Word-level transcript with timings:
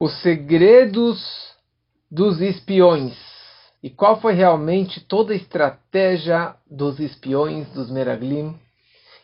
os 0.00 0.12
segredos 0.22 1.18
dos 2.10 2.40
espiões. 2.40 3.14
E 3.82 3.90
qual 3.90 4.20
foi 4.20 4.34
realmente 4.34 5.00
toda 5.00 5.32
a 5.32 5.36
estratégia 5.36 6.54
dos 6.70 6.98
espiões 6.98 7.68
dos 7.70 7.90
Meraglim? 7.90 8.58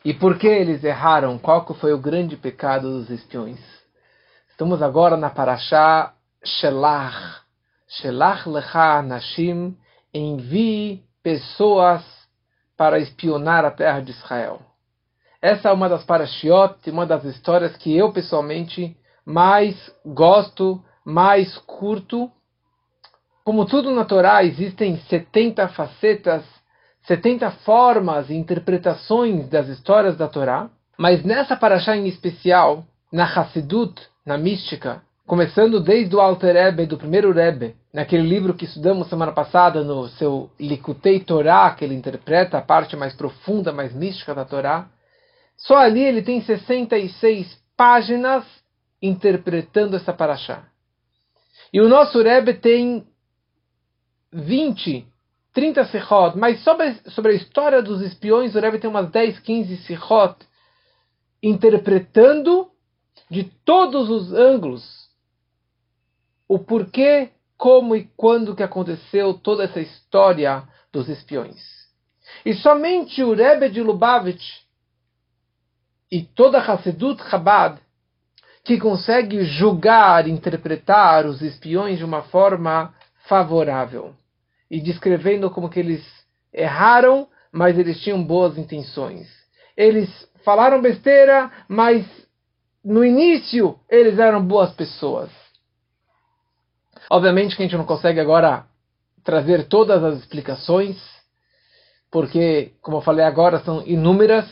E 0.05 0.13
por 0.15 0.39
que 0.39 0.47
eles 0.47 0.83
erraram? 0.83 1.39
Qual 1.39 1.65
foi 1.75 1.93
o 1.93 1.99
grande 1.99 2.37
pecado 2.37 2.91
dos 2.91 3.11
espiões? 3.11 3.61
Estamos 4.51 4.83
agora 4.83 5.17
na 5.17 5.31
Parashá 5.31 6.15
Shelach. 6.45 7.43
Shelach 7.89 8.49
lecha 8.49 9.03
nashim. 9.03 9.77
Envie 10.13 11.03
pessoas 11.23 12.03
para 12.77 12.99
espionar 12.99 13.65
a 13.65 13.71
terra 13.71 14.01
de 14.01 14.11
Israel. 14.11 14.61
Essa 15.41 15.71
é 15.71 15.73
uma 15.73 15.89
das 15.89 16.05
parashiot, 16.05 16.89
uma 16.91 17.07
das 17.07 17.25
histórias 17.25 17.77
que 17.77 17.97
eu 17.97 18.13
pessoalmente 18.13 18.97
mais 19.25 19.77
gosto, 20.05 20.83
mais 21.05 21.57
curto. 21.59 22.31
Como 23.45 23.67
tudo 23.67 23.91
na 23.91 24.05
Torá, 24.05 24.45
existem 24.45 24.97
70 25.09 25.69
facetas, 25.69 26.45
70 27.07 27.51
formas 27.65 28.31
e 28.31 28.35
interpretações 28.35 29.49
das 29.49 29.69
histórias 29.69 30.17
da 30.17 30.29
Torá, 30.29 30.71
mas 30.97 31.25
nessa 31.25 31.57
paraxá 31.57 31.97
em 31.97 32.07
especial, 32.07 32.85
na 33.13 33.25
Hassidut, 33.25 34.01
na 34.25 34.39
mística, 34.39 35.03
começando 35.27 35.81
desde 35.81 36.15
o 36.15 36.21
Alter 36.21 36.55
Rebbe, 36.55 36.87
do 36.87 36.97
primeiro 36.97 37.33
Rebbe, 37.33 37.75
naquele 37.93 38.27
livro 38.27 38.55
que 38.55 38.65
estudamos 38.65 39.09
semana 39.09 39.33
passada, 39.33 39.83
no 39.83 40.09
seu 40.09 40.51
Likutei 40.61 41.21
Torá, 41.21 41.71
que 41.71 41.85
ele 41.85 41.95
interpreta 41.95 42.59
a 42.59 42.63
parte 42.63 42.97
mais 42.97 43.15
profunda, 43.15 43.73
mais 43.73 43.93
mística 43.93 44.35
da 44.35 44.45
Torá, 44.45 44.87
só 45.57 45.77
ali 45.77 46.03
ele 46.03 46.23
tem 46.23 46.41
66 46.41 47.61
páginas 47.77 48.45
interpretando 49.03 49.97
essa 49.97 50.13
paraxá. 50.13 50.65
E 51.73 51.81
o 51.81 51.89
nosso 51.89 52.23
Rebbe 52.23 52.55
tem 52.55 53.05
20, 54.33 55.07
30 55.53 55.85
sihot, 55.87 56.39
mas 56.39 56.63
sobre, 56.63 56.95
sobre 57.11 57.33
a 57.33 57.35
história 57.35 57.83
dos 57.83 58.01
espiões, 58.01 58.55
o 58.55 58.61
Rebbe 58.61 58.79
tem 58.79 58.89
umas 58.89 59.11
10, 59.11 59.41
15 59.41 59.77
sihot 59.79 60.37
interpretando 61.43 62.71
de 63.29 63.45
todos 63.65 64.09
os 64.09 64.33
ângulos 64.33 65.03
o 66.47 66.59
porquê, 66.59 67.31
como 67.57 67.97
e 67.97 68.05
quando 68.17 68.55
que 68.55 68.63
aconteceu 68.63 69.35
toda 69.35 69.65
essa 69.65 69.81
história 69.81 70.69
dos 70.93 71.09
espiões. 71.09 71.59
E 72.45 72.55
somente 72.55 73.23
o 73.23 73.33
Rebbe 73.33 73.71
de 73.71 73.83
Lubavitch 73.83 74.63
e 76.11 76.23
toda 76.23 76.59
a 76.59 76.73
Hassedut 76.73 77.23
Chabad 77.31 77.81
que 78.65 78.79
consegue 78.79 79.45
julgar, 79.45 80.29
interpretar 80.29 81.27
os 81.27 81.43
espiões 81.43 81.99
de 81.99 82.05
uma 82.05 82.23
forma 82.23 82.95
favorável 83.27 84.15
e 84.71 84.81
descrevendo 84.81 85.51
como 85.51 85.69
que 85.69 85.81
eles 85.81 86.05
erraram, 86.53 87.27
mas 87.51 87.79
eles 87.79 88.01
tinham 88.01 88.23
boas 88.23 88.57
intenções. 88.57 89.29
Eles 89.77 90.09
falaram 90.45 90.81
besteira, 90.81 91.51
mas 91.69 92.07
no 92.85 93.05
início 93.05 93.79
eles 93.89 94.19
eram 94.19 94.45
boas 94.45 94.73
pessoas. 94.73 95.31
Obviamente 97.11 97.57
que 97.57 97.63
a 97.63 97.67
gente 97.67 97.77
não 97.77 97.85
consegue 97.85 98.21
agora 98.21 98.65
trazer 99.25 99.69
todas 99.69 100.03
as 100.03 100.19
explicações, 100.19 100.97
porque, 102.11 102.73
como 102.81 102.99
eu 102.99 103.03
falei 103.03 103.25
agora, 103.25 103.61
são 103.61 103.83
inúmeras. 103.87 104.47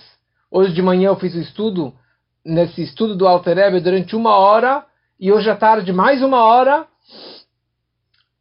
Hoje 0.51 0.73
de 0.73 0.83
manhã 0.83 1.09
eu 1.09 1.17
fiz 1.17 1.35
o 1.35 1.41
estudo 1.41 1.95
nesse 2.45 2.83
estudo 2.83 3.15
do 3.15 3.29
Alter 3.29 3.57
Rebbe 3.57 3.81
durante 3.81 4.17
uma 4.17 4.37
hora 4.37 4.85
e 5.19 5.31
hoje 5.31 5.51
à 5.51 5.57
tarde 5.57 5.93
mais 5.93 6.23
uma 6.23 6.43
hora 6.43 6.87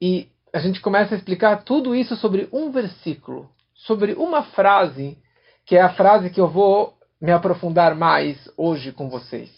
e 0.02 0.30
a 0.54 0.60
gente 0.60 0.80
começa 0.80 1.14
a 1.14 1.18
explicar 1.18 1.64
tudo 1.64 1.94
isso 1.94 2.16
sobre 2.16 2.48
um 2.52 2.72
versículo, 2.72 3.50
sobre 3.76 4.14
uma 4.14 4.44
frase, 4.44 5.18
que 5.66 5.76
é 5.76 5.82
a 5.82 5.94
frase 5.94 6.30
que 6.30 6.40
eu 6.40 6.48
vou 6.48 6.98
me 7.22 7.32
aprofundar 7.32 7.94
mais 7.94 8.50
hoje 8.56 8.92
com 8.92 9.10
vocês. 9.10 9.52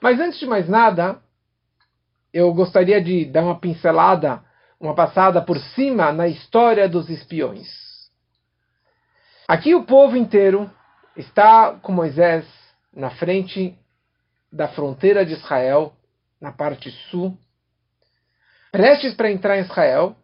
Mas 0.00 0.18
antes 0.18 0.38
de 0.38 0.46
mais 0.46 0.68
nada, 0.68 1.20
eu 2.32 2.52
gostaria 2.54 3.00
de 3.00 3.26
dar 3.26 3.42
uma 3.42 3.60
pincelada, 3.60 4.42
uma 4.80 4.94
passada 4.94 5.42
por 5.42 5.58
cima 5.58 6.10
na 6.12 6.26
história 6.26 6.88
dos 6.88 7.10
espiões. 7.10 7.68
Aqui 9.46 9.74
o 9.74 9.84
povo 9.84 10.16
inteiro 10.16 10.70
está 11.16 11.78
com 11.82 11.92
Moisés 11.92 12.63
na 12.94 13.10
frente 13.10 13.76
da 14.52 14.68
fronteira 14.68 15.26
de 15.26 15.32
Israel, 15.32 15.92
na 16.40 16.52
parte 16.52 16.90
sul, 17.10 17.36
prestes 18.70 19.14
para 19.14 19.30
entrar 19.30 19.58
em 19.58 19.62
Israel. 19.62 20.16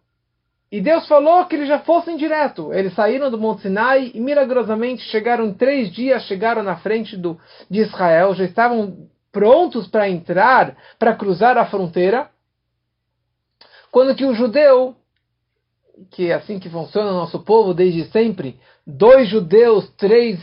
E 0.70 0.80
Deus 0.80 1.08
falou 1.08 1.44
que 1.46 1.56
eles 1.56 1.68
já 1.68 1.80
fossem 1.80 2.16
direto. 2.16 2.72
Eles 2.72 2.94
saíram 2.94 3.30
do 3.30 3.38
Monte 3.38 3.62
Sinai 3.62 4.12
e 4.14 4.20
milagrosamente 4.20 5.02
chegaram 5.02 5.46
em 5.46 5.54
três 5.54 5.92
dias, 5.92 6.22
chegaram 6.24 6.62
na 6.62 6.76
frente 6.76 7.16
do, 7.16 7.40
de 7.68 7.80
Israel, 7.80 8.34
já 8.34 8.44
estavam 8.44 9.08
prontos 9.32 9.88
para 9.88 10.08
entrar, 10.08 10.76
para 10.98 11.14
cruzar 11.14 11.58
a 11.58 11.66
fronteira. 11.66 12.30
Quando 13.90 14.14
que 14.14 14.24
o 14.24 14.34
judeu, 14.34 14.94
que 16.10 16.30
é 16.30 16.34
assim 16.34 16.60
que 16.60 16.70
funciona 16.70 17.10
o 17.10 17.14
nosso 17.14 17.40
povo 17.40 17.74
desde 17.74 18.04
sempre, 18.10 18.58
dois 18.86 19.28
judeus, 19.28 19.90
três 19.96 20.38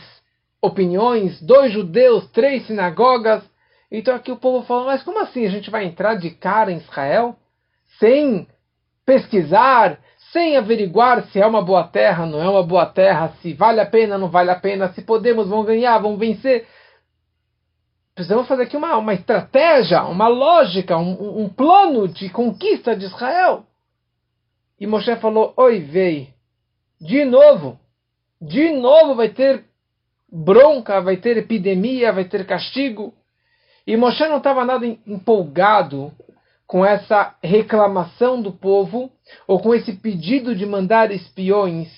opiniões, 0.60 1.40
dois 1.40 1.72
judeus, 1.72 2.28
três 2.30 2.66
sinagogas. 2.66 3.42
Então 3.90 4.14
aqui 4.14 4.30
o 4.30 4.36
povo 4.36 4.66
fala, 4.66 4.86
mas 4.86 5.02
como 5.02 5.18
assim 5.20 5.46
a 5.46 5.50
gente 5.50 5.70
vai 5.70 5.84
entrar 5.84 6.14
de 6.14 6.30
cara 6.30 6.70
em 6.70 6.78
Israel 6.78 7.36
sem 7.98 8.46
pesquisar, 9.04 9.98
sem 10.32 10.56
averiguar 10.56 11.24
se 11.28 11.40
é 11.40 11.46
uma 11.46 11.62
boa 11.62 11.84
terra, 11.84 12.26
não 12.26 12.40
é 12.40 12.48
uma 12.48 12.62
boa 12.62 12.84
terra, 12.84 13.32
se 13.40 13.54
vale 13.54 13.80
a 13.80 13.86
pena, 13.86 14.18
não 14.18 14.28
vale 14.28 14.50
a 14.50 14.56
pena, 14.56 14.92
se 14.92 15.02
podemos, 15.02 15.48
vão 15.48 15.64
ganhar, 15.64 15.98
vão 15.98 16.16
vencer. 16.16 16.66
Precisamos 18.14 18.46
fazer 18.46 18.64
aqui 18.64 18.76
uma, 18.76 18.96
uma 18.96 19.14
estratégia, 19.14 20.02
uma 20.02 20.28
lógica, 20.28 20.98
um, 20.98 21.44
um 21.44 21.48
plano 21.48 22.06
de 22.08 22.28
conquista 22.28 22.94
de 22.94 23.06
Israel. 23.06 23.64
E 24.78 24.86
Moshe 24.86 25.14
falou: 25.16 25.54
Oi, 25.56 25.80
vei, 25.80 26.34
de 27.00 27.24
novo, 27.24 27.78
de 28.40 28.72
novo 28.72 29.14
vai 29.14 29.28
ter 29.28 29.64
bronca, 30.30 31.00
vai 31.00 31.16
ter 31.16 31.36
epidemia, 31.36 32.12
vai 32.12 32.24
ter 32.24 32.46
castigo. 32.46 33.14
E 33.86 33.96
Moshe 33.96 34.26
não 34.28 34.38
estava 34.38 34.64
nada 34.64 34.86
empolgado 34.86 36.12
com 36.66 36.84
essa 36.84 37.34
reclamação 37.42 38.42
do 38.42 38.52
povo 38.52 39.10
ou 39.46 39.58
com 39.58 39.74
esse 39.74 39.94
pedido 39.94 40.54
de 40.54 40.66
mandar 40.66 41.10
espiões 41.10 41.88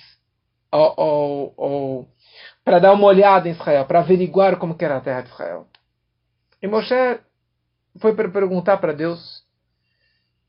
para 2.65 2.79
dar 2.79 2.93
uma 2.93 3.09
olhada 3.09 3.49
em 3.49 3.53
Israel, 3.53 3.85
para 3.85 3.99
averiguar 3.99 4.57
como 4.57 4.77
era 4.79 4.99
a 4.99 5.01
terra 5.01 5.23
de 5.23 5.31
Israel. 5.31 5.67
E 6.63 6.69
Moshe 6.69 6.95
foi 7.99 8.15
para 8.15 8.29
perguntar 8.29 8.77
para 8.77 8.93
Deus. 8.93 9.43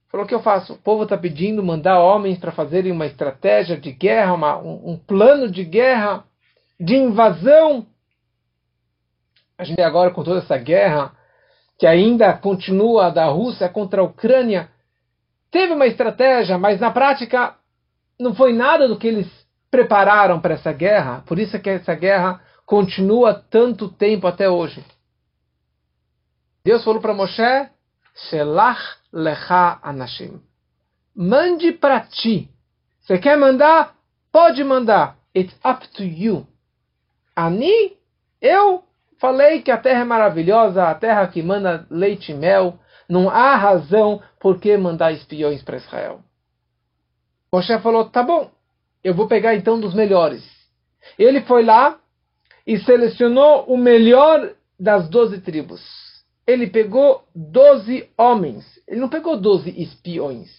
Falou: 0.10 0.26
O 0.26 0.30
que 0.30 0.36
eu 0.36 0.44
faço? 0.44 0.74
O 0.74 0.78
povo 0.78 1.04
está 1.04 1.18
pedindo 1.18 1.64
mandar 1.64 2.00
homens 2.00 2.38
para 2.38 2.52
fazerem 2.52 2.92
uma 2.92 3.08
estratégia 3.08 3.76
de 3.76 3.92
guerra, 3.92 4.34
uma, 4.34 4.58
um, 4.60 4.92
um 4.92 4.98
plano 4.98 5.50
de 5.50 5.64
guerra 5.64 6.24
de 6.82 6.96
invasão. 6.96 7.86
A 9.58 9.64
gente 9.64 9.82
agora 9.82 10.10
com 10.10 10.24
toda 10.24 10.40
essa 10.40 10.58
guerra 10.58 11.16
que 11.78 11.86
ainda 11.86 12.34
continua 12.34 13.10
da 13.10 13.26
Rússia 13.26 13.70
contra 13.70 14.02
a 14.02 14.04
Ucrânia, 14.04 14.70
teve 15.50 15.74
uma 15.74 15.88
estratégia, 15.88 16.58
mas 16.58 16.80
na 16.80 16.92
prática 16.92 17.56
não 18.20 18.36
foi 18.36 18.54
nada 18.54 18.88
do 18.88 18.98
que 18.98 19.08
eles 19.08 19.28
prepararam 19.70 20.40
para 20.40 20.56
essa 20.56 20.72
guerra. 20.72 21.24
Por 21.26 21.40
isso 21.40 21.56
é 21.56 21.60
que 21.60 21.70
essa 21.70 21.96
guerra 21.96 22.42
continua 22.66 23.34
tanto 23.34 23.90
tempo 23.90 24.28
até 24.28 24.50
hoje. 24.50 24.84
Deus 26.64 26.84
falou 26.84 27.02
para 27.02 27.14
Moshe: 27.14 27.70
Shelach 28.30 28.82
lecha 29.12 29.80
anashim. 29.82 30.42
Mande 31.16 31.72
para 31.72 32.02
ti. 32.02 32.50
Você 33.02 33.18
quer 33.18 33.38
mandar? 33.38 33.96
Pode 34.32 34.64
mandar. 34.64 35.18
It's 35.36 35.56
up 35.66 35.88
to 35.90 36.04
you. 36.04 36.46
Ani, 37.36 37.98
eu 38.42 38.84
falei 39.20 39.62
que 39.62 39.72
a 39.72 39.78
terra 39.78 40.02
é 40.02 40.06
maravilhosa, 40.06 40.84
a 40.84 40.96
terra 40.96 41.28
que 41.28 41.42
manda 41.42 41.86
leite 41.90 42.32
e 42.32 42.36
mel. 42.36 42.80
Não 43.08 43.30
há 43.30 43.56
razão 43.56 44.22
por 44.40 44.60
que 44.60 44.76
mandar 44.78 45.12
espiões 45.12 45.62
para 45.62 45.78
Israel. 45.78 46.22
Moshe 47.54 47.78
falou: 47.80 48.06
tá 48.06 48.24
bom, 48.24 48.50
eu 49.04 49.14
vou 49.14 49.28
pegar 49.28 49.56
então 49.56 49.80
dos 49.80 49.94
melhores. 49.94 50.44
Ele 51.18 51.42
foi 51.42 51.64
lá 51.64 52.00
e 52.66 52.78
selecionou 52.80 53.66
o 53.66 53.78
melhor 53.78 54.54
das 54.80 55.10
doze 55.10 55.42
tribos. 55.42 55.82
Ele 56.46 56.68
pegou 56.68 57.24
doze 57.36 58.10
homens. 58.18 58.66
Ele 58.88 59.00
não 59.00 59.10
pegou 59.10 59.38
doze 59.38 59.70
espiões. 59.82 60.50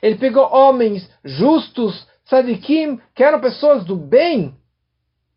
Ele 0.00 0.16
pegou 0.16 0.44
homens 0.52 1.08
justos, 1.24 2.06
sadikim, 2.24 3.00
que 3.14 3.24
eram 3.24 3.40
pessoas 3.40 3.84
do 3.84 3.96
bem, 3.96 4.54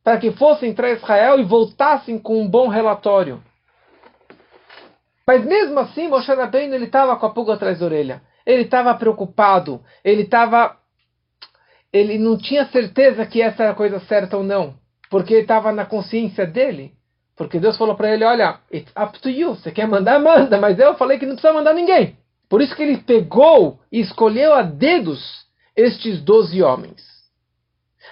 para 0.06 0.20
que 0.20 0.32
fossem 0.34 0.72
para 0.72 0.92
Israel 0.92 1.40
e 1.40 1.44
voltassem 1.44 2.20
com 2.20 2.40
um 2.40 2.48
bom 2.48 2.68
relatório. 2.68 3.42
Mas 5.26 5.44
mesmo 5.44 5.80
assim, 5.80 6.08
Moshe 6.08 6.32
Rabbeinu 6.32 6.76
ele 6.76 6.86
estava 6.86 7.16
com 7.16 7.26
a 7.26 7.32
pulga 7.32 7.56
atrás 7.56 7.80
da 7.80 7.86
orelha. 7.88 8.22
Ele 8.46 8.62
estava 8.62 8.94
preocupado. 8.94 9.82
Ele 10.04 10.22
estava, 10.22 10.78
ele 11.92 12.20
não 12.20 12.38
tinha 12.38 12.68
certeza 12.68 13.26
que 13.26 13.42
essa 13.42 13.64
era 13.64 13.72
a 13.72 13.76
coisa 13.76 14.00
certa 14.02 14.38
ou 14.38 14.44
não, 14.44 14.76
porque 15.10 15.34
estava 15.34 15.72
na 15.72 15.88
consciência 15.88 16.46
dele. 16.46 16.94
Porque 17.36 17.60
Deus 17.60 17.76
falou 17.76 17.96
para 17.96 18.14
ele: 18.14 18.24
Olha, 18.24 18.60
it's 18.72 18.94
up 18.96 19.20
to 19.20 19.30
you. 19.30 19.56
Você 19.56 19.72
quer 19.72 19.88
mandar, 19.88 20.20
manda. 20.20 20.60
Mas 20.60 20.78
eu 20.78 20.94
falei 20.94 21.18
que 21.18 21.26
não 21.26 21.34
precisa 21.34 21.52
mandar 21.52 21.74
ninguém. 21.74 22.16
Por 22.48 22.62
isso 22.62 22.76
que 22.76 22.84
ele 22.84 23.00
pegou 23.00 23.80
e 23.92 24.02
escolheu 24.02 24.54
a 24.54 24.62
dedos 24.62 25.48
estes 25.76 26.22
doze 26.22 26.62
homens. 26.62 27.15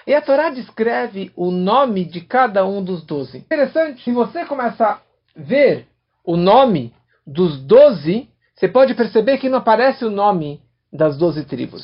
E 0.06 0.14
a 0.14 0.20
Torá 0.20 0.50
descreve 0.50 1.32
o 1.34 1.50
nome 1.50 2.04
de 2.04 2.20
cada 2.20 2.66
um 2.66 2.82
dos 2.82 3.04
doze. 3.04 3.38
Interessante, 3.38 4.02
se 4.02 4.12
você 4.12 4.44
começa 4.44 4.84
a 4.86 5.00
ver 5.34 5.86
o 6.24 6.36
nome 6.36 6.92
dos 7.26 7.58
doze, 7.62 8.28
você 8.54 8.68
pode 8.68 8.94
perceber 8.94 9.38
que 9.38 9.48
não 9.48 9.58
aparece 9.58 10.04
o 10.04 10.10
nome 10.10 10.60
das 10.92 11.16
doze 11.16 11.44
tribos. 11.44 11.82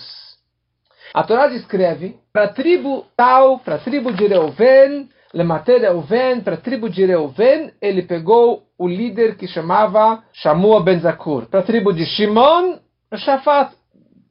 A 1.13 1.25
Torá 1.25 1.49
descreve 1.49 2.17
para 2.33 2.45
a 2.45 2.53
tribo 2.53 3.07
tal, 3.17 3.59
para 3.59 3.77
a 3.77 3.79
tribo 3.79 4.13
de 4.13 4.27
Reuven, 4.27 5.09
Lemater 5.33 5.81
Reuven, 5.81 6.41
para 6.41 6.55
a 6.55 6.61
tribo 6.61 6.89
de 6.89 7.05
Reuven, 7.05 7.73
ele 7.81 8.03
pegou 8.03 8.65
o 8.79 8.89
líder 8.89 9.37
que 9.37 9.47
chamava 9.47 10.23
Shamua 10.33 10.83
ben 10.83 11.01
Zakur. 11.01 11.47
Para 11.47 11.61
a 11.61 11.63
tribo 11.63 11.93
de 11.93 12.05
Shimon, 12.05 12.79
Shafat, 13.15 13.73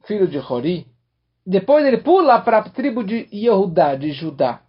filho 0.04 0.26
de 0.26 0.38
Hori. 0.38 0.86
Depois 1.46 1.84
ele 1.84 1.98
pula 1.98 2.40
para 2.40 2.58
a 2.58 2.68
tribo 2.68 3.02
de 3.02 3.28
Yehudá, 3.32 3.94
de 3.94 4.12
Judá. 4.12 4.62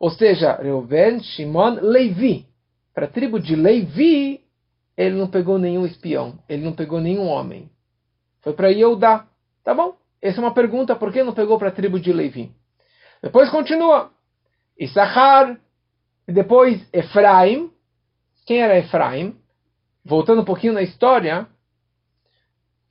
Ou 0.00 0.10
seja, 0.10 0.54
Reuven, 0.54 1.20
Shimon, 1.20 1.78
Levi. 1.80 2.46
Para 2.94 3.06
a 3.06 3.10
tribo 3.10 3.38
de 3.40 3.54
Levi, 3.56 4.40
ele 4.96 5.16
não 5.16 5.28
pegou 5.28 5.58
nenhum 5.58 5.84
espião, 5.84 6.38
ele 6.48 6.64
não 6.64 6.72
pegou 6.72 7.00
nenhum 7.00 7.26
homem. 7.26 7.70
Foi 8.42 8.52
para 8.52 8.68
Yehudá. 8.68 9.26
Tá 9.62 9.74
bom? 9.74 9.96
Essa 10.20 10.40
é 10.40 10.44
uma 10.44 10.54
pergunta, 10.54 10.96
por 10.96 11.12
que 11.12 11.22
não 11.22 11.34
pegou 11.34 11.58
para 11.58 11.68
a 11.68 11.72
tribo 11.72 11.98
de 12.00 12.12
Levi? 12.12 12.50
Depois 13.22 13.50
continua. 13.50 14.10
Issachar, 14.78 15.58
e 16.26 16.32
depois 16.32 16.86
Efraim. 16.92 17.70
Quem 18.46 18.60
era 18.60 18.78
Efraim? 18.78 19.36
Voltando 20.04 20.42
um 20.42 20.44
pouquinho 20.44 20.74
na 20.74 20.82
história, 20.82 21.46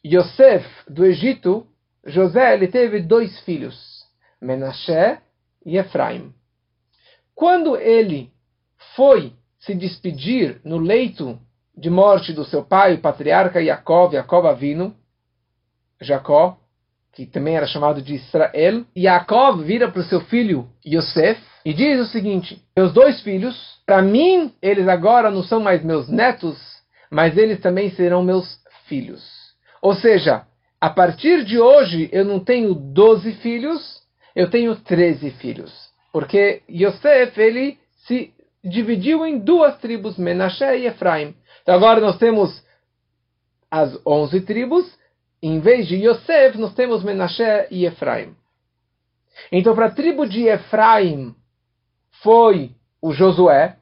Yosef 0.05 0.65
do 0.89 1.05
Egito, 1.05 1.67
José 2.05 2.53
ele 2.53 2.67
teve 2.67 3.01
dois 3.01 3.39
filhos, 3.41 4.03
Menashe 4.41 5.17
e 5.65 5.77
Efraim. 5.77 6.33
Quando 7.33 7.77
ele 7.77 8.31
foi 8.95 9.33
se 9.59 9.73
despedir 9.73 10.59
no 10.63 10.77
leito 10.77 11.39
de 11.75 11.89
morte 11.89 12.33
do 12.33 12.43
seu 12.43 12.63
pai, 12.63 12.95
o 12.95 13.01
patriarca 13.01 13.63
Jacob, 13.63 14.11
Jacob 14.13 14.45
Avino, 14.45 14.95
Jacó, 16.01 16.57
que 17.13 17.25
também 17.25 17.55
era 17.55 17.65
chamado 17.65 18.01
de 18.01 18.15
Israel, 18.15 18.85
Jacob 18.95 19.61
vira 19.61 19.89
para 19.89 20.01
o 20.01 20.05
seu 20.05 20.21
filho 20.21 20.67
Yosef 20.85 21.41
e 21.63 21.73
diz 21.73 21.99
o 21.99 22.11
seguinte: 22.11 22.61
Meus 22.75 22.91
dois 22.91 23.21
filhos, 23.21 23.79
para 23.85 24.01
mim, 24.01 24.53
eles 24.61 24.87
agora 24.87 25.31
não 25.31 25.43
são 25.43 25.59
mais 25.59 25.83
meus 25.83 26.09
netos, 26.09 26.57
mas 27.09 27.37
eles 27.37 27.59
também 27.59 27.91
serão 27.91 28.23
meus 28.23 28.59
filhos. 28.87 29.23
Ou 29.81 29.93
seja, 29.93 30.45
a 30.83 30.89
partir 30.89 31.45
de 31.45 31.57
hoje 31.57 32.09
eu 32.11 32.25
não 32.25 32.41
tenho 32.41 32.75
12 32.75 33.35
filhos, 33.35 34.01
eu 34.35 34.49
tenho 34.49 34.75
13 34.75 35.31
filhos. 35.31 35.71
Porque 36.11 36.61
Yosef, 36.69 37.39
ele 37.39 37.79
se 38.05 38.33
dividiu 38.61 39.25
em 39.25 39.39
duas 39.39 39.77
tribos, 39.77 40.17
Menashe 40.17 40.65
e 40.65 40.85
Efraim. 40.85 41.37
Então 41.61 41.73
agora 41.73 42.01
nós 42.01 42.17
temos 42.17 42.61
as 43.71 43.97
11 44.05 44.41
tribos, 44.41 44.99
em 45.41 45.61
vez 45.61 45.87
de 45.87 46.05
Yosef, 46.05 46.57
nós 46.57 46.73
temos 46.73 47.01
Menashe 47.01 47.65
e 47.71 47.85
Efraim. 47.85 48.35
Então 49.53 49.73
para 49.73 49.85
a 49.85 49.91
tribo 49.91 50.27
de 50.27 50.49
Efraim 50.49 51.33
foi 52.21 52.71
o 53.01 53.13
Josué, 53.13 53.77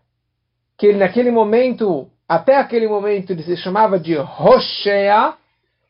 que 0.78 0.86
ele, 0.86 1.00
naquele 1.00 1.32
momento, 1.32 2.12
até 2.30 2.58
aquele 2.58 2.88
momento, 2.88 3.32
ele 3.32 3.42
se 3.42 3.58
chamava 3.58 4.00
de 4.00 4.16
Hoshea, 4.16 5.41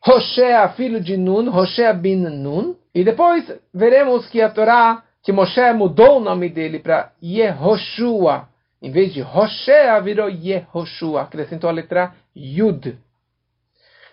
Hoshea, 0.04 0.68
filho 0.70 1.00
de 1.00 1.16
Nun, 1.16 1.48
Hoshea 1.48 1.92
bin 1.92 2.28
Nun. 2.28 2.74
E 2.94 3.04
depois 3.04 3.44
veremos 3.72 4.28
que 4.28 4.42
a 4.42 4.50
Torá, 4.50 5.04
que 5.22 5.32
Moshe 5.32 5.72
mudou 5.72 6.16
o 6.16 6.20
nome 6.20 6.48
dele 6.48 6.80
para 6.80 7.12
Yehoshua. 7.22 8.48
Em 8.82 8.90
vez 8.90 9.14
de 9.14 9.22
Hoshea, 9.22 10.00
virou 10.00 10.28
Yehoshua. 10.28 11.22
Acrescentou 11.22 11.70
a 11.70 11.72
letra 11.72 12.14
Yud. 12.36 12.98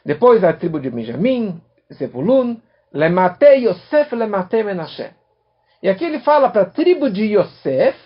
Depois 0.05 0.43
a 0.43 0.53
tribo 0.53 0.79
de 0.79 0.89
Benjamim, 0.91 1.59
Zebulun, 1.91 2.57
Lemate 2.93 3.47
Yosef, 3.55 4.15
Lemate 4.15 4.63
Menashe. 4.63 5.09
E 5.81 5.89
aqui 5.89 6.05
ele 6.05 6.19
fala 6.19 6.49
para 6.49 6.63
a 6.63 6.69
tribo 6.69 7.09
de 7.09 7.35
Yosef, 7.35 7.97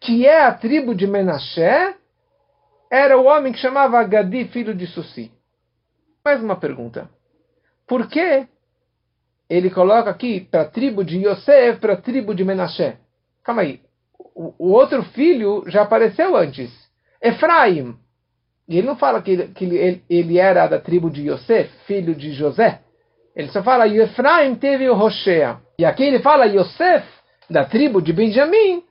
que 0.00 0.26
é 0.26 0.44
a 0.44 0.52
tribo 0.52 0.94
de 0.94 1.06
Menashe, 1.06 1.94
era 2.90 3.16
o 3.16 3.24
homem 3.24 3.52
que 3.52 3.58
chamava 3.58 4.02
Gadi, 4.02 4.46
filho 4.46 4.74
de 4.74 4.86
Susi. 4.86 5.30
Mais 6.24 6.42
uma 6.42 6.56
pergunta. 6.56 7.08
Por 7.86 8.06
que 8.08 8.46
ele 9.48 9.70
coloca 9.70 10.10
aqui 10.10 10.40
para 10.40 10.62
a 10.62 10.68
tribo 10.68 11.04
de 11.04 11.18
Yosef, 11.18 11.80
para 11.80 11.94
a 11.94 12.00
tribo 12.00 12.34
de 12.34 12.44
Menashe? 12.44 12.96
Calma 13.42 13.62
aí. 13.62 13.80
O, 14.34 14.54
o, 14.58 14.70
outro 14.70 15.02
filho 15.02 15.64
já 15.66 15.82
apareceu 15.82 16.36
antes. 16.36 16.70
Efraim. 17.22 17.96
E 18.68 18.78
ele 18.78 18.86
não 18.86 18.96
fala 18.96 19.20
que, 19.20 19.48
que 19.48 19.64
ele, 19.64 20.04
ele, 20.08 20.38
era 20.38 20.66
da 20.68 20.78
tribo 20.78 21.10
de 21.10 21.28
Yosef, 21.28 21.68
filho 21.86 22.14
de 22.14 22.32
José. 22.32 22.80
Ele 23.34 23.48
só 23.48 23.62
fala 23.62 23.88
Efraim 23.88 24.54
teve 24.54 24.88
o 24.88 24.94
Roshea. 24.94 25.58
E 25.78 25.84
aqui 25.84 26.04
ele 26.04 26.20
fala 26.20 26.44
Yosef, 26.44 27.06
da 27.48 27.64
tribo 27.64 28.00
de 28.00 28.12
Benjamim, 28.12 28.84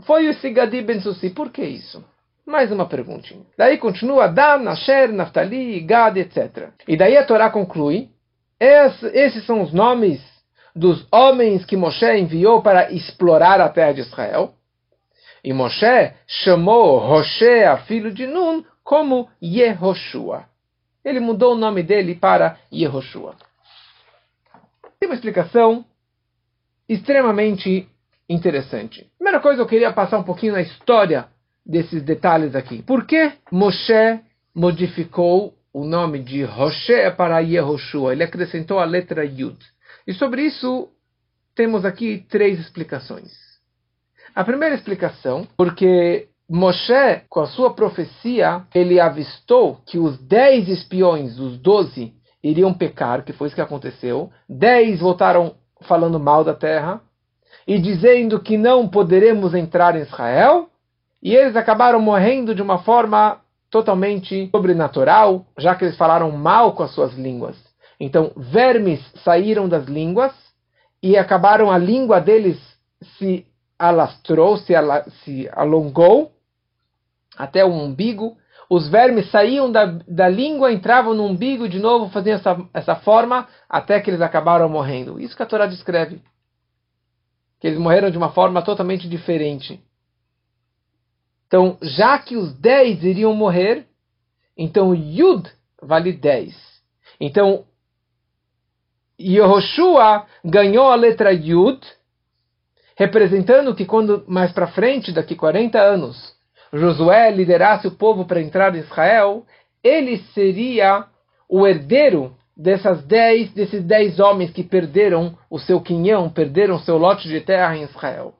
foi 0.00 0.28
o 0.28 0.34
Sigadi 0.34 0.82
Ben 0.82 1.00
Sussi. 1.00 1.30
Por 1.30 1.50
que 1.50 1.62
isso? 1.62 2.02
Mais 2.50 2.72
uma 2.72 2.84
perguntinha. 2.84 3.46
Daí 3.56 3.78
continua 3.78 4.26
Dan, 4.26 4.68
Asher, 4.68 5.12
Naftali, 5.12 5.80
Gad, 5.82 6.18
etc. 6.18 6.70
E 6.88 6.96
daí 6.96 7.16
a 7.16 7.24
Torá 7.24 7.48
conclui: 7.48 8.10
esses 8.58 9.46
são 9.46 9.62
os 9.62 9.72
nomes 9.72 10.20
dos 10.74 11.06
homens 11.12 11.64
que 11.64 11.76
Moshe 11.76 12.18
enviou 12.18 12.60
para 12.60 12.90
explorar 12.90 13.60
a 13.60 13.68
terra 13.68 13.92
de 13.92 14.00
Israel. 14.00 14.52
E 15.44 15.52
Moshe 15.52 16.12
chamou 16.26 16.98
Hoshea, 16.98 17.76
filho 17.86 18.12
de 18.12 18.26
Nun, 18.26 18.64
como 18.82 19.28
Yehoshua. 19.40 20.46
Ele 21.04 21.20
mudou 21.20 21.52
o 21.54 21.58
nome 21.58 21.84
dele 21.84 22.16
para 22.16 22.58
Yehoshua. 22.72 23.36
Tem 24.98 25.08
uma 25.08 25.14
explicação 25.14 25.84
extremamente 26.88 27.88
interessante. 28.28 29.08
Primeira 29.16 29.38
coisa, 29.38 29.62
eu 29.62 29.66
queria 29.66 29.92
passar 29.92 30.18
um 30.18 30.24
pouquinho 30.24 30.54
na 30.54 30.60
história 30.60 31.28
desses 31.70 32.02
detalhes 32.02 32.56
aqui. 32.56 32.82
Por 32.82 33.06
que 33.06 33.32
Moshe 33.52 34.20
modificou 34.52 35.54
o 35.72 35.84
nome 35.84 36.18
de 36.18 36.44
Hoshe 36.44 37.10
para 37.16 37.38
Yehoshua? 37.38 38.12
Ele 38.12 38.24
acrescentou 38.24 38.80
a 38.80 38.84
letra 38.84 39.24
Yud. 39.24 39.56
E 40.04 40.12
sobre 40.12 40.42
isso 40.42 40.88
temos 41.54 41.84
aqui 41.84 42.26
três 42.28 42.58
explicações. 42.58 43.30
A 44.34 44.42
primeira 44.42 44.74
explicação, 44.74 45.46
porque 45.56 46.28
Moshe, 46.48 47.22
com 47.28 47.40
a 47.40 47.46
sua 47.46 47.72
profecia, 47.72 48.64
ele 48.74 48.98
avistou 48.98 49.80
que 49.86 49.98
os 49.98 50.18
dez 50.18 50.68
espiões 50.68 51.36
dos 51.36 51.56
doze 51.56 52.12
iriam 52.42 52.74
pecar, 52.74 53.22
que 53.24 53.32
foi 53.32 53.46
isso 53.46 53.54
que 53.54 53.62
aconteceu. 53.62 54.30
Dez 54.48 54.98
voltaram 54.98 55.54
falando 55.82 56.18
mal 56.18 56.42
da 56.42 56.54
terra 56.54 57.00
e 57.64 57.78
dizendo 57.78 58.40
que 58.40 58.58
não 58.58 58.88
poderemos 58.88 59.54
entrar 59.54 59.94
em 59.94 60.02
Israel. 60.02 60.69
E 61.22 61.34
eles 61.34 61.54
acabaram 61.56 62.00
morrendo 62.00 62.54
de 62.54 62.62
uma 62.62 62.78
forma 62.78 63.40
totalmente 63.70 64.48
sobrenatural, 64.50 65.46
já 65.58 65.74
que 65.74 65.84
eles 65.84 65.96
falaram 65.96 66.30
mal 66.32 66.72
com 66.72 66.82
as 66.82 66.92
suas 66.92 67.14
línguas. 67.14 67.56
Então, 67.98 68.32
vermes 68.36 69.00
saíram 69.22 69.68
das 69.68 69.86
línguas 69.86 70.32
e 71.02 71.16
acabaram, 71.16 71.70
a 71.70 71.78
língua 71.78 72.20
deles 72.20 72.58
se 73.18 73.46
alastrou, 73.78 74.56
se, 74.56 74.74
ala, 74.74 75.04
se 75.24 75.48
alongou 75.52 76.32
até 77.36 77.64
o 77.64 77.68
umbigo. 77.68 78.36
Os 78.68 78.88
vermes 78.88 79.30
saíam 79.30 79.70
da, 79.70 79.86
da 80.06 80.28
língua, 80.28 80.72
entravam 80.72 81.14
no 81.14 81.24
umbigo 81.24 81.68
de 81.68 81.78
novo, 81.78 82.10
faziam 82.10 82.36
essa, 82.36 82.68
essa 82.72 82.96
forma, 82.96 83.46
até 83.68 84.00
que 84.00 84.10
eles 84.10 84.20
acabaram 84.20 84.68
morrendo. 84.68 85.20
Isso 85.20 85.36
que 85.36 85.42
a 85.42 85.46
Torá 85.46 85.66
descreve. 85.66 86.22
Que 87.58 87.66
eles 87.66 87.78
morreram 87.78 88.10
de 88.10 88.18
uma 88.18 88.30
forma 88.30 88.62
totalmente 88.62 89.08
diferente. 89.08 89.82
Então, 91.50 91.76
já 91.82 92.16
que 92.16 92.36
os 92.36 92.54
10 92.54 93.02
iriam 93.02 93.34
morrer, 93.34 93.84
então 94.56 94.94
Yud 94.94 95.50
vale 95.82 96.12
10. 96.12 96.54
Então, 97.20 97.64
Yehoshua 99.20 100.26
ganhou 100.44 100.92
a 100.92 100.94
letra 100.94 101.32
Yud, 101.32 101.80
representando 102.94 103.74
que 103.74 103.84
quando 103.84 104.22
mais 104.28 104.52
para 104.52 104.68
frente, 104.68 105.10
daqui 105.10 105.34
40 105.34 105.76
anos, 105.76 106.36
Josué 106.72 107.32
liderasse 107.32 107.88
o 107.88 107.96
povo 107.96 108.24
para 108.24 108.40
entrar 108.40 108.72
em 108.76 108.78
Israel, 108.78 109.44
ele 109.82 110.18
seria 110.32 111.04
o 111.48 111.66
herdeiro 111.66 112.32
dessas 112.56 113.02
dez, 113.06 113.52
desses 113.52 113.82
dez 113.82 114.20
homens 114.20 114.52
que 114.52 114.62
perderam 114.62 115.36
o 115.50 115.58
seu 115.58 115.80
quinhão, 115.80 116.30
perderam 116.30 116.76
o 116.76 116.80
seu 116.80 116.96
lote 116.96 117.26
de 117.26 117.40
terra 117.40 117.76
em 117.76 117.82
Israel. 117.82 118.34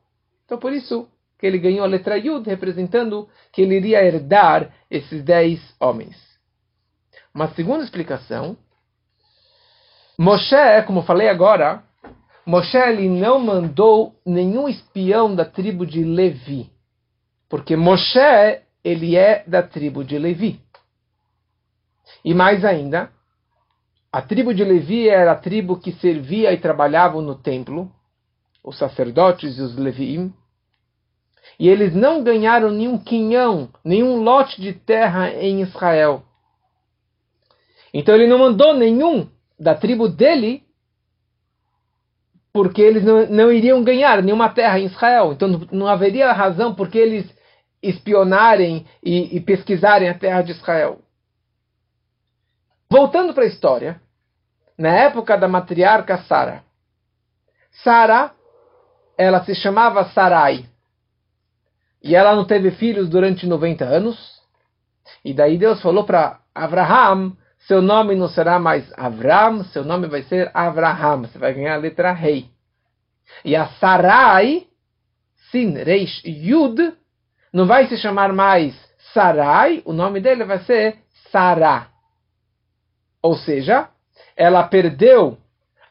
Então, 0.44 0.58
por 0.58 0.72
isso 0.72 1.08
que 1.40 1.46
ele 1.46 1.58
ganhou 1.58 1.82
a 1.82 1.88
letra 1.88 2.18
Yud, 2.18 2.46
representando 2.46 3.26
que 3.50 3.62
ele 3.62 3.76
iria 3.76 4.04
herdar 4.04 4.70
esses 4.90 5.24
dez 5.24 5.58
homens. 5.80 6.14
Uma 7.34 7.48
segunda 7.54 7.82
explicação, 7.82 8.58
Moshe, 10.18 10.82
como 10.86 11.02
falei 11.02 11.30
agora, 11.30 11.82
Moshe 12.44 12.76
ele 12.76 13.08
não 13.08 13.38
mandou 13.38 14.14
nenhum 14.26 14.68
espião 14.68 15.34
da 15.34 15.46
tribo 15.46 15.86
de 15.86 16.04
Levi, 16.04 16.70
porque 17.48 17.74
Moshe 17.74 18.60
ele 18.84 19.16
é 19.16 19.42
da 19.46 19.62
tribo 19.62 20.04
de 20.04 20.18
Levi. 20.18 20.60
E 22.22 22.34
mais 22.34 22.66
ainda, 22.66 23.10
a 24.12 24.20
tribo 24.20 24.52
de 24.52 24.62
Levi 24.62 25.08
era 25.08 25.32
a 25.32 25.36
tribo 25.36 25.78
que 25.78 25.92
servia 25.92 26.52
e 26.52 26.58
trabalhava 26.58 27.22
no 27.22 27.34
templo, 27.34 27.90
os 28.62 28.76
sacerdotes 28.76 29.56
e 29.56 29.62
os 29.62 29.76
Leviim, 29.76 30.34
e 31.60 31.68
eles 31.68 31.94
não 31.94 32.24
ganharam 32.24 32.70
nenhum 32.70 32.96
quinhão, 32.96 33.68
nenhum 33.84 34.22
lote 34.22 34.58
de 34.58 34.72
terra 34.72 35.28
em 35.28 35.60
Israel. 35.60 36.22
Então 37.92 38.14
ele 38.14 38.26
não 38.26 38.38
mandou 38.38 38.72
nenhum 38.72 39.28
da 39.58 39.74
tribo 39.74 40.08
dele, 40.08 40.62
porque 42.50 42.80
eles 42.80 43.04
não, 43.04 43.26
não 43.26 43.52
iriam 43.52 43.84
ganhar 43.84 44.22
nenhuma 44.22 44.48
terra 44.48 44.80
em 44.80 44.86
Israel. 44.86 45.34
Então 45.34 45.48
não, 45.70 45.86
haveria 45.86 46.32
razão 46.32 46.74
porque 46.74 46.96
eles 46.96 47.30
espionarem 47.82 48.86
e, 49.04 49.36
e 49.36 49.40
pesquisarem 49.40 50.08
a 50.08 50.18
terra 50.18 50.40
de 50.40 50.52
Israel. 50.52 51.00
Voltando 52.90 53.34
para 53.34 53.44
a 53.44 53.48
história, 53.48 54.00
na 54.78 54.88
época 54.88 55.36
da 55.36 55.46
matriarca 55.46 56.22
Sara, 56.22 56.64
Sara, 57.84 58.32
ela 59.18 59.44
se 59.44 59.54
chamava 59.54 60.06
Sarai, 60.06 60.64
e 62.02 62.14
ela 62.14 62.34
não 62.34 62.44
teve 62.44 62.70
filhos 62.72 63.08
durante 63.08 63.46
90 63.46 63.84
anos, 63.84 64.40
e 65.24 65.34
daí 65.34 65.58
Deus 65.58 65.80
falou 65.82 66.04
para 66.04 66.40
Abraham, 66.54 67.36
seu 67.66 67.82
nome 67.82 68.14
não 68.14 68.28
será 68.28 68.58
mais 68.58 68.90
Avram, 68.96 69.64
seu 69.64 69.84
nome 69.84 70.08
vai 70.08 70.22
ser 70.22 70.50
Abraham, 70.54 71.22
você 71.22 71.38
vai 71.38 71.52
ganhar 71.52 71.74
a 71.74 71.78
letra 71.78 72.12
rei. 72.12 72.48
E 73.44 73.54
a 73.54 73.68
Sarai, 73.68 74.66
Sin, 75.50 75.74
Reish, 75.74 76.22
Yud, 76.24 76.94
não 77.52 77.66
vai 77.66 77.86
se 77.86 77.96
chamar 77.96 78.32
mais 78.32 78.74
Sarai, 79.12 79.82
o 79.84 79.92
nome 79.92 80.20
dele 80.20 80.44
vai 80.44 80.60
ser 80.60 80.98
Sarah. 81.30 81.88
Ou 83.22 83.36
seja, 83.36 83.88
ela 84.36 84.62
perdeu 84.62 85.36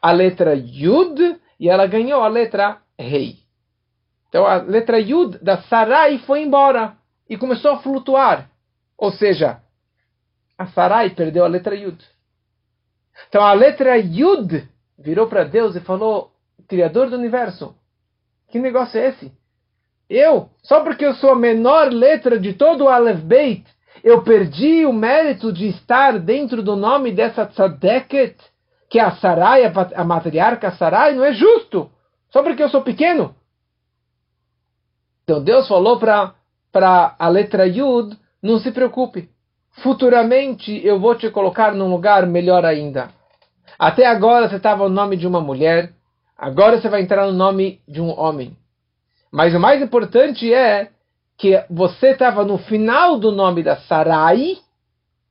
a 0.02 0.10
letra 0.10 0.54
Yud 0.54 1.38
e 1.58 1.68
ela 1.68 1.86
ganhou 1.86 2.22
a 2.22 2.28
letra 2.28 2.78
Rei. 2.98 3.39
Então 4.30 4.46
a 4.46 4.56
letra 4.56 4.98
Yud 4.98 5.38
da 5.42 5.58
Sarai 5.62 6.18
foi 6.18 6.42
embora 6.42 6.96
e 7.28 7.36
começou 7.36 7.72
a 7.72 7.78
flutuar. 7.80 8.48
Ou 8.96 9.10
seja, 9.10 9.60
a 10.56 10.68
Sarai 10.68 11.10
perdeu 11.10 11.44
a 11.44 11.48
letra 11.48 11.74
Yud. 11.74 12.02
Então 13.28 13.42
a 13.42 13.52
letra 13.52 13.98
Yud 13.98 14.66
virou 14.96 15.26
para 15.26 15.42
Deus 15.42 15.74
e 15.74 15.80
falou: 15.80 16.30
Criador 16.68 17.10
do 17.10 17.16
universo, 17.16 17.74
que 18.50 18.60
negócio 18.60 19.00
é 19.00 19.08
esse? 19.08 19.32
Eu, 20.08 20.48
só 20.62 20.82
porque 20.82 21.04
eu 21.04 21.14
sou 21.14 21.32
a 21.32 21.36
menor 21.36 21.92
letra 21.92 22.38
de 22.38 22.52
todo 22.52 22.84
o 22.84 22.88
Aleph 22.88 23.20
Beit, 23.20 23.64
eu 24.02 24.22
perdi 24.22 24.86
o 24.86 24.92
mérito 24.92 25.52
de 25.52 25.68
estar 25.68 26.18
dentro 26.18 26.62
do 26.62 26.76
nome 26.76 27.12
dessa 27.12 27.46
tzadeket, 27.46 28.36
que 28.88 28.98
é 28.98 29.02
a 29.02 29.16
Sarai, 29.16 29.64
a 29.64 30.04
matriarca 30.04 30.70
Sarai, 30.72 31.14
não 31.14 31.24
é 31.24 31.32
justo. 31.32 31.90
Só 32.30 32.42
porque 32.42 32.62
eu 32.62 32.68
sou 32.68 32.82
pequeno. 32.82 33.34
Então 35.30 35.44
Deus 35.44 35.68
falou 35.68 35.96
para 35.96 36.34
a 37.16 37.28
letra 37.28 37.64
Yud, 37.64 38.18
não 38.42 38.58
se 38.58 38.72
preocupe. 38.72 39.28
Futuramente 39.80 40.84
eu 40.84 40.98
vou 40.98 41.14
te 41.14 41.30
colocar 41.30 41.72
num 41.72 41.88
lugar 41.88 42.26
melhor 42.26 42.64
ainda. 42.64 43.10
Até 43.78 44.06
agora 44.06 44.48
você 44.48 44.56
estava 44.56 44.88
no 44.88 44.94
nome 44.94 45.16
de 45.16 45.28
uma 45.28 45.40
mulher, 45.40 45.92
agora 46.36 46.80
você 46.80 46.88
vai 46.88 47.02
entrar 47.02 47.26
no 47.26 47.32
nome 47.32 47.80
de 47.86 48.00
um 48.00 48.10
homem. 48.18 48.56
Mas 49.30 49.54
o 49.54 49.60
mais 49.60 49.80
importante 49.80 50.52
é 50.52 50.90
que 51.38 51.64
você 51.70 52.08
estava 52.08 52.44
no 52.44 52.58
final 52.58 53.16
do 53.16 53.30
nome 53.30 53.62
da 53.62 53.76
Sarai, 53.76 54.56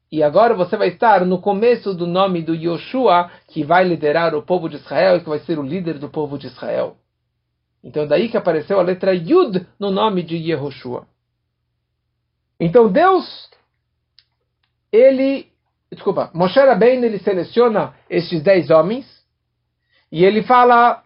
e 0.10 0.24
agora 0.24 0.56
você 0.56 0.78
vai 0.78 0.88
estar 0.88 1.26
no 1.26 1.42
começo 1.42 1.94
do 1.94 2.08
nome 2.08 2.42
do 2.42 2.56
Yoshua, 2.56 3.30
que 3.50 3.66
vai 3.66 3.84
liderar 3.84 4.34
o 4.34 4.42
povo 4.42 4.70
de 4.70 4.78
Israel 4.78 5.18
e 5.18 5.20
que 5.20 5.30
vai 5.30 5.40
ser 5.40 5.60
o 5.60 5.62
líder 5.62 6.00
do 6.00 6.08
povo 6.08 6.38
de 6.38 6.48
Israel. 6.48 6.96
Então 7.84 8.08
daí 8.08 8.30
que 8.30 8.38
apareceu 8.38 8.80
a 8.80 8.84
letra 8.84 9.14
Yud 9.14 9.66
no 9.80 9.92
nome 9.92 10.24
de 10.24 10.36
Yehoshua. 10.36 11.08
Então 12.60 12.92
Deus, 12.92 13.50
ele, 14.92 15.48
desculpa, 15.92 16.30
Moshe 16.34 16.60
Rabbeinu, 16.60 17.06
ele 17.06 17.20
seleciona 17.20 17.94
estes 18.10 18.42
dez 18.44 18.70
homens, 18.70 19.06
e 20.12 20.26
ele 20.26 20.44
fala, 20.44 21.04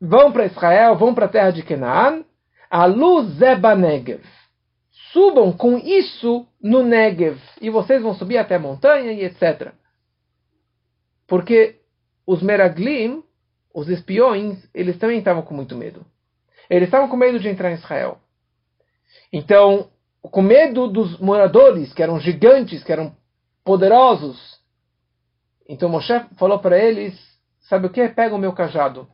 vão 0.00 0.32
para 0.32 0.46
Israel, 0.46 0.96
vão 0.96 1.14
para 1.14 1.26
a 1.26 1.28
terra 1.28 1.50
de 1.50 1.62
Canaã, 1.62 2.24
Alu 2.70 3.28
Zeba 3.30 3.74
Negev. 3.74 4.22
Subam 5.12 5.52
com 5.52 5.76
isso 5.76 6.46
no 6.62 6.82
Negev. 6.82 7.38
E 7.60 7.68
vocês 7.68 8.00
vão 8.00 8.14
subir 8.14 8.38
até 8.38 8.54
a 8.54 8.60
montanha 8.60 9.12
e 9.12 9.24
etc. 9.24 9.72
Porque 11.26 11.80
os 12.26 12.40
Meraglim, 12.42 13.22
os 13.74 13.88
espiões, 13.88 14.58
eles 14.74 14.98
também 14.98 15.18
estavam 15.18 15.42
com 15.42 15.54
muito 15.54 15.76
medo. 15.76 16.04
Eles 16.68 16.88
estavam 16.88 17.08
com 17.08 17.16
medo 17.16 17.38
de 17.38 17.48
entrar 17.48 17.70
em 17.70 17.74
Israel. 17.74 18.18
Então, 19.32 19.88
com 20.22 20.42
medo 20.42 20.88
dos 20.88 21.18
moradores, 21.18 21.92
que 21.92 22.02
eram 22.02 22.20
gigantes, 22.20 22.84
que 22.84 22.92
eram 22.92 23.14
poderosos. 23.64 24.58
Então 25.68 25.88
Moshe 25.88 26.12
falou 26.38 26.58
para 26.58 26.78
eles: 26.78 27.18
Sabe 27.60 27.86
o 27.86 27.90
que? 27.90 28.08
Pega 28.08 28.34
o 28.34 28.38
meu 28.38 28.52
cajado. 28.52 29.08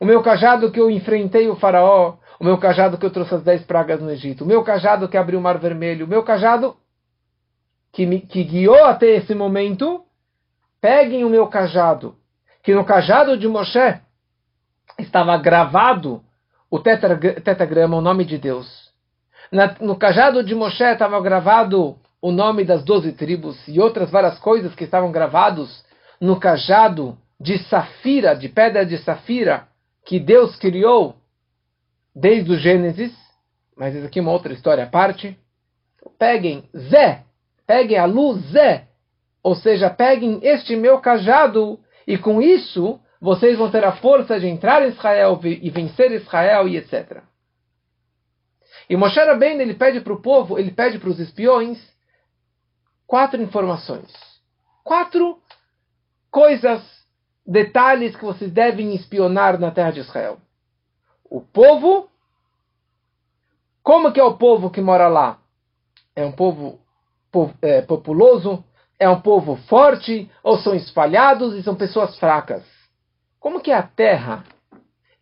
O 0.00 0.04
meu 0.04 0.22
cajado 0.22 0.70
que 0.70 0.78
eu 0.78 0.90
enfrentei 0.90 1.48
o 1.48 1.56
faraó, 1.56 2.18
o 2.38 2.44
meu 2.44 2.58
cajado 2.58 2.98
que 2.98 3.04
eu 3.04 3.10
trouxe 3.10 3.34
as 3.34 3.42
dez 3.42 3.64
pragas 3.64 4.00
no 4.00 4.10
Egito, 4.10 4.44
o 4.44 4.46
meu 4.46 4.62
cajado 4.62 5.08
que 5.08 5.16
abriu 5.16 5.38
o 5.38 5.42
mar 5.42 5.58
vermelho, 5.58 6.06
o 6.06 6.08
meu 6.08 6.22
cajado 6.22 6.76
que 7.92 8.06
me 8.06 8.20
que 8.20 8.44
guiou 8.44 8.84
até 8.84 9.06
esse 9.16 9.34
momento, 9.34 10.04
peguem 10.80 11.24
o 11.24 11.30
meu 11.30 11.48
cajado, 11.48 12.14
que 12.62 12.74
no 12.74 12.84
cajado 12.84 13.36
de 13.36 13.48
Moshe 13.48 14.00
estava 14.98 15.36
gravado 15.36 16.22
o 16.70 16.78
tetagrama, 16.78 17.96
o 17.96 18.00
nome 18.00 18.24
de 18.24 18.38
Deus. 18.38 18.88
Na, 19.50 19.74
no 19.80 19.96
cajado 19.96 20.42
de 20.42 20.54
Moshe 20.54 20.84
estava 20.84 21.20
gravado 21.20 21.98
o 22.20 22.30
nome 22.30 22.64
das 22.64 22.84
doze 22.84 23.12
tribos 23.12 23.56
e 23.68 23.80
outras 23.80 24.10
várias 24.10 24.38
coisas 24.38 24.74
que 24.74 24.84
estavam 24.84 25.10
gravados 25.12 25.84
no 26.20 26.38
cajado 26.38 27.16
de 27.40 27.58
safira, 27.58 28.34
de 28.34 28.48
pedra 28.48 28.84
de 28.84 28.98
safira, 28.98 29.68
que 30.04 30.18
Deus 30.18 30.56
criou 30.56 31.16
desde 32.14 32.52
o 32.52 32.58
Gênesis, 32.58 33.12
mas 33.76 33.94
isso 33.94 34.06
aqui 34.06 34.18
é 34.18 34.22
uma 34.22 34.32
outra 34.32 34.52
história 34.52 34.84
à 34.84 34.86
parte. 34.86 35.38
Peguem 36.18 36.64
Zé, 36.76 37.22
peguem 37.66 37.98
a 37.98 38.06
luz 38.06 38.40
Zé, 38.50 38.88
ou 39.42 39.54
seja, 39.54 39.88
peguem 39.88 40.40
este 40.42 40.74
meu 40.74 40.98
cajado, 40.98 41.78
e 42.08 42.16
com 42.16 42.40
isso 42.40 42.98
vocês 43.20 43.58
vão 43.58 43.70
ter 43.70 43.84
a 43.84 43.96
força 43.96 44.40
de 44.40 44.46
entrar 44.46 44.82
em 44.82 44.88
Israel 44.88 45.38
e 45.44 45.68
vencer 45.68 46.10
Israel 46.10 46.66
e 46.66 46.78
etc. 46.78 47.22
E 48.88 48.96
Moshe 48.96 49.20
Rabbeinu, 49.20 49.60
ele 49.60 49.74
pede 49.74 50.00
para 50.00 50.14
o 50.14 50.22
povo, 50.22 50.58
ele 50.58 50.70
pede 50.70 50.98
para 50.98 51.10
os 51.10 51.20
espiões, 51.20 51.78
quatro 53.06 53.42
informações. 53.42 54.10
Quatro 54.82 55.38
coisas 56.30 56.82
detalhes 57.46 58.16
que 58.16 58.24
vocês 58.24 58.50
devem 58.50 58.94
espionar 58.94 59.60
na 59.60 59.70
terra 59.70 59.90
de 59.90 60.00
Israel. 60.00 60.38
O 61.24 61.42
povo, 61.42 62.08
como 63.82 64.10
que 64.12 64.20
é 64.20 64.24
o 64.24 64.38
povo 64.38 64.70
que 64.70 64.80
mora 64.80 65.08
lá? 65.08 65.38
É 66.16 66.24
um 66.24 66.32
povo, 66.32 66.80
povo 67.30 67.52
é, 67.60 67.82
populoso? 67.82 68.64
É 68.98 69.08
um 69.08 69.20
povo 69.20 69.56
forte? 69.68 70.30
Ou 70.42 70.58
são 70.58 70.74
espalhados 70.74 71.54
e 71.54 71.62
são 71.62 71.74
pessoas 71.74 72.18
fracas? 72.18 72.64
Como 73.38 73.60
que 73.60 73.70
é 73.70 73.76
a 73.76 73.82
terra? 73.82 74.44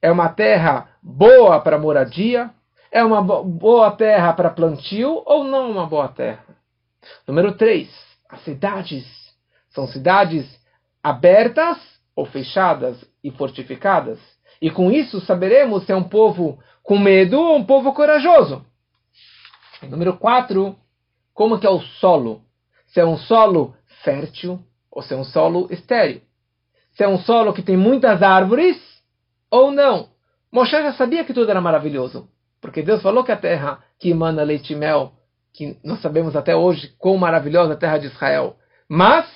É 0.00 0.11
uma 0.11 0.28
terra 0.28 0.88
boa 1.02 1.61
para 1.61 1.78
moradia? 1.78 2.50
É 2.90 3.04
uma 3.04 3.21
boa 3.21 3.90
terra 3.90 4.33
para 4.33 4.50
plantio 4.50 5.23
ou 5.26 5.45
não 5.45 5.71
uma 5.71 5.87
boa 5.87 6.09
terra? 6.09 6.45
Número 7.26 7.52
3. 7.56 7.88
As 8.28 8.42
cidades. 8.42 9.04
São 9.71 9.87
cidades 9.87 10.47
abertas 11.02 11.76
ou 12.14 12.25
fechadas 12.25 13.04
e 13.23 13.30
fortificadas. 13.30 14.18
E 14.61 14.71
com 14.71 14.90
isso 14.90 15.21
saberemos 15.21 15.85
se 15.85 15.92
é 15.92 15.97
um 15.97 16.09
povo 16.09 16.59
com 16.83 16.99
medo 16.99 17.38
ou 17.38 17.56
um 17.56 17.64
povo 17.64 17.92
corajoso. 17.92 18.64
Número 19.83 20.16
4, 20.16 20.75
como 21.35 21.59
que 21.59 21.66
é 21.66 21.71
o 21.71 21.80
solo? 21.80 22.46
Se 22.97 23.00
é 23.00 23.05
um 23.05 23.19
solo 23.19 23.75
fértil 24.03 24.59
ou 24.91 25.03
se 25.03 25.12
é 25.12 25.17
um 25.19 25.23
solo 25.23 25.69
estéril. 25.71 26.23
Se 26.93 27.05
é 27.05 27.09
um 27.09 27.19
solo 27.19 27.53
que 27.53 27.61
tem 27.61 27.76
muitas 27.76 28.23
árvores 28.23 28.79
ou 29.50 29.71
não. 29.71 30.09
Moshe 30.50 30.71
já 30.71 30.95
sabia 30.95 31.23
que 31.23 31.35
tudo 31.35 31.50
era 31.50 31.61
maravilhoso, 31.61 32.26
porque 32.59 32.81
Deus 32.81 33.03
falou 33.03 33.23
que 33.23 33.31
a 33.31 33.37
terra 33.37 33.81
que 34.00 34.09
emana 34.09 34.43
leite 34.43 34.73
e 34.73 34.76
mel, 34.76 35.12
que 35.53 35.76
nós 35.85 36.00
sabemos 36.00 36.35
até 36.35 36.57
hoje 36.57 36.95
quão 36.99 37.19
maravilhosa 37.19 37.75
a 37.75 37.76
terra 37.76 37.99
de 37.99 38.07
Israel. 38.07 38.57
Mas, 38.88 39.26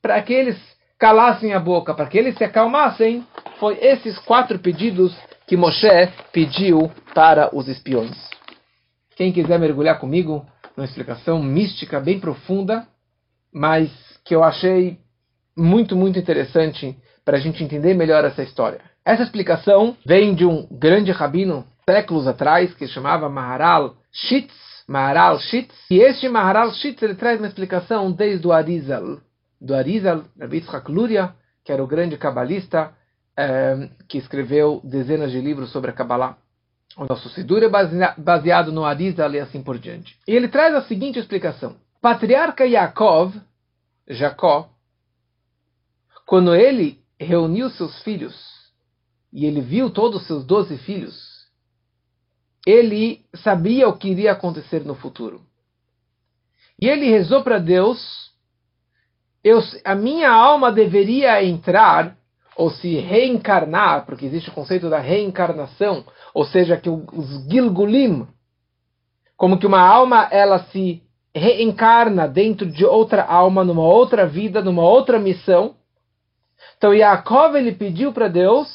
para 0.00 0.22
que 0.22 0.32
eles 0.32 0.58
calassem 0.98 1.52
a 1.52 1.60
boca, 1.60 1.92
para 1.92 2.06
que 2.06 2.16
eles 2.16 2.34
se 2.38 2.44
acalmassem, 2.44 3.26
foi 3.58 3.76
esses 3.78 4.18
quatro 4.20 4.58
pedidos 4.58 5.14
que 5.46 5.54
Moshe 5.54 6.08
pediu 6.32 6.90
para 7.14 7.54
os 7.54 7.68
espiões. 7.68 8.16
Quem 9.16 9.32
quiser 9.32 9.58
mergulhar 9.58 10.00
comigo 10.00 10.46
numa 10.80 10.86
explicação 10.86 11.42
mística 11.42 12.00
bem 12.00 12.18
profunda, 12.18 12.86
mas 13.52 13.90
que 14.24 14.34
eu 14.34 14.42
achei 14.42 14.98
muito, 15.54 15.94
muito 15.94 16.18
interessante 16.18 16.96
para 17.22 17.36
a 17.36 17.40
gente 17.40 17.62
entender 17.62 17.92
melhor 17.92 18.24
essa 18.24 18.42
história. 18.42 18.80
Essa 19.04 19.22
explicação 19.22 19.94
vem 20.06 20.34
de 20.34 20.46
um 20.46 20.66
grande 20.70 21.12
rabino 21.12 21.66
séculos 21.84 22.26
atrás 22.26 22.72
que 22.74 22.86
chamava 22.88 23.28
Maharal 23.28 23.96
Shitz, 24.10 24.54
Maharal 24.88 25.38
Shitz, 25.38 25.74
e 25.90 25.98
este 25.98 26.28
Maharal 26.30 26.72
Shitz 26.72 27.02
ele 27.02 27.14
traz 27.14 27.38
uma 27.38 27.48
explicação 27.48 28.10
desde 28.10 28.46
o 28.46 28.52
Arizal, 28.52 29.18
do 29.60 29.74
Arizal, 29.74 30.24
Rabbi 30.40 30.56
Yitzhak 30.56 30.90
Luria, 30.90 31.34
que 31.62 31.72
era 31.72 31.84
o 31.84 31.86
grande 31.86 32.16
cabalista 32.16 32.92
eh, 33.36 33.90
que 34.08 34.16
escreveu 34.16 34.80
dezenas 34.82 35.30
de 35.30 35.40
livros 35.42 35.70
sobre 35.72 35.90
a 35.90 35.94
Kabbalah. 35.94 36.38
O 36.96 37.04
nosso 37.04 37.28
Sidur 37.30 37.62
é 37.62 37.68
baseado 38.18 38.72
no 38.72 38.84
Arizal 38.84 39.32
e 39.32 39.38
assim 39.38 39.62
por 39.62 39.78
diante. 39.78 40.18
E 40.26 40.34
ele 40.34 40.48
traz 40.48 40.74
a 40.74 40.82
seguinte 40.82 41.18
explicação. 41.18 41.76
Patriarca 42.00 42.64
Yaakov, 42.64 43.34
Jacó, 44.08 44.70
quando 46.26 46.54
ele 46.54 47.00
reuniu 47.18 47.70
seus 47.70 48.02
filhos 48.02 48.34
e 49.32 49.46
ele 49.46 49.60
viu 49.60 49.90
todos 49.90 50.22
os 50.22 50.26
seus 50.26 50.44
doze 50.44 50.76
filhos, 50.78 51.46
ele 52.66 53.24
sabia 53.34 53.88
o 53.88 53.96
que 53.96 54.08
iria 54.08 54.32
acontecer 54.32 54.84
no 54.84 54.94
futuro. 54.94 55.42
E 56.80 56.88
ele 56.88 57.10
rezou 57.10 57.42
para 57.42 57.58
Deus: 57.58 58.30
eu, 59.44 59.60
a 59.84 59.94
minha 59.94 60.30
alma 60.30 60.72
deveria 60.72 61.44
entrar 61.44 62.16
ou 62.60 62.68
se 62.68 62.96
reencarnar, 62.96 64.04
porque 64.04 64.26
existe 64.26 64.50
o 64.50 64.52
conceito 64.52 64.90
da 64.90 64.98
reencarnação, 64.98 66.04
ou 66.34 66.44
seja, 66.44 66.76
que 66.76 66.90
os 66.90 67.48
Gilgulim, 67.50 68.28
como 69.34 69.58
que 69.58 69.66
uma 69.66 69.80
alma 69.80 70.28
ela 70.30 70.58
se 70.64 71.02
reencarna 71.34 72.28
dentro 72.28 72.66
de 72.66 72.84
outra 72.84 73.24
alma, 73.24 73.64
numa 73.64 73.84
outra 73.84 74.26
vida, 74.26 74.60
numa 74.60 74.82
outra 74.82 75.18
missão. 75.18 75.74
Então 76.76 76.92
Yaakov 76.92 77.56
ele 77.56 77.72
pediu 77.72 78.12
para 78.12 78.28
Deus, 78.28 78.68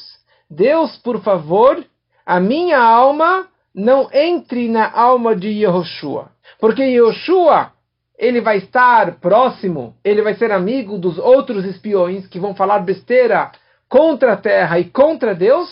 Deus, 0.50 0.96
por 0.96 1.22
favor, 1.22 1.84
a 2.26 2.40
minha 2.40 2.80
alma 2.80 3.46
não 3.72 4.08
entre 4.12 4.68
na 4.68 4.90
alma 4.90 5.36
de 5.36 5.46
Yehoshua. 5.46 6.32
Porque 6.58 6.82
Yehoshua, 6.82 7.70
ele 8.18 8.40
vai 8.40 8.58
estar 8.58 9.20
próximo, 9.20 9.94
ele 10.02 10.22
vai 10.22 10.34
ser 10.34 10.50
amigo 10.50 10.98
dos 10.98 11.18
outros 11.18 11.64
espiões 11.64 12.26
que 12.26 12.40
vão 12.40 12.52
falar 12.52 12.80
besteira 12.80 13.52
contra 13.88 14.32
a 14.32 14.36
terra 14.36 14.78
e 14.78 14.84
contra 14.84 15.34
Deus. 15.34 15.68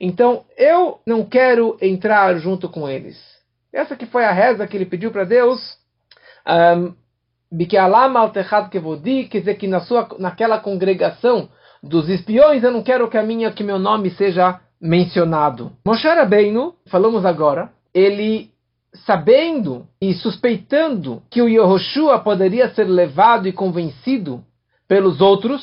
Então 0.00 0.44
eu 0.56 1.00
não 1.06 1.24
quero 1.24 1.76
entrar 1.80 2.36
junto 2.36 2.68
com 2.68 2.88
eles. 2.88 3.18
Essa 3.72 3.96
que 3.96 4.06
foi 4.06 4.24
a 4.24 4.32
reza 4.32 4.66
que 4.66 4.76
ele 4.76 4.86
pediu 4.86 5.10
para 5.10 5.24
Deus 5.24 5.76
um, 6.46 6.94
quer 9.28 9.38
dizer 9.38 9.54
que 9.54 9.66
na 9.66 9.80
sua, 9.80 10.08
naquela 10.18 10.58
congregação 10.58 11.48
dos 11.82 12.08
espiões 12.08 12.62
eu 12.62 12.70
não 12.70 12.82
quero 12.82 13.08
que 13.08 13.16
a 13.16 13.22
minha, 13.22 13.52
que 13.52 13.62
meu 13.62 13.78
nome 13.78 14.10
seja 14.10 14.60
mencionado. 14.80 15.72
Moshe 15.86 16.06
Rabbeinu, 16.06 16.74
falamos 16.88 17.24
agora, 17.24 17.70
ele 17.92 18.50
sabendo 19.06 19.86
e 20.00 20.14
suspeitando 20.14 21.22
que 21.30 21.42
o 21.42 21.48
Yehoshua 21.48 22.20
poderia 22.20 22.68
ser 22.74 22.84
levado 22.84 23.48
e 23.48 23.52
convencido 23.52 24.44
pelos 24.86 25.20
outros, 25.20 25.62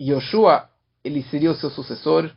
Yehoshua, 0.00 0.67
ele 1.04 1.22
seria 1.24 1.50
o 1.50 1.54
seu 1.54 1.70
sucessor, 1.70 2.30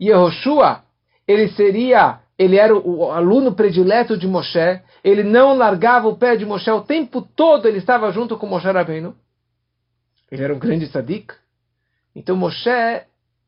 Yehoshua, 0.00 0.82
ele 1.26 1.48
seria 1.50 2.20
ele 2.40 2.56
era 2.56 2.74
o 2.74 3.12
aluno 3.12 3.52
predileto 3.52 4.16
de 4.16 4.26
Moshe, 4.26 4.80
ele 5.04 5.22
não 5.22 5.54
largava 5.54 6.08
o 6.08 6.16
pé 6.16 6.36
de 6.36 6.46
Moshe 6.46 6.70
o 6.70 6.80
tempo 6.80 7.20
todo, 7.20 7.68
ele 7.68 7.76
estava 7.76 8.10
junto 8.12 8.38
com 8.38 8.46
Moshe 8.46 8.66
Rabbeinu. 8.66 9.14
Ele 10.32 10.42
era 10.42 10.54
um 10.54 10.58
grande 10.58 10.88
tzadik. 10.88 11.34
Então 12.16 12.34
Moshe, 12.36 13.02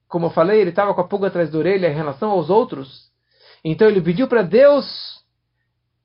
como 0.06 0.26
eu 0.26 0.30
falei, 0.30 0.60
ele 0.60 0.68
estava 0.68 0.92
com 0.92 1.00
a 1.00 1.08
pulga 1.08 1.28
atrás 1.28 1.50
da 1.50 1.56
orelha 1.56 1.88
em 1.88 1.94
relação 1.94 2.32
aos 2.32 2.50
outros. 2.50 3.10
Então 3.64 3.88
ele 3.88 4.02
pediu 4.02 4.28
para 4.28 4.42
Deus, 4.42 5.24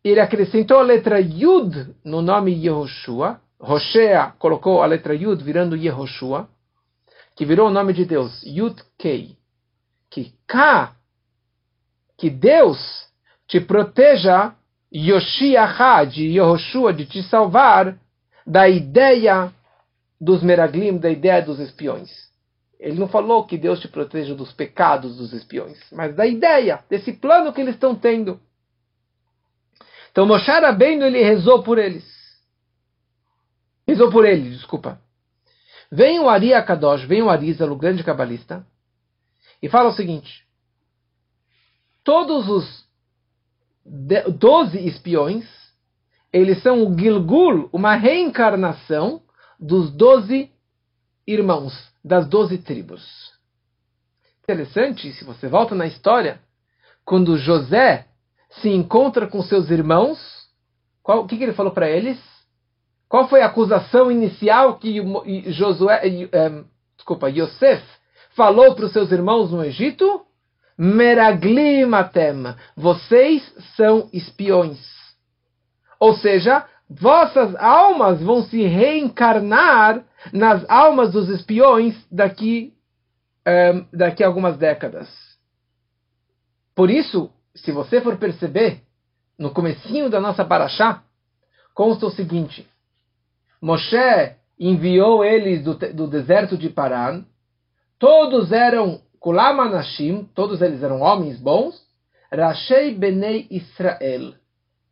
ele 0.01 0.21
acrescentou 0.21 0.79
a 0.79 0.83
letra 0.83 1.19
Yud 1.19 1.93
no 2.05 2.21
nome 2.21 2.53
Yehoshua. 2.53 3.41
Hoshea 3.59 4.33
colocou 4.39 4.81
a 4.81 4.85
letra 4.85 5.13
Yud 5.13 5.43
virando 5.43 5.75
Yehoshua, 5.75 6.47
que 7.37 7.45
virou 7.45 7.67
o 7.69 7.71
nome 7.71 7.93
de 7.93 8.03
Deus, 8.03 8.43
Yud 8.43 8.83
Kei. 8.97 9.37
Que 10.09 10.33
K 10.47 10.97
que 12.17 12.31
Deus 12.31 13.07
te 13.47 13.61
proteja, 13.61 14.55
Yoshiachá, 14.93 16.03
de 16.03 16.23
Yehoshua, 16.23 16.91
de 16.91 17.05
te 17.05 17.21
salvar 17.21 17.95
da 18.45 18.67
ideia 18.67 19.53
dos 20.19 20.41
meraglim, 20.41 20.97
da 20.97 21.11
ideia 21.11 21.41
dos 21.43 21.59
espiões. 21.59 22.09
Ele 22.79 22.99
não 22.99 23.07
falou 23.07 23.45
que 23.45 23.57
Deus 23.57 23.79
te 23.79 23.87
proteja 23.87 24.33
dos 24.33 24.51
pecados 24.51 25.17
dos 25.17 25.31
espiões, 25.31 25.77
mas 25.91 26.15
da 26.15 26.25
ideia, 26.25 26.83
desse 26.89 27.13
plano 27.13 27.53
que 27.53 27.61
eles 27.61 27.75
estão 27.75 27.95
tendo. 27.95 28.39
Então 30.11 30.25
Moshe 30.25 30.49
Rabbeinu, 30.49 31.05
ele 31.05 31.23
rezou 31.23 31.61
por 31.61 31.77
eles. 31.77 32.03
Rezou 33.87 34.09
por 34.09 34.25
ele, 34.25 34.49
desculpa. 34.49 34.99
Vem 35.91 36.19
o 36.19 36.29
Ari 36.29 36.53
Akadosh, 36.53 37.03
vem 37.05 37.21
o 37.21 37.29
Arizal, 37.29 37.71
o 37.71 37.77
grande 37.77 38.03
cabalista, 38.03 38.65
e 39.61 39.69
fala 39.69 39.89
o 39.89 39.93
seguinte: 39.93 40.45
todos 42.03 42.49
os 42.49 42.87
doze 44.37 44.85
espiões, 44.85 45.45
eles 46.31 46.61
são 46.61 46.85
o 46.85 46.97
Gilgul, 46.97 47.69
uma 47.71 47.95
reencarnação 47.95 49.21
dos 49.59 49.91
doze 49.91 50.51
irmãos, 51.25 51.73
das 52.03 52.27
doze 52.27 52.57
tribos. 52.57 53.31
Interessante, 54.43 55.11
se 55.13 55.23
você 55.23 55.47
volta 55.47 55.73
na 55.73 55.87
história, 55.87 56.41
quando 57.03 57.37
José 57.37 58.07
se 58.61 58.69
encontra 58.69 59.27
com 59.27 59.41
seus 59.41 59.69
irmãos, 59.69 60.19
o 61.03 61.25
que, 61.25 61.37
que 61.37 61.43
ele 61.43 61.53
falou 61.53 61.71
para 61.71 61.89
eles? 61.89 62.17
Qual 63.09 63.27
foi 63.29 63.41
a 63.41 63.45
acusação 63.45 64.11
inicial 64.11 64.77
que 64.77 65.01
Josué, 65.51 66.01
desculpa, 66.97 67.29
Yosef 67.29 67.83
falou 68.35 68.75
para 68.75 68.85
os 68.85 68.91
seus 68.91 69.11
irmãos 69.11 69.51
no 69.51 69.63
Egito? 69.63 70.25
Meraglimatem. 70.77 72.53
Vocês 72.75 73.41
são 73.75 74.09
espiões. 74.11 74.79
Ou 75.99 76.15
seja, 76.17 76.65
vossas 76.89 77.55
almas 77.55 78.21
vão 78.21 78.43
se 78.43 78.61
reencarnar 78.63 80.03
nas 80.31 80.69
almas 80.69 81.11
dos 81.11 81.29
espiões 81.29 81.95
daqui, 82.11 82.73
um, 83.47 83.97
daqui 83.97 84.23
a 84.23 84.27
algumas 84.27 84.57
décadas. 84.57 85.09
Por 86.75 86.91
isso, 86.91 87.31
se 87.55 87.71
você 87.71 88.01
for 88.01 88.17
perceber, 88.17 88.81
no 89.39 89.51
comecinho 89.51 90.09
da 90.09 90.19
nossa 90.19 90.45
paraxá, 90.45 91.03
consta 91.73 92.05
o 92.05 92.11
seguinte. 92.11 92.67
Moshe 93.61 94.35
enviou 94.59 95.23
eles 95.23 95.63
do, 95.63 95.75
do 95.75 96.07
deserto 96.07 96.57
de 96.57 96.69
Paran. 96.69 97.25
Todos 97.99 98.51
eram 98.51 99.01
Kulam 99.19 99.59
Anashim, 99.59 100.29
todos 100.35 100.61
eles 100.61 100.83
eram 100.83 101.01
homens 101.01 101.39
bons, 101.39 101.81
Rashei 102.31 102.93
Benei 102.93 103.47
Israel, 103.49 104.33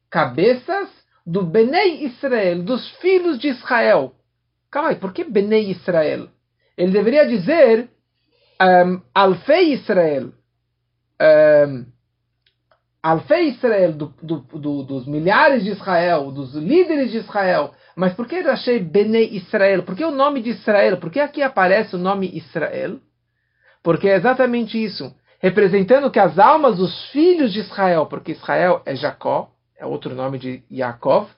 cabeças 0.10 0.90
do 1.26 1.44
Benei 1.44 2.06
Israel, 2.06 2.64
dos 2.64 2.90
filhos 2.98 3.40
de 3.40 3.50
Israel. 3.50 4.14
Calma 4.72 4.90
aí, 4.90 4.96
por 4.96 5.14
que 5.14 5.24
Benei 5.24 5.72
Israel? 5.72 6.30
Ele 6.78 6.92
deveria 6.92 7.26
dizer 7.26 7.90
um, 8.62 9.02
Alfei 9.14 9.74
Israel. 9.74 10.32
Um, 11.22 11.86
Alfei 13.02 13.50
Israel, 13.50 13.94
do, 13.94 14.14
do, 14.22 14.40
do, 14.40 14.84
dos 14.84 15.06
milhares 15.06 15.64
de 15.64 15.70
Israel, 15.70 16.32
dos 16.32 16.56
líderes 16.56 17.12
de 17.12 17.18
Israel. 17.18 17.72
Mas 17.96 18.14
por 18.14 18.28
que 18.28 18.42
Rashei 18.42 18.80
Benei 18.80 19.36
Israel? 19.36 19.84
Por 19.84 19.96
que 19.96 20.04
o 20.04 20.12
nome 20.12 20.42
de 20.42 20.50
Israel? 20.50 20.98
Por 20.98 21.10
que 21.10 21.20
aqui 21.20 21.42
aparece 21.42 21.96
o 21.96 22.00
nome 22.00 22.30
Israel? 22.36 23.00
Porque 23.82 24.10
é 24.10 24.16
exatamente 24.16 24.84
isso. 24.84 25.16
Representando 25.40 26.12
que 26.12 26.20
as 26.20 26.38
almas 26.38 26.78
dos 26.78 27.10
filhos 27.12 27.54
de 27.54 27.60
Israel, 27.60 28.08
porque 28.08 28.34
Israel 28.34 28.82
é 28.86 28.96
Jacó, 28.96 29.52
é 29.78 29.86
outro 29.86 30.14
nome 30.14 30.40
de 30.40 30.64
Yaakov. 30.72 31.30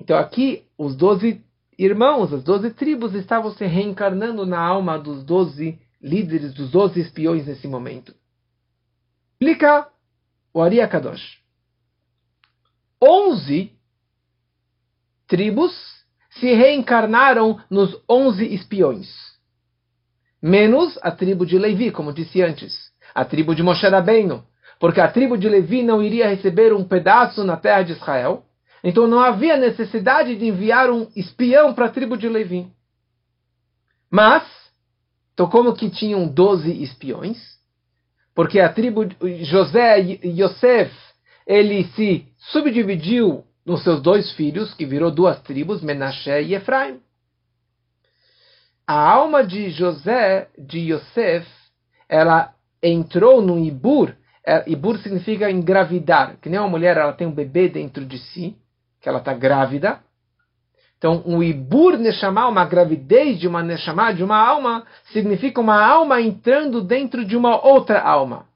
Então 0.00 0.18
aqui 0.18 0.64
os 0.76 0.96
doze 0.96 1.44
irmãos, 1.78 2.32
as 2.32 2.42
doze 2.42 2.70
tribos 2.70 3.14
estavam 3.14 3.52
se 3.52 3.64
reencarnando 3.64 4.44
na 4.44 4.58
alma 4.58 4.98
dos 4.98 5.24
doze 5.24 5.78
líderes, 6.00 6.52
dos 6.52 6.70
doze 6.70 7.00
espiões 7.00 7.46
nesse 7.46 7.68
momento. 7.68 8.14
Explica 9.32 9.88
o 10.52 10.60
Ari 10.60 10.86
Kadosh. 10.88 11.40
Onze 13.02 13.72
tribos 15.30 15.72
se 16.28 16.52
reencarnaram 16.52 17.60
nos 17.70 17.96
onze 18.08 18.44
espiões. 18.52 19.08
Menos 20.42 20.98
a 21.02 21.12
tribo 21.12 21.46
de 21.46 21.56
Levi, 21.56 21.92
como 21.92 22.12
disse 22.12 22.42
antes. 22.42 22.90
A 23.14 23.24
tribo 23.24 23.54
de 23.54 23.62
Moshe 23.62 23.86
Rabbeinu. 23.86 24.42
Porque 24.80 25.00
a 25.00 25.08
tribo 25.08 25.38
de 25.38 25.48
Levi 25.48 25.82
não 25.82 26.02
iria 26.02 26.28
receber 26.28 26.72
um 26.74 26.82
pedaço 26.82 27.44
na 27.44 27.56
terra 27.56 27.82
de 27.82 27.92
Israel. 27.92 28.42
Então 28.82 29.06
não 29.06 29.20
havia 29.20 29.56
necessidade 29.56 30.34
de 30.34 30.46
enviar 30.46 30.90
um 30.90 31.06
espião 31.14 31.74
para 31.74 31.86
a 31.86 31.90
tribo 31.90 32.16
de 32.16 32.28
Levi. 32.28 32.66
Mas, 34.10 34.42
então 35.32 35.48
como 35.48 35.74
que 35.74 35.90
tinham 35.90 36.26
doze 36.26 36.72
espiões? 36.82 37.38
Porque 38.34 38.58
a 38.58 38.72
tribo 38.72 39.04
de 39.04 39.44
José 39.44 40.00
e 40.00 40.42
Yosef, 40.42 40.92
ele 41.46 41.84
se 41.94 42.26
subdividiu 42.38 43.44
nos 43.64 43.82
seus 43.82 44.00
dois 44.00 44.32
filhos, 44.32 44.74
que 44.74 44.86
virou 44.86 45.10
duas 45.10 45.40
tribos, 45.42 45.82
Menashe 45.82 46.30
e 46.30 46.54
Efraim. 46.54 47.00
A 48.86 49.12
alma 49.12 49.44
de 49.44 49.70
José, 49.70 50.48
de 50.58 50.92
Yosef, 50.92 51.46
ela 52.08 52.52
entrou 52.82 53.40
no 53.40 53.58
Ibur. 53.58 54.14
É, 54.44 54.68
Ibur 54.68 54.98
significa 54.98 55.50
engravidar. 55.50 56.36
Que 56.40 56.48
nem 56.48 56.58
uma 56.58 56.68
mulher, 56.68 56.96
ela 56.96 57.12
tem 57.12 57.26
um 57.26 57.34
bebê 57.34 57.68
dentro 57.68 58.04
de 58.04 58.18
si, 58.18 58.56
que 59.00 59.08
ela 59.08 59.18
está 59.18 59.32
grávida. 59.32 60.00
Então, 60.98 61.22
um 61.24 61.42
Ibur 61.42 61.96
Neshama, 61.98 62.48
uma 62.48 62.64
gravidez 62.64 63.38
de 63.38 63.46
uma 63.46 63.62
Neshama, 63.62 64.12
de 64.12 64.24
uma 64.24 64.36
alma, 64.36 64.84
significa 65.12 65.60
uma 65.60 65.80
alma 65.80 66.20
entrando 66.20 66.82
dentro 66.82 67.24
de 67.24 67.36
uma 67.36 67.64
outra 67.64 68.02
alma. 68.02 68.46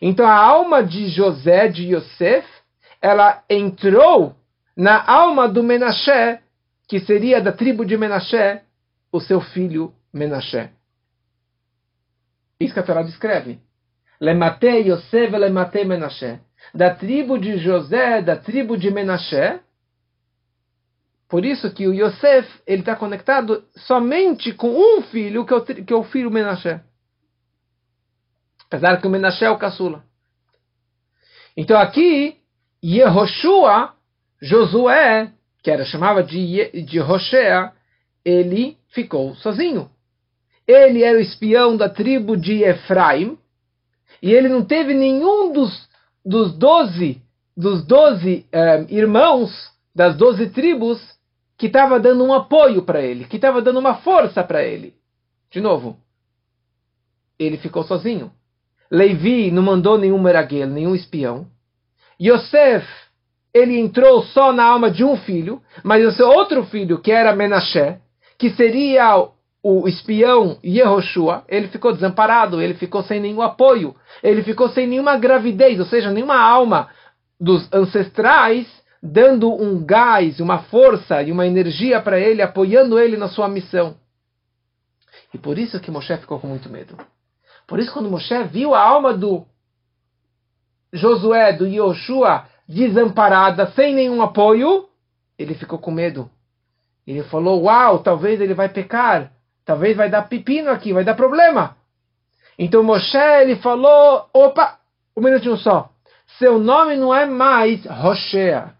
Então, 0.00 0.26
a 0.26 0.34
alma 0.34 0.82
de 0.82 1.08
José, 1.08 1.68
de 1.68 1.94
Yosef, 1.94 2.46
ela 3.00 3.42
entrou 3.48 4.34
na 4.76 5.04
alma 5.04 5.48
do 5.48 5.62
Menashe, 5.62 6.40
que 6.88 7.00
seria 7.00 7.40
da 7.40 7.52
tribo 7.52 7.84
de 7.84 7.96
Menashe, 7.96 8.60
o 9.10 9.20
seu 9.20 9.40
filho 9.40 9.94
Menashe. 10.12 10.70
Isso 12.58 12.74
que 12.74 12.80
a 12.80 12.82
Torá 12.82 13.02
descreve. 13.02 13.60
Lemate 14.20 14.88
Yosef 14.88 15.36
lemate 15.36 15.84
Menashe. 15.84 16.40
Da 16.74 16.94
tribo 16.94 17.38
de 17.38 17.58
José, 17.58 18.22
da 18.22 18.36
tribo 18.36 18.76
de 18.76 18.90
Menashe. 18.90 19.60
Por 21.28 21.44
isso 21.44 21.72
que 21.72 21.88
o 21.88 21.94
Yosef 21.94 22.48
está 22.66 22.94
conectado 22.94 23.64
somente 23.74 24.52
com 24.52 24.68
um 24.68 25.02
filho, 25.02 25.44
que 25.44 25.52
é 25.52 25.56
o, 25.56 25.64
que 25.64 25.92
é 25.92 25.96
o 25.96 26.04
filho 26.04 26.30
Menashe. 26.30 26.80
Apesar 28.66 29.00
que 29.00 29.06
o 29.06 29.10
Menashe 29.10 29.44
é 29.44 29.50
o 29.50 29.58
caçula. 29.58 30.04
Então 31.56 31.78
aqui, 31.78 32.38
Yehoshua 32.82 33.94
Josué, 34.42 35.32
que 35.62 35.70
era 35.70 35.84
chamava 35.84 36.20
de, 36.20 36.82
de 36.82 36.98
Roshea, 36.98 37.72
ele 38.24 38.76
ficou 38.88 39.36
sozinho. 39.36 39.88
Ele 40.66 41.04
era 41.04 41.16
o 41.16 41.20
espião 41.20 41.76
da 41.76 41.88
tribo 41.88 42.36
de 42.36 42.64
Efraim, 42.64 43.38
e 44.20 44.32
ele 44.32 44.48
não 44.48 44.64
teve 44.64 44.94
nenhum 44.94 45.52
dos, 45.52 45.88
dos 46.24 46.52
doze, 46.56 47.22
dos 47.56 47.84
doze 47.86 48.44
eh, 48.52 48.86
irmãos 48.88 49.70
das 49.94 50.16
doze 50.16 50.48
tribos 50.50 51.00
que 51.56 51.66
estava 51.66 52.00
dando 52.00 52.24
um 52.24 52.32
apoio 52.32 52.82
para 52.82 53.00
ele, 53.00 53.24
que 53.26 53.36
estava 53.36 53.62
dando 53.62 53.78
uma 53.78 53.96
força 53.96 54.42
para 54.42 54.64
ele. 54.64 54.94
De 55.50 55.60
novo, 55.60 55.98
ele 57.38 57.58
ficou 57.58 57.84
sozinho. 57.84 58.32
Levi 58.90 59.50
não 59.50 59.62
mandou 59.62 59.98
nenhum 59.98 60.20
meraguel, 60.20 60.66
nenhum 60.66 60.94
espião. 60.94 61.46
Yosef 62.20 62.86
ele 63.54 63.78
entrou 63.78 64.22
só 64.22 64.52
na 64.52 64.64
alma 64.64 64.90
de 64.90 65.04
um 65.04 65.16
filho, 65.16 65.60
mas 65.82 66.06
o 66.06 66.12
seu 66.12 66.28
outro 66.28 66.64
filho, 66.64 66.98
que 67.00 67.12
era 67.12 67.34
Menashe, 67.34 67.96
que 68.38 68.50
seria 68.50 69.28
o 69.62 69.86
espião 69.86 70.58
Yehoshua, 70.64 71.44
ele 71.48 71.68
ficou 71.68 71.92
desamparado, 71.92 72.60
ele 72.60 72.74
ficou 72.74 73.02
sem 73.02 73.20
nenhum 73.20 73.42
apoio, 73.42 73.94
ele 74.22 74.42
ficou 74.42 74.68
sem 74.70 74.86
nenhuma 74.86 75.16
gravidez, 75.16 75.78
ou 75.78 75.86
seja, 75.86 76.10
nenhuma 76.10 76.36
alma 76.36 76.88
dos 77.38 77.68
ancestrais 77.72 78.66
dando 79.02 79.52
um 79.52 79.84
gás, 79.84 80.38
uma 80.38 80.58
força 80.58 81.22
e 81.22 81.32
uma 81.32 81.46
energia 81.46 82.00
para 82.00 82.20
ele, 82.20 82.40
apoiando 82.40 82.98
ele 82.98 83.16
na 83.16 83.28
sua 83.28 83.48
missão. 83.48 83.96
E 85.34 85.38
por 85.38 85.58
isso 85.58 85.80
que 85.80 85.90
Moshe 85.90 86.16
ficou 86.18 86.38
com 86.38 86.46
muito 86.46 86.68
medo. 86.68 86.96
Por 87.66 87.80
isso 87.80 87.92
quando 87.92 88.10
Moshe 88.10 88.42
viu 88.44 88.74
a 88.74 88.80
alma 88.80 89.12
do 89.12 89.44
Josué, 90.92 91.52
do 91.52 91.66
Yehoshua, 91.66 92.46
desamparada, 92.68 93.70
sem 93.72 93.94
nenhum 93.94 94.22
apoio, 94.22 94.88
ele 95.38 95.54
ficou 95.54 95.78
com 95.78 95.90
medo. 95.90 96.30
Ele 97.06 97.22
falou: 97.24 97.64
Uau, 97.64 97.98
talvez 97.98 98.40
ele 98.40 98.54
vai 98.54 98.68
pecar, 98.68 99.32
talvez 99.64 99.96
vai 99.96 100.08
dar 100.08 100.28
pepino 100.28 100.70
aqui, 100.70 100.92
vai 100.92 101.04
dar 101.04 101.14
problema. 101.14 101.76
Então 102.58 102.82
Moshe 102.82 103.16
ele 103.16 103.56
falou: 103.56 104.28
Opa, 104.32 104.78
um 105.16 105.22
minutinho 105.22 105.56
só. 105.56 105.90
Seu 106.38 106.58
nome 106.58 106.96
não 106.96 107.14
é 107.14 107.26
mais 107.26 107.84
Roshea. 107.84 108.74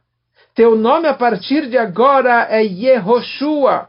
Teu 0.55 0.77
nome 0.77 1.09
a 1.09 1.15
partir 1.15 1.69
de 1.69 1.79
agora 1.79 2.47
é 2.51 2.63
Yehoshua. 2.63 3.89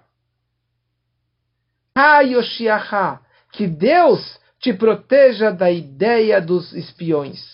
Ha 1.95 3.19
Que 3.51 3.67
Deus 3.67 4.39
te 4.60 4.73
proteja 4.73 5.51
da 5.51 5.69
ideia 5.69 6.41
dos 6.41 6.73
espiões. 6.73 7.53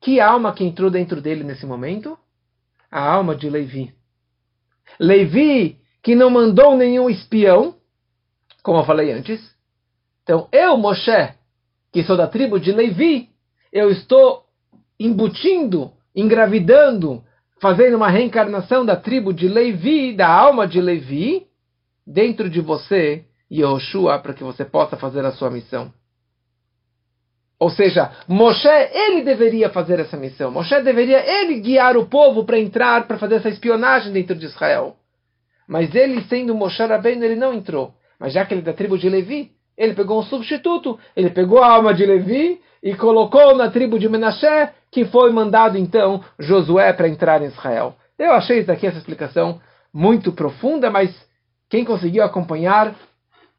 Que 0.00 0.20
alma 0.20 0.52
que 0.52 0.64
entrou 0.64 0.90
dentro 0.90 1.20
dele 1.20 1.44
nesse 1.44 1.66
momento? 1.66 2.18
A 2.90 3.00
alma 3.00 3.34
de 3.34 3.50
Levi. 3.50 3.92
Levi, 4.98 5.78
que 6.02 6.14
não 6.14 6.30
mandou 6.30 6.76
nenhum 6.76 7.10
espião, 7.10 7.74
como 8.62 8.78
eu 8.78 8.84
falei 8.84 9.12
antes. 9.12 9.40
Então, 10.22 10.48
eu, 10.52 10.76
Moshe, 10.76 11.34
que 11.92 12.02
sou 12.04 12.16
da 12.16 12.26
tribo 12.26 12.58
de 12.60 12.72
Levi, 12.72 13.28
eu 13.72 13.90
estou 13.90 14.44
embutindo, 14.98 15.92
engravidando, 16.14 17.22
fazendo 17.60 17.96
uma 17.96 18.08
reencarnação 18.08 18.84
da 18.84 18.96
tribo 18.96 19.32
de 19.32 19.48
Levi, 19.48 20.14
da 20.14 20.28
alma 20.28 20.66
de 20.66 20.80
Levi, 20.80 21.46
dentro 22.06 22.48
de 22.48 22.60
você, 22.60 23.24
Yehoshua, 23.50 24.18
para 24.18 24.34
que 24.34 24.44
você 24.44 24.64
possa 24.64 24.96
fazer 24.96 25.24
a 25.24 25.32
sua 25.32 25.50
missão. 25.50 25.92
Ou 27.60 27.70
seja, 27.70 28.12
Moshe, 28.28 28.68
ele 28.68 29.22
deveria 29.22 29.68
fazer 29.70 29.98
essa 29.98 30.16
missão. 30.16 30.50
Moshe 30.50 30.80
deveria 30.82 31.18
ele 31.18 31.60
guiar 31.60 31.96
o 31.96 32.06
povo 32.06 32.44
para 32.44 32.58
entrar, 32.58 33.06
para 33.06 33.18
fazer 33.18 33.36
essa 33.36 33.48
espionagem 33.48 34.12
dentro 34.12 34.36
de 34.36 34.46
Israel. 34.46 34.94
Mas 35.66 35.92
ele, 35.94 36.22
sendo 36.28 36.54
Moshe 36.54 36.82
Rabbeinu, 36.82 37.24
ele 37.24 37.34
não 37.34 37.52
entrou. 37.52 37.92
Mas 38.18 38.32
já 38.32 38.44
que 38.44 38.54
ele 38.54 38.60
é 38.60 38.64
da 38.64 38.72
tribo 38.72 38.96
de 38.96 39.08
Levi, 39.08 39.50
ele 39.76 39.94
pegou 39.94 40.20
um 40.20 40.22
substituto. 40.22 40.98
Ele 41.16 41.30
pegou 41.30 41.62
a 41.62 41.72
alma 41.72 41.92
de 41.92 42.06
Levi 42.06 42.60
e 42.82 42.94
colocou 42.94 43.54
na 43.56 43.70
tribo 43.70 43.98
de 43.98 44.08
Menashe, 44.08 44.70
que 44.90 45.04
foi 45.06 45.32
mandado 45.32 45.76
então 45.76 46.22
Josué 46.38 46.92
para 46.92 47.08
entrar 47.08 47.42
em 47.42 47.46
Israel. 47.46 47.96
Eu 48.18 48.32
achei 48.32 48.58
isso 48.58 48.68
daqui, 48.68 48.86
essa 48.86 48.98
explicação, 48.98 49.60
muito 49.92 50.32
profunda, 50.32 50.90
mas 50.90 51.10
quem 51.68 51.84
conseguiu 51.84 52.24
acompanhar, 52.24 52.94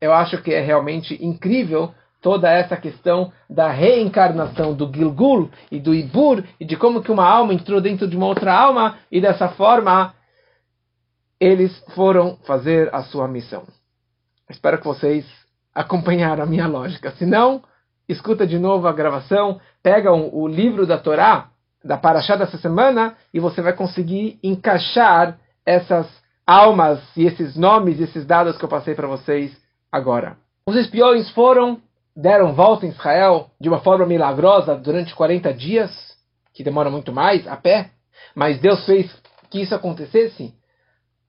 eu 0.01 0.13
acho 0.13 0.41
que 0.41 0.53
é 0.53 0.61
realmente 0.61 1.17
incrível 1.23 1.93
toda 2.21 2.49
essa 2.49 2.75
questão 2.75 3.31
da 3.49 3.71
reencarnação 3.71 4.73
do 4.73 4.91
Gilgul 4.93 5.49
e 5.71 5.79
do 5.79 5.93
Ibur 5.93 6.43
e 6.59 6.65
de 6.65 6.75
como 6.75 7.01
que 7.01 7.11
uma 7.11 7.25
alma 7.25 7.53
entrou 7.53 7.79
dentro 7.79 8.07
de 8.07 8.17
uma 8.17 8.27
outra 8.27 8.53
alma 8.53 8.97
e 9.11 9.21
dessa 9.21 9.49
forma 9.49 10.13
eles 11.39 11.77
foram 11.95 12.37
fazer 12.45 12.93
a 12.93 13.03
sua 13.03 13.27
missão. 13.27 13.63
Espero 14.49 14.77
que 14.77 14.85
vocês 14.85 15.25
acompanharam 15.73 16.43
a 16.43 16.47
minha 16.47 16.67
lógica. 16.67 17.11
Se 17.11 17.25
não, 17.25 17.63
escuta 18.07 18.45
de 18.45 18.59
novo 18.59 18.87
a 18.87 18.91
gravação, 18.91 19.61
pega 19.81 20.11
o 20.11 20.47
livro 20.47 20.85
da 20.85 20.97
Torá 20.97 21.49
da 21.83 21.97
Paraxá 21.97 22.35
dessa 22.35 22.57
semana 22.57 23.15
e 23.33 23.39
você 23.39 23.61
vai 23.61 23.73
conseguir 23.73 24.37
encaixar 24.43 25.39
essas 25.65 26.07
almas 26.45 26.99
e 27.15 27.25
esses 27.25 27.55
nomes 27.55 28.01
esses 28.01 28.25
dados 28.25 28.57
que 28.57 28.65
eu 28.65 28.69
passei 28.69 28.95
para 28.95 29.07
vocês 29.07 29.55
agora. 29.91 30.35
Os 30.65 30.75
espiões 30.75 31.29
foram 31.31 31.79
deram 32.19 32.53
volta 32.53 32.85
em 32.85 32.89
Israel 32.89 33.49
de 33.59 33.69
uma 33.69 33.79
forma 33.79 34.05
milagrosa 34.05 34.75
durante 34.75 35.15
40 35.15 35.53
dias, 35.53 35.89
que 36.53 36.63
demora 36.63 36.89
muito 36.89 37.13
mais, 37.13 37.47
a 37.47 37.55
pé, 37.55 37.91
mas 38.35 38.59
Deus 38.59 38.85
fez 38.85 39.09
que 39.49 39.61
isso 39.61 39.73
acontecesse 39.73 40.53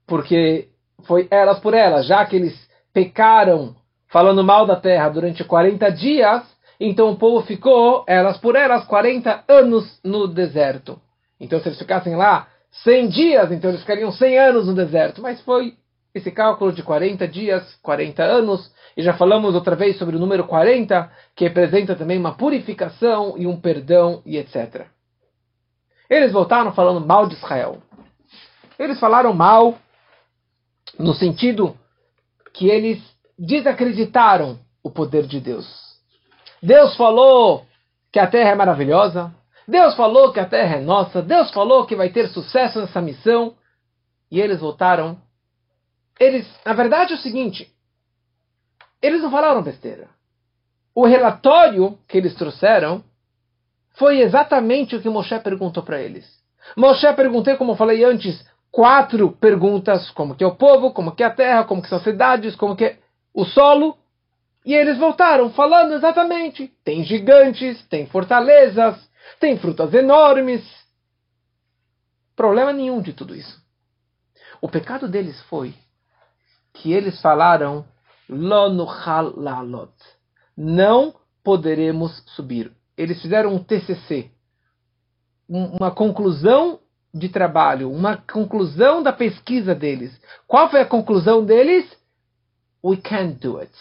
porque 0.05 0.67
foi 1.07 1.27
elas 1.31 1.59
por 1.59 1.73
elas, 1.73 2.05
já 2.05 2.25
que 2.25 2.35
eles 2.35 2.69
pecaram 2.93 3.75
falando 4.09 4.43
mal 4.43 4.65
da 4.65 4.75
terra 4.75 5.07
durante 5.07 5.43
40 5.43 5.89
dias, 5.91 6.43
então 6.77 7.11
o 7.11 7.15
povo 7.15 7.45
ficou, 7.45 8.03
elas 8.05 8.37
por 8.37 8.57
elas, 8.57 8.83
40 8.85 9.45
anos 9.47 9.99
no 10.03 10.27
deserto. 10.27 10.99
Então 11.39 11.59
se 11.61 11.69
eles 11.69 11.79
ficassem 11.79 12.15
lá 12.15 12.47
100 12.83 13.07
dias, 13.07 13.51
então 13.51 13.69
eles 13.69 13.81
ficariam 13.81 14.11
100 14.11 14.37
anos 14.37 14.67
no 14.67 14.75
deserto. 14.75 15.21
Mas 15.21 15.39
foi 15.41 15.75
esse 16.13 16.31
cálculo 16.31 16.73
de 16.73 16.83
40 16.83 17.27
dias, 17.27 17.75
40 17.81 18.23
anos, 18.23 18.71
e 18.97 19.01
já 19.01 19.13
falamos 19.13 19.55
outra 19.55 19.75
vez 19.75 19.97
sobre 19.97 20.15
o 20.15 20.19
número 20.19 20.45
40, 20.45 21.11
que 21.35 21.45
representa 21.45 21.95
também 21.95 22.17
uma 22.17 22.35
purificação 22.35 23.35
e 23.37 23.47
um 23.47 23.59
perdão 23.59 24.21
e 24.25 24.37
etc. 24.37 24.87
Eles 26.09 26.31
voltaram 26.31 26.73
falando 26.73 27.05
mal 27.05 27.27
de 27.27 27.35
Israel. 27.35 27.81
Eles 28.77 28.99
falaram 28.99 29.33
mal 29.33 29.77
no 30.99 31.13
sentido 31.13 31.77
que 32.53 32.67
eles 32.67 33.01
desacreditaram 33.39 34.59
o 34.83 34.91
poder 34.91 35.25
de 35.25 35.39
Deus. 35.39 35.65
Deus 36.61 36.95
falou 36.95 37.65
que 38.11 38.19
a 38.19 38.27
terra 38.27 38.51
é 38.51 38.55
maravilhosa, 38.55 39.33
Deus 39.67 39.95
falou 39.95 40.33
que 40.33 40.39
a 40.39 40.45
terra 40.45 40.75
é 40.75 40.81
nossa, 40.81 41.21
Deus 41.21 41.49
falou 41.51 41.85
que 41.85 41.95
vai 41.95 42.09
ter 42.09 42.27
sucesso 42.27 42.81
nessa 42.81 43.01
missão, 43.01 43.55
e 44.29 44.39
eles 44.39 44.59
voltaram. 44.59 45.17
Eles, 46.19 46.47
na 46.65 46.73
verdade, 46.73 47.13
é 47.13 47.15
o 47.15 47.19
seguinte: 47.19 47.71
eles 49.01 49.21
não 49.21 49.31
falaram 49.31 49.63
besteira. 49.63 50.07
O 50.93 51.05
relatório 51.05 51.97
que 52.07 52.17
eles 52.17 52.35
trouxeram 52.35 53.03
foi 53.93 54.19
exatamente 54.19 54.95
o 54.95 55.01
que 55.01 55.09
Moshe 55.09 55.37
perguntou 55.39 55.83
para 55.83 56.01
eles. 56.01 56.25
Moshe 56.77 57.11
perguntou, 57.13 57.55
como 57.57 57.71
eu 57.71 57.77
falei 57.77 58.03
antes, 58.03 58.45
quatro 58.71 59.31
perguntas: 59.31 60.11
como 60.11 60.35
que 60.35 60.43
é 60.43 60.47
o 60.47 60.55
povo, 60.55 60.91
como 60.91 61.13
que 61.13 61.23
é 61.23 61.25
a 61.25 61.33
terra, 61.33 61.63
como 61.63 61.81
que 61.81 61.89
são 61.89 61.97
as 61.97 62.03
cidades, 62.03 62.55
como 62.55 62.75
que 62.75 62.85
é 62.85 62.99
o 63.33 63.45
solo. 63.45 63.97
E 64.65 64.73
eles 64.73 64.97
voltaram 64.97 65.49
falando 65.51 65.93
exatamente: 65.93 66.71
tem 66.83 67.03
gigantes, 67.03 67.83
tem 67.87 68.05
fortalezas, 68.05 68.95
tem 69.39 69.57
frutas 69.57 69.93
enormes. 69.93 70.63
Problema 72.35 72.71
nenhum 72.71 73.01
de 73.01 73.13
tudo 73.13 73.35
isso. 73.35 73.61
O 74.61 74.69
pecado 74.69 75.07
deles 75.07 75.41
foi 75.43 75.73
que 76.73 76.93
eles 76.93 77.21
falaram 77.21 77.85
lalot. 78.29 79.93
Não 80.55 81.13
poderemos 81.43 82.23
subir. 82.35 82.71
Eles 82.97 83.21
fizeram 83.21 83.53
um 83.53 83.63
TCC, 83.63 84.31
uma 85.47 85.91
conclusão 85.91 86.79
de 87.13 87.27
trabalho, 87.29 87.91
uma 87.91 88.17
conclusão 88.17 89.03
da 89.03 89.11
pesquisa 89.11 89.75
deles. 89.75 90.17
Qual 90.47 90.69
foi 90.69 90.81
a 90.81 90.85
conclusão 90.85 91.43
deles? 91.43 91.85
We 92.83 92.97
can't 92.97 93.39
do 93.39 93.57
it. 93.59 93.73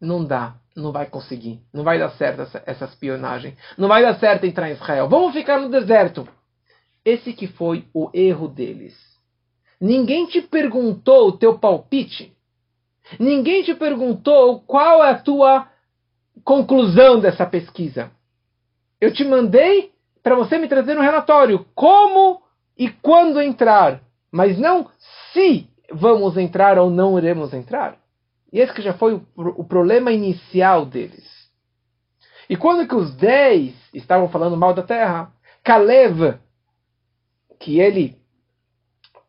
Não 0.00 0.24
dá, 0.24 0.56
não 0.74 0.92
vai 0.92 1.06
conseguir, 1.06 1.60
não 1.72 1.84
vai 1.84 1.98
dar 1.98 2.10
certo 2.10 2.42
essa, 2.42 2.62
essa 2.66 2.84
espionagem, 2.84 3.56
não 3.76 3.88
vai 3.88 4.02
dar 4.02 4.18
certo 4.18 4.44
entrar 4.44 4.68
em 4.68 4.74
Israel. 4.74 5.08
Vamos 5.08 5.32
ficar 5.32 5.60
no 5.60 5.68
deserto. 5.68 6.26
Esse 7.04 7.32
que 7.32 7.46
foi 7.46 7.88
o 7.94 8.10
erro 8.12 8.48
deles. 8.48 9.15
Ninguém 9.80 10.26
te 10.26 10.40
perguntou 10.40 11.28
o 11.28 11.32
teu 11.32 11.58
palpite. 11.58 12.32
Ninguém 13.18 13.62
te 13.62 13.74
perguntou 13.74 14.60
qual 14.60 15.04
é 15.04 15.10
a 15.10 15.18
tua 15.18 15.68
conclusão 16.42 17.20
dessa 17.20 17.46
pesquisa. 17.46 18.10
Eu 19.00 19.12
te 19.12 19.24
mandei 19.24 19.92
para 20.22 20.34
você 20.34 20.58
me 20.58 20.68
trazer 20.68 20.98
um 20.98 21.02
relatório. 21.02 21.66
Como 21.74 22.42
e 22.76 22.88
quando 22.88 23.40
entrar. 23.40 24.00
Mas 24.32 24.58
não 24.58 24.90
se 25.32 25.68
vamos 25.92 26.36
entrar 26.36 26.78
ou 26.78 26.90
não 26.90 27.18
iremos 27.18 27.52
entrar. 27.54 27.98
E 28.52 28.60
esse 28.60 28.72
que 28.72 28.82
já 28.82 28.94
foi 28.94 29.14
o, 29.14 29.22
o 29.36 29.64
problema 29.64 30.10
inicial 30.10 30.86
deles. 30.86 31.24
E 32.48 32.56
quando 32.56 32.86
que 32.88 32.94
os 32.94 33.14
dez 33.16 33.74
estavam 33.92 34.28
falando 34.28 34.56
mal 34.56 34.72
da 34.72 34.82
terra, 34.82 35.32
Caleb, 35.62 36.38
que 37.58 37.80
ele 37.80 38.16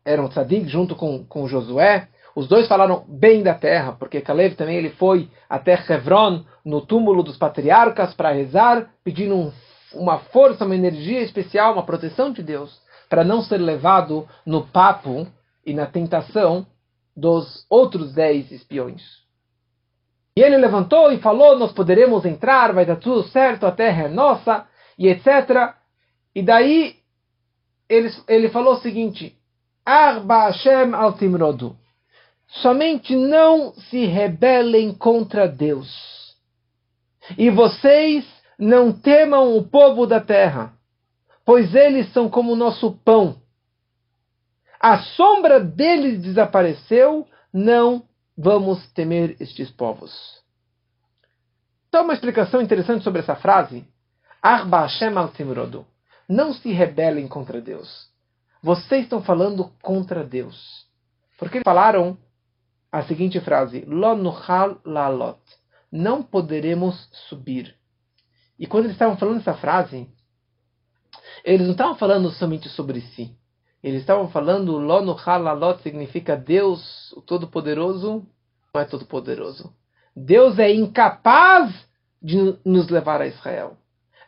era 0.08 0.22
um 0.22 0.28
tzadik 0.28 0.66
junto 0.68 0.96
com, 0.96 1.22
com 1.24 1.46
Josué, 1.46 2.08
os 2.34 2.48
dois 2.48 2.66
falaram 2.66 3.04
bem 3.06 3.42
da 3.42 3.54
terra, 3.54 3.92
porque 3.92 4.20
Caleb 4.20 4.54
também 4.54 4.76
ele 4.76 4.90
foi 4.90 5.28
até 5.48 5.74
Hebron, 5.74 6.44
no 6.64 6.80
túmulo 6.80 7.22
dos 7.22 7.36
patriarcas, 7.36 8.14
para 8.14 8.32
rezar, 8.32 8.90
pedindo 9.04 9.34
um, 9.34 9.52
uma 9.92 10.18
força, 10.18 10.64
uma 10.64 10.74
energia 10.74 11.20
especial, 11.20 11.74
uma 11.74 11.84
proteção 11.84 12.32
de 12.32 12.42
Deus, 12.42 12.80
para 13.08 13.24
não 13.24 13.42
ser 13.42 13.58
levado 13.58 14.26
no 14.46 14.66
papo 14.66 15.26
e 15.66 15.74
na 15.74 15.86
tentação 15.86 16.66
dos 17.16 17.66
outros 17.68 18.14
dez 18.14 18.50
espiões. 18.50 19.02
E 20.36 20.40
ele 20.40 20.56
levantou 20.56 21.10
e 21.12 21.18
falou: 21.18 21.58
Nós 21.58 21.72
poderemos 21.72 22.24
entrar, 22.24 22.72
vai 22.72 22.86
dar 22.86 22.96
tudo 22.96 23.24
certo, 23.24 23.66
a 23.66 23.72
terra 23.72 24.04
é 24.04 24.08
nossa, 24.08 24.64
e 24.96 25.08
etc. 25.08 25.74
E 26.34 26.42
daí 26.42 26.96
ele, 27.88 28.10
ele 28.28 28.48
falou 28.48 28.74
o 28.74 28.80
seguinte: 28.80 29.37
Arba 29.88 30.48
Hashem 30.48 30.94
al 30.94 31.14
Timrodu. 31.16 31.74
Somente 32.46 33.16
não 33.16 33.72
se 33.72 34.04
rebelem 34.04 34.92
contra 34.92 35.48
Deus. 35.48 36.36
E 37.38 37.48
vocês 37.48 38.26
não 38.58 38.92
temam 38.92 39.56
o 39.56 39.66
povo 39.66 40.06
da 40.06 40.20
terra, 40.20 40.74
pois 41.42 41.74
eles 41.74 42.12
são 42.12 42.28
como 42.28 42.52
o 42.52 42.56
nosso 42.56 42.92
pão. 43.02 43.40
A 44.78 44.98
sombra 44.98 45.58
deles 45.58 46.20
desapareceu, 46.20 47.26
não 47.50 48.02
vamos 48.36 48.86
temer 48.92 49.36
estes 49.40 49.70
povos. 49.70 50.12
Então, 51.88 52.04
uma 52.04 52.12
explicação 52.12 52.60
interessante 52.60 53.02
sobre 53.02 53.20
essa 53.20 53.36
frase. 53.36 53.88
Arba 54.42 54.82
Hashem 54.82 55.16
al. 55.16 55.32
Não 56.28 56.52
se 56.52 56.72
rebelem 56.72 57.26
contra 57.26 57.58
Deus. 57.58 58.07
Vocês 58.62 59.04
estão 59.04 59.22
falando 59.22 59.72
contra 59.82 60.24
Deus. 60.24 60.86
Porque 61.38 61.60
falaram 61.64 62.18
a 62.90 63.02
seguinte 63.02 63.40
frase: 63.40 63.84
Lo 63.86 64.14
nuchal 64.16 64.80
lalot. 64.84 65.38
Não 65.90 66.22
poderemos 66.22 67.08
subir. 67.28 67.74
E 68.58 68.66
quando 68.66 68.84
eles 68.84 68.94
estavam 68.94 69.16
falando 69.16 69.38
essa 69.38 69.54
frase, 69.54 70.08
eles 71.44 71.66
não 71.66 71.72
estavam 71.72 71.94
falando 71.94 72.30
somente 72.30 72.68
sobre 72.68 73.00
si. 73.00 73.34
Eles 73.82 74.00
estavam 74.00 74.28
falando 74.28 74.78
Lo 74.78 75.00
nuchal 75.00 75.42
lalot 75.42 75.82
significa 75.82 76.36
Deus, 76.36 77.12
o 77.12 77.22
Todo-Poderoso, 77.22 78.26
não 78.74 78.80
é 78.80 78.84
Todo-Poderoso. 78.84 79.72
Deus 80.14 80.58
é 80.58 80.72
incapaz 80.72 81.72
de 82.20 82.58
nos 82.64 82.88
levar 82.88 83.20
a 83.20 83.26
Israel. 83.26 83.76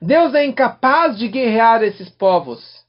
Deus 0.01 0.35
é 0.35 0.47
incapaz 0.47 1.19
de 1.19 1.29
guerrear 1.29 1.83
esses 1.83 2.09
povos. 2.09 2.85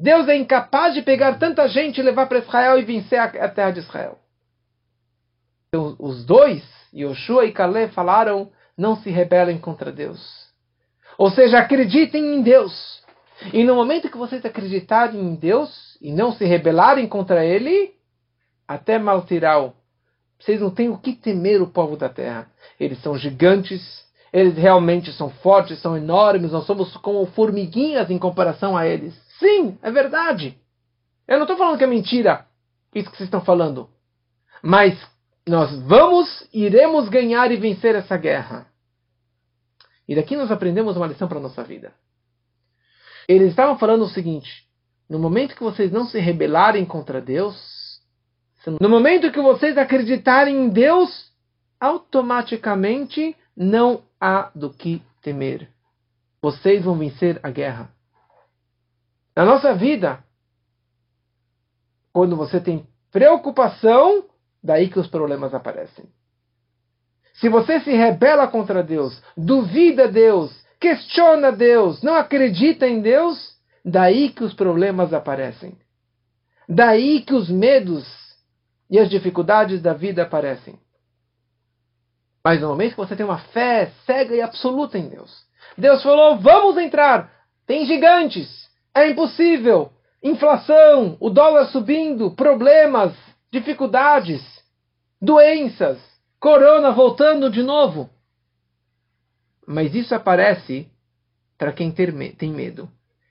Deus 0.00 0.28
é 0.28 0.36
incapaz 0.36 0.94
de 0.94 1.02
pegar 1.02 1.40
tanta 1.40 1.66
gente 1.66 1.98
e 1.98 2.04
levar 2.04 2.26
para 2.26 2.38
Israel 2.38 2.78
e 2.78 2.84
vencer 2.84 3.18
a 3.18 3.48
terra 3.48 3.72
de 3.72 3.80
Israel. 3.80 4.16
Então, 5.68 5.96
os 5.98 6.24
dois, 6.24 6.62
Yoshua 6.94 7.46
e 7.46 7.52
Caleb, 7.52 7.92
falaram: 7.92 8.48
não 8.76 8.94
se 8.94 9.10
rebelem 9.10 9.58
contra 9.58 9.90
Deus. 9.90 10.46
Ou 11.18 11.32
seja, 11.32 11.58
acreditem 11.58 12.36
em 12.36 12.42
Deus. 12.42 13.02
E 13.52 13.64
no 13.64 13.74
momento 13.74 14.08
que 14.08 14.16
vocês 14.16 14.44
acreditarem 14.44 15.20
em 15.20 15.34
Deus 15.34 15.98
e 16.00 16.12
não 16.12 16.32
se 16.32 16.44
rebelarem 16.44 17.08
contra 17.08 17.44
Ele, 17.44 17.92
até 18.68 19.00
Maltiral, 19.00 19.74
vocês 20.38 20.60
não 20.60 20.70
têm 20.70 20.88
o 20.88 20.98
que 20.98 21.12
temer 21.12 21.60
o 21.60 21.66
povo 21.66 21.96
da 21.96 22.08
terra. 22.08 22.48
Eles 22.78 23.02
são 23.02 23.18
gigantes, 23.18 24.06
eles 24.32 24.56
realmente 24.56 25.12
são 25.12 25.28
fortes, 25.28 25.80
são 25.80 25.96
enormes, 25.96 26.52
nós 26.52 26.66
somos 26.66 26.96
como 26.98 27.26
formiguinhas 27.26 28.10
em 28.10 28.18
comparação 28.18 28.76
a 28.76 28.86
eles. 28.86 29.27
Sim, 29.38 29.78
é 29.82 29.90
verdade. 29.90 30.58
Eu 31.26 31.36
não 31.36 31.44
estou 31.44 31.56
falando 31.56 31.78
que 31.78 31.84
é 31.84 31.86
mentira 31.86 32.48
isso 32.94 33.10
que 33.10 33.16
vocês 33.16 33.26
estão 33.26 33.44
falando. 33.44 33.88
Mas 34.62 34.98
nós 35.46 35.78
vamos, 35.82 36.48
iremos 36.52 37.08
ganhar 37.08 37.50
e 37.50 37.56
vencer 37.56 37.94
essa 37.94 38.16
guerra. 38.16 38.66
E 40.06 40.14
daqui 40.14 40.36
nós 40.36 40.50
aprendemos 40.50 40.96
uma 40.96 41.06
lição 41.06 41.28
para 41.28 41.38
a 41.38 41.42
nossa 41.42 41.62
vida. 41.62 41.92
Eles 43.28 43.50
estavam 43.50 43.78
falando 43.78 44.02
o 44.02 44.08
seguinte: 44.08 44.66
no 45.08 45.18
momento 45.18 45.54
que 45.54 45.62
vocês 45.62 45.92
não 45.92 46.06
se 46.06 46.18
rebelarem 46.18 46.84
contra 46.84 47.20
Deus, 47.20 47.56
no 48.80 48.88
momento 48.88 49.30
que 49.30 49.40
vocês 49.40 49.76
acreditarem 49.78 50.56
em 50.56 50.68
Deus, 50.68 51.30
automaticamente 51.80 53.36
não 53.56 54.02
há 54.20 54.50
do 54.54 54.70
que 54.70 55.02
temer. 55.22 55.68
Vocês 56.40 56.84
vão 56.84 56.96
vencer 56.96 57.38
a 57.42 57.50
guerra. 57.50 57.90
Na 59.38 59.44
nossa 59.44 59.72
vida, 59.72 60.18
quando 62.12 62.36
você 62.36 62.60
tem 62.60 62.84
preocupação, 63.12 64.28
Daí 64.62 64.88
que 64.88 64.98
os 64.98 65.06
problemas 65.06 65.54
aparecem. 65.54 66.06
Se 67.34 67.48
você 67.48 67.80
se 67.80 67.92
rebela 67.92 68.48
contra 68.48 68.82
Deus, 68.82 69.22
duvida 69.36 70.08
Deus, 70.08 70.52
questiona 70.80 71.52
Deus, 71.52 72.02
não 72.02 72.14
acredita 72.14 72.86
em 72.86 73.00
Deus, 73.00 73.56
daí 73.84 74.30
que 74.30 74.42
os 74.42 74.52
problemas 74.54 75.14
aparecem. 75.14 75.78
Daí 76.68 77.22
que 77.22 77.32
os 77.32 77.48
medos 77.48 78.06
e 78.90 78.98
as 78.98 79.08
dificuldades 79.08 79.80
da 79.80 79.94
vida 79.94 80.24
aparecem. 80.24 80.78
Mas 82.44 82.60
no 82.60 82.68
momento 82.68 82.90
que 82.90 82.96
você 82.96 83.14
tem 83.14 83.24
uma 83.24 83.38
fé 83.38 83.92
cega 84.04 84.34
e 84.34 84.42
absoluta 84.42 84.98
em 84.98 85.08
Deus, 85.08 85.46
Deus 85.76 86.02
falou: 86.02 86.38
vamos 86.38 86.76
entrar, 86.76 87.32
tem 87.66 87.86
gigantes, 87.86 88.67
é 89.02 89.10
impossível, 89.10 89.92
inflação, 90.22 91.16
o 91.20 91.30
dólar 91.30 91.66
subindo, 91.66 92.30
problemas, 92.30 93.14
dificuldades, 93.50 94.42
doenças, 95.20 95.98
corona 96.40 96.90
voltando 96.90 97.50
de 97.50 97.62
novo. 97.62 98.08
Mas 99.66 99.94
isso 99.94 100.14
aparece 100.14 100.88
para 101.56 101.72
quem 101.72 101.90
tem 101.90 102.52
medo. 102.52 102.88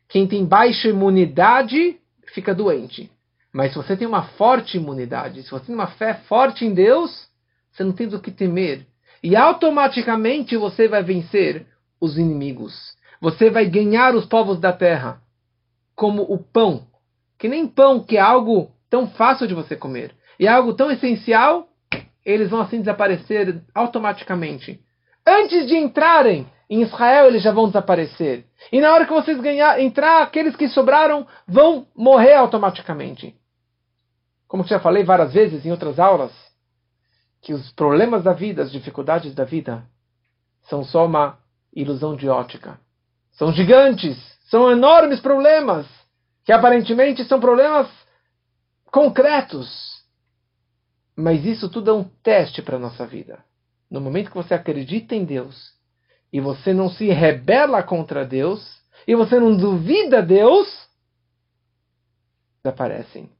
Quem 0.09 0.27
tem 0.27 0.45
baixa 0.45 0.89
imunidade 0.89 1.97
fica 2.33 2.53
doente. 2.53 3.11
Mas 3.53 3.71
se 3.71 3.77
você 3.77 3.95
tem 3.95 4.07
uma 4.07 4.23
forte 4.23 4.77
imunidade, 4.77 5.41
se 5.43 5.49
você 5.49 5.65
tem 5.65 5.75
uma 5.75 5.87
fé 5.87 6.13
forte 6.13 6.65
em 6.65 6.73
Deus, 6.73 7.27
você 7.71 7.83
não 7.83 7.91
tem 7.91 8.07
do 8.07 8.19
que 8.19 8.31
temer. 8.31 8.85
E 9.23 9.35
automaticamente 9.35 10.55
você 10.55 10.87
vai 10.87 11.01
vencer 11.03 11.65
os 11.99 12.17
inimigos. 12.17 12.95
Você 13.19 13.49
vai 13.49 13.65
ganhar 13.65 14.13
os 14.13 14.25
povos 14.25 14.59
da 14.59 14.71
terra. 14.71 15.19
Como 15.97 16.21
o 16.21 16.37
pão. 16.37 16.87
Que 17.37 17.49
nem 17.49 17.67
pão, 17.67 18.01
que 18.01 18.15
é 18.15 18.21
algo 18.21 18.71
tão 18.89 19.07
fácil 19.07 19.47
de 19.47 19.53
você 19.53 19.75
comer. 19.75 20.15
E 20.39 20.47
é 20.47 20.49
algo 20.49 20.73
tão 20.73 20.89
essencial, 20.89 21.67
eles 22.23 22.49
vão 22.49 22.61
assim 22.61 22.79
desaparecer 22.79 23.61
automaticamente. 23.75 24.79
Antes 25.25 25.67
de 25.67 25.75
entrarem 25.75 26.47
em 26.69 26.81
Israel, 26.83 27.27
eles 27.27 27.43
já 27.43 27.51
vão 27.51 27.67
desaparecer. 27.67 28.45
E 28.71 28.79
na 28.79 28.93
hora 28.93 29.05
que 29.05 29.11
vocês 29.11 29.41
ganhar, 29.41 29.81
entrar, 29.81 30.21
aqueles 30.21 30.55
que 30.55 30.69
sobraram 30.69 31.27
vão 31.45 31.85
morrer 31.93 32.35
automaticamente 32.35 33.35
como 34.47 34.63
já 34.63 34.79
falei 34.79 35.03
várias 35.03 35.33
vezes 35.33 35.65
em 35.65 35.71
outras 35.71 35.99
aulas, 35.99 36.31
que 37.41 37.53
os 37.53 37.71
problemas 37.73 38.23
da 38.23 38.33
vida, 38.33 38.63
as 38.63 38.71
dificuldades 38.71 39.35
da 39.35 39.43
vida, 39.43 39.83
são 40.63 40.83
só 40.83 41.05
uma 41.05 41.37
ilusão 41.73 42.15
de 42.15 42.27
ótica. 42.29 42.79
São 43.31 43.51
gigantes, 43.51 44.17
são 44.49 44.71
enormes 44.71 45.19
problemas, 45.19 45.85
que 46.43 46.51
aparentemente 46.51 47.23
são 47.25 47.39
problemas 47.39 47.87
concretos. 48.85 50.03
Mas 51.15 51.45
isso 51.45 51.69
tudo 51.69 51.89
é 51.89 51.93
um 51.93 52.03
teste 52.03 52.61
para 52.61 52.77
a 52.77 52.79
nossa 52.79 53.05
vida. 53.05 53.43
No 53.89 54.01
momento 54.01 54.29
que 54.29 54.37
você 54.37 54.53
acredita 54.53 55.15
em 55.15 55.25
Deus 55.25 55.73
e 56.31 56.39
você 56.39 56.73
não 56.73 56.89
se 56.89 57.07
rebela 57.07 57.81
contra 57.81 58.25
Deus 58.25 58.81
e 59.07 59.15
você 59.15 59.39
não 59.39 59.55
duvida 59.55 60.21
Deus, 60.21 60.67
desaparecem. 62.63 63.31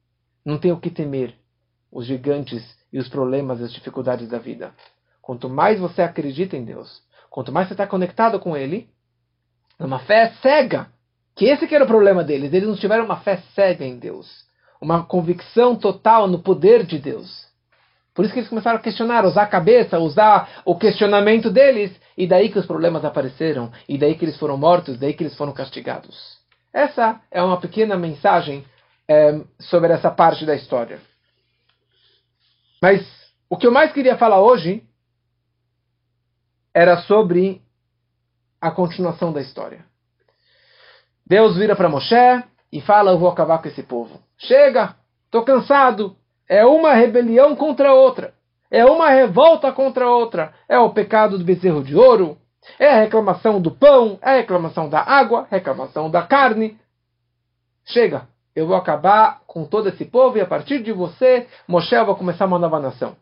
Não 0.46 0.58
tem 0.58 0.72
o 0.72 0.80
que 0.80 0.90
temer 0.90 1.36
os 1.92 2.06
gigantes 2.06 2.64
e 2.92 3.00
os 3.00 3.10
problemas 3.10 3.60
e 3.60 3.64
as 3.64 3.74
dificuldades 3.74 4.30
da 4.30 4.40
vida. 4.40 4.74
Quanto 5.22 5.50
mais 5.50 5.80
você 5.80 6.02
acredita 6.02 6.56
em 6.56 6.64
Deus, 6.64 7.04
quanto 7.30 7.52
mais 7.52 7.68
você 7.68 7.74
está 7.74 7.86
conectado 7.86 8.40
com 8.40 8.56
Ele, 8.56 8.90
é 9.78 9.86
uma 9.86 10.00
fé 10.00 10.34
cega. 10.42 10.90
Que 11.38 11.46
esse 11.46 11.68
que 11.68 11.76
era 11.76 11.84
o 11.84 11.88
problema 11.88 12.24
deles. 12.24 12.52
Eles 12.52 12.68
não 12.68 12.76
tiveram 12.76 13.06
uma 13.06 13.18
fé 13.18 13.38
cega 13.54 13.86
em 13.86 13.98
Deus. 13.98 14.28
Uma 14.82 15.06
convicção 15.06 15.76
total 15.76 16.28
no 16.28 16.40
poder 16.40 16.84
de 16.84 16.98
Deus. 16.98 17.48
Por 18.14 18.26
isso 18.26 18.34
que 18.34 18.40
eles 18.40 18.50
começaram 18.50 18.80
a 18.80 18.82
questionar, 18.82 19.24
usar 19.24 19.44
a 19.44 19.48
cabeça, 19.48 20.00
usar 20.00 20.64
o 20.66 20.76
questionamento 20.76 21.52
deles, 21.52 21.96
e 22.18 22.26
daí 22.26 22.50
que 22.50 22.58
os 22.58 22.66
problemas 22.66 23.06
apareceram, 23.06 23.72
e 23.88 23.96
daí 23.96 24.16
que 24.16 24.26
eles 24.26 24.38
foram 24.38 24.58
mortos, 24.58 24.98
daí 24.98 25.14
que 25.14 25.22
eles 25.22 25.38
foram 25.38 25.54
castigados. 25.54 26.40
Essa 26.74 27.22
é 27.30 27.42
uma 27.44 27.60
pequena 27.60 27.96
mensagem 27.96 28.66
é, 29.08 29.40
sobre 29.60 29.94
essa 29.94 30.10
parte 30.10 30.48
da 30.48 30.56
história. 30.56 31.00
Mas 32.82 33.06
o 33.48 33.56
que 33.56 33.68
eu 33.68 33.72
mais 33.72 33.92
queria 33.92 34.18
falar 34.18 34.42
hoje 34.42 34.84
era 36.74 36.98
sobre 37.02 37.62
a 38.60 38.72
continuação 38.72 39.32
da 39.32 39.42
história. 39.42 39.86
Deus 41.28 41.58
vira 41.58 41.76
para 41.76 41.90
Moshe 41.90 42.44
e 42.72 42.82
fala: 42.82 43.12
Eu 43.12 43.20
vou 43.20 43.30
acabar 43.30 43.62
com 43.62 43.68
esse 43.68 43.84
povo. 43.84 44.20
Chega, 44.38 44.96
estou 45.26 45.44
cansado. 45.44 46.16
É 46.50 46.66
uma 46.66 46.94
rebelião 46.94 47.56
contra 47.56 47.94
outra. 47.94 48.34
É 48.72 48.86
uma 48.86 49.10
revolta 49.10 49.72
contra 49.72 50.10
outra. 50.10 50.54
É 50.70 50.80
o 50.80 50.90
pecado 50.92 51.38
do 51.38 51.44
bezerro 51.44 51.84
de 51.84 51.96
ouro. 51.96 52.38
É 52.80 52.90
a 52.90 53.00
reclamação 53.02 53.60
do 53.60 53.72
pão. 53.72 54.18
É 54.22 54.30
a 54.30 54.38
reclamação 54.38 54.90
da 54.90 55.02
água. 55.02 55.48
Reclamação 55.50 56.10
da 56.10 56.22
carne. 56.22 56.80
Chega 57.86 58.28
eu 58.58 58.66
vou 58.66 58.76
acabar 58.76 59.42
com 59.46 59.66
todo 59.66 59.88
esse 59.88 60.04
povo 60.04 60.36
e 60.36 60.42
a 60.42 60.46
partir 60.48 60.82
de 60.82 60.92
você, 60.92 61.48
Moshe 61.68 61.96
vai 61.96 62.16
começar 62.16 62.48
uma 62.48 62.58
nova 62.58 62.80
nação. 62.80 63.16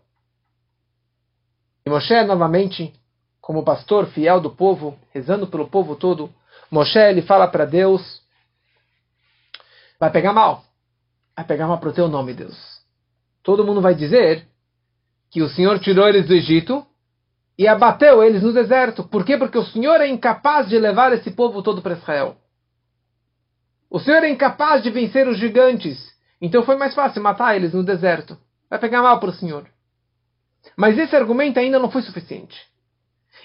E 1.86 1.90
Moshe, 1.90 2.24
novamente, 2.24 2.94
como 3.42 3.62
pastor 3.62 4.06
fiel 4.08 4.40
do 4.40 4.50
povo, 4.50 4.98
rezando 5.14 5.46
pelo 5.46 5.68
povo 5.68 5.98
todo, 5.98 6.30
Moshe 6.70 6.98
ele 7.00 7.22
fala 7.22 7.48
para 7.48 7.66
Deus: 7.66 8.22
vai 10.00 10.12
pegar 10.12 10.34
mal, 10.34 10.64
vai 11.36 11.46
pegar 11.46 11.68
mal 11.68 11.80
para 11.80 11.90
o 11.90 11.94
teu 11.94 12.08
nome, 12.08 12.34
Deus. 12.34 12.58
Todo 13.44 13.66
mundo 13.66 13.82
vai 13.82 13.94
dizer 13.94 14.48
que 15.30 15.42
o 15.42 15.50
Senhor 15.50 15.80
tirou 15.80 16.08
eles 16.08 16.28
do 16.28 16.34
Egito 16.34 16.86
e 17.58 17.68
abateu 17.68 18.24
eles 18.24 18.42
no 18.42 18.54
deserto. 18.54 19.04
Por 19.04 19.24
quê? 19.24 19.38
Porque 19.38 19.58
o 19.58 19.66
Senhor 19.66 20.02
é 20.02 20.08
incapaz 20.08 20.68
de 20.68 20.78
levar 20.78 21.14
esse 21.14 21.32
povo 21.32 21.62
todo 21.62 21.82
para 21.82 21.94
Israel. 21.94 22.38
O 23.90 24.00
Senhor 24.00 24.24
é 24.24 24.30
incapaz 24.30 24.84
de 24.84 24.90
vencer 24.90 25.28
os 25.28 25.38
gigantes. 25.38 26.14
Então 26.42 26.64
foi 26.64 26.76
mais 26.76 26.94
fácil 26.94 27.22
matar 27.22 27.56
eles 27.56 27.74
no 27.74 27.84
deserto. 27.84 28.38
Vai 28.70 28.80
pegar 28.80 29.02
mal 29.02 29.20
para 29.20 29.30
o 29.30 29.34
Senhor. 29.34 29.66
Mas 30.76 30.98
esse 30.98 31.16
argumento 31.16 31.60
ainda 31.60 31.80
não 31.80 31.92
foi 31.92 32.02
suficiente. 32.02 32.60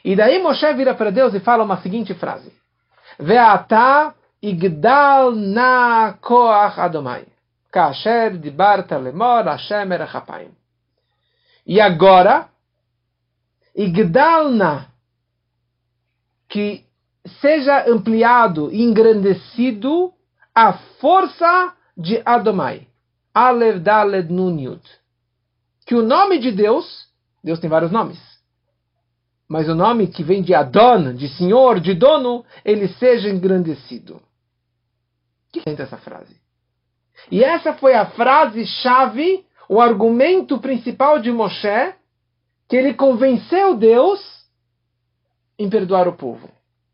E 0.05 0.17
daí 0.17 0.43
Moshe 0.43 0.73
vira 0.75 0.95
para 0.95 1.11
Deus 1.11 1.35
e 1.35 1.41
fala 1.41 1.63
uma 1.63 1.81
seguinte 1.83 2.15
frase: 2.15 2.53
Ve'ata 3.21 4.15
igdal 4.43 5.35
na 5.37 6.13
koach 6.21 6.79
adomai. 6.79 7.25
Kasher 7.71 8.39
dibarta 8.39 8.99
lemor 8.99 9.45
Hashem 9.45 9.93
erachapayim. 9.93 10.51
E 11.67 11.81
agora, 11.81 12.49
igdalna, 13.75 14.91
que 16.49 16.85
seja 17.41 17.89
ampliado 17.89 18.71
e 18.73 18.83
engrandecido 18.83 20.13
a 20.55 20.73
força 20.73 21.75
de 21.97 22.21
Adomai. 22.25 22.89
Alev 23.33 23.79
Daled 23.81 24.31
Nun 24.31 24.81
Que 25.87 25.95
o 25.95 26.03
nome 26.03 26.39
de 26.39 26.51
Deus, 26.51 27.09
Deus 27.43 27.61
tem 27.61 27.71
vários 27.71 27.93
nomes, 27.93 28.19
mas 29.51 29.69
o 29.69 29.75
nome 29.75 30.07
que 30.07 30.23
vem 30.23 30.43
de 30.43 30.55
Adon, 30.55 31.13
de 31.13 31.29
senhor, 31.31 31.81
de 31.81 31.93
dono, 31.93 32.45
ele 32.65 32.87
seja 32.87 33.29
engrandecido. 33.29 34.15
O 34.15 34.21
que 35.51 35.69
é 35.69 35.73
essa 35.73 35.97
frase? 35.97 36.37
E 37.33 37.43
essa 37.43 37.73
foi 37.73 37.95
a 37.95 38.07
frase-chave, 38.07 39.45
o 39.69 39.81
argumento 39.81 40.61
principal 40.61 41.19
de 41.19 41.33
Moshe, 41.33 41.93
que 42.69 42.77
ele 42.77 42.95
convenceu 42.95 43.77
Deus 43.77 44.21
em 45.59 45.69
perdoar 45.69 46.07
o 46.07 46.17
povo. 46.17 46.49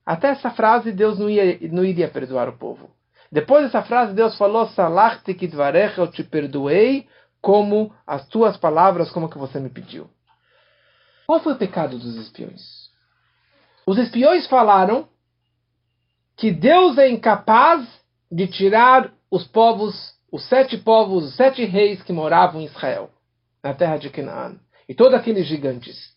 Até 0.07 0.29
essa 0.29 0.51
frase, 0.51 0.93
Deus 0.93 1.19
não, 1.19 1.29
ia, 1.29 1.59
não 1.71 1.85
iria 1.85 2.09
perdoar 2.09 2.49
o 2.49 2.57
povo. 2.57 2.89
Depois 3.31 3.65
dessa 3.65 3.83
frase, 3.83 4.15
Deus 4.15 4.35
falou: 4.39 4.67
Salachti 4.69 5.35
kidvarecha, 5.35 6.01
eu 6.01 6.11
te 6.11 6.25
perdoei 6.25 7.07
como 7.43 7.93
as 8.07 8.27
tuas 8.29 8.57
palavras, 8.57 9.11
como 9.11 9.29
que 9.29 9.37
você 9.37 9.61
me 9.61 9.69
pediu. 9.69 10.09
Qual 11.27 11.41
foi 11.41 11.55
o 11.55 11.59
pecado 11.59 11.99
dos 11.99 12.17
espiões? 12.17 12.63
Os 13.87 13.99
espiões 13.99 14.47
falaram 14.47 15.09
que 16.37 16.51
Deus 16.51 16.99
é 16.99 17.09
incapaz 17.09 17.87
de 18.31 18.47
tirar 18.47 19.13
os 19.31 19.45
povos, 19.47 20.15
os 20.31 20.45
sete 20.49 20.77
povos, 20.77 21.25
os 21.25 21.37
sete 21.37 21.65
reis 21.65 22.03
que 22.03 22.13
moravam 22.13 22.61
em 22.61 22.65
Israel, 22.65 23.11
na 23.63 23.75
terra 23.75 23.97
de 23.97 24.11
Canaã, 24.11 24.57
e 24.89 24.95
todos 24.95 25.15
aqueles 25.15 25.47
gigantes. 25.47 26.15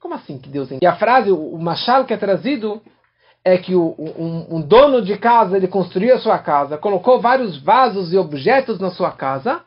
Como 0.00 0.14
assim 0.14 0.38
que 0.38 0.48
Deus 0.48 0.70
é? 0.70 0.78
E 0.82 0.86
a 0.86 0.96
frase, 0.96 1.30
o 1.30 1.58
machal 1.58 2.04
que 2.04 2.12
é 2.12 2.16
trazido 2.16 2.82
é 3.44 3.56
que 3.56 3.74
o, 3.74 3.94
um, 3.98 4.56
um, 4.56 4.60
dono 4.60 5.00
de 5.00 5.16
casa 5.16 5.56
ele 5.56 5.68
construiu 5.68 6.14
a 6.14 6.18
sua 6.18 6.38
casa, 6.38 6.76
colocou 6.76 7.20
vários 7.20 7.56
vasos 7.62 8.12
e 8.12 8.18
objetos 8.18 8.80
na 8.80 8.90
sua 8.90 9.12
casa. 9.12 9.62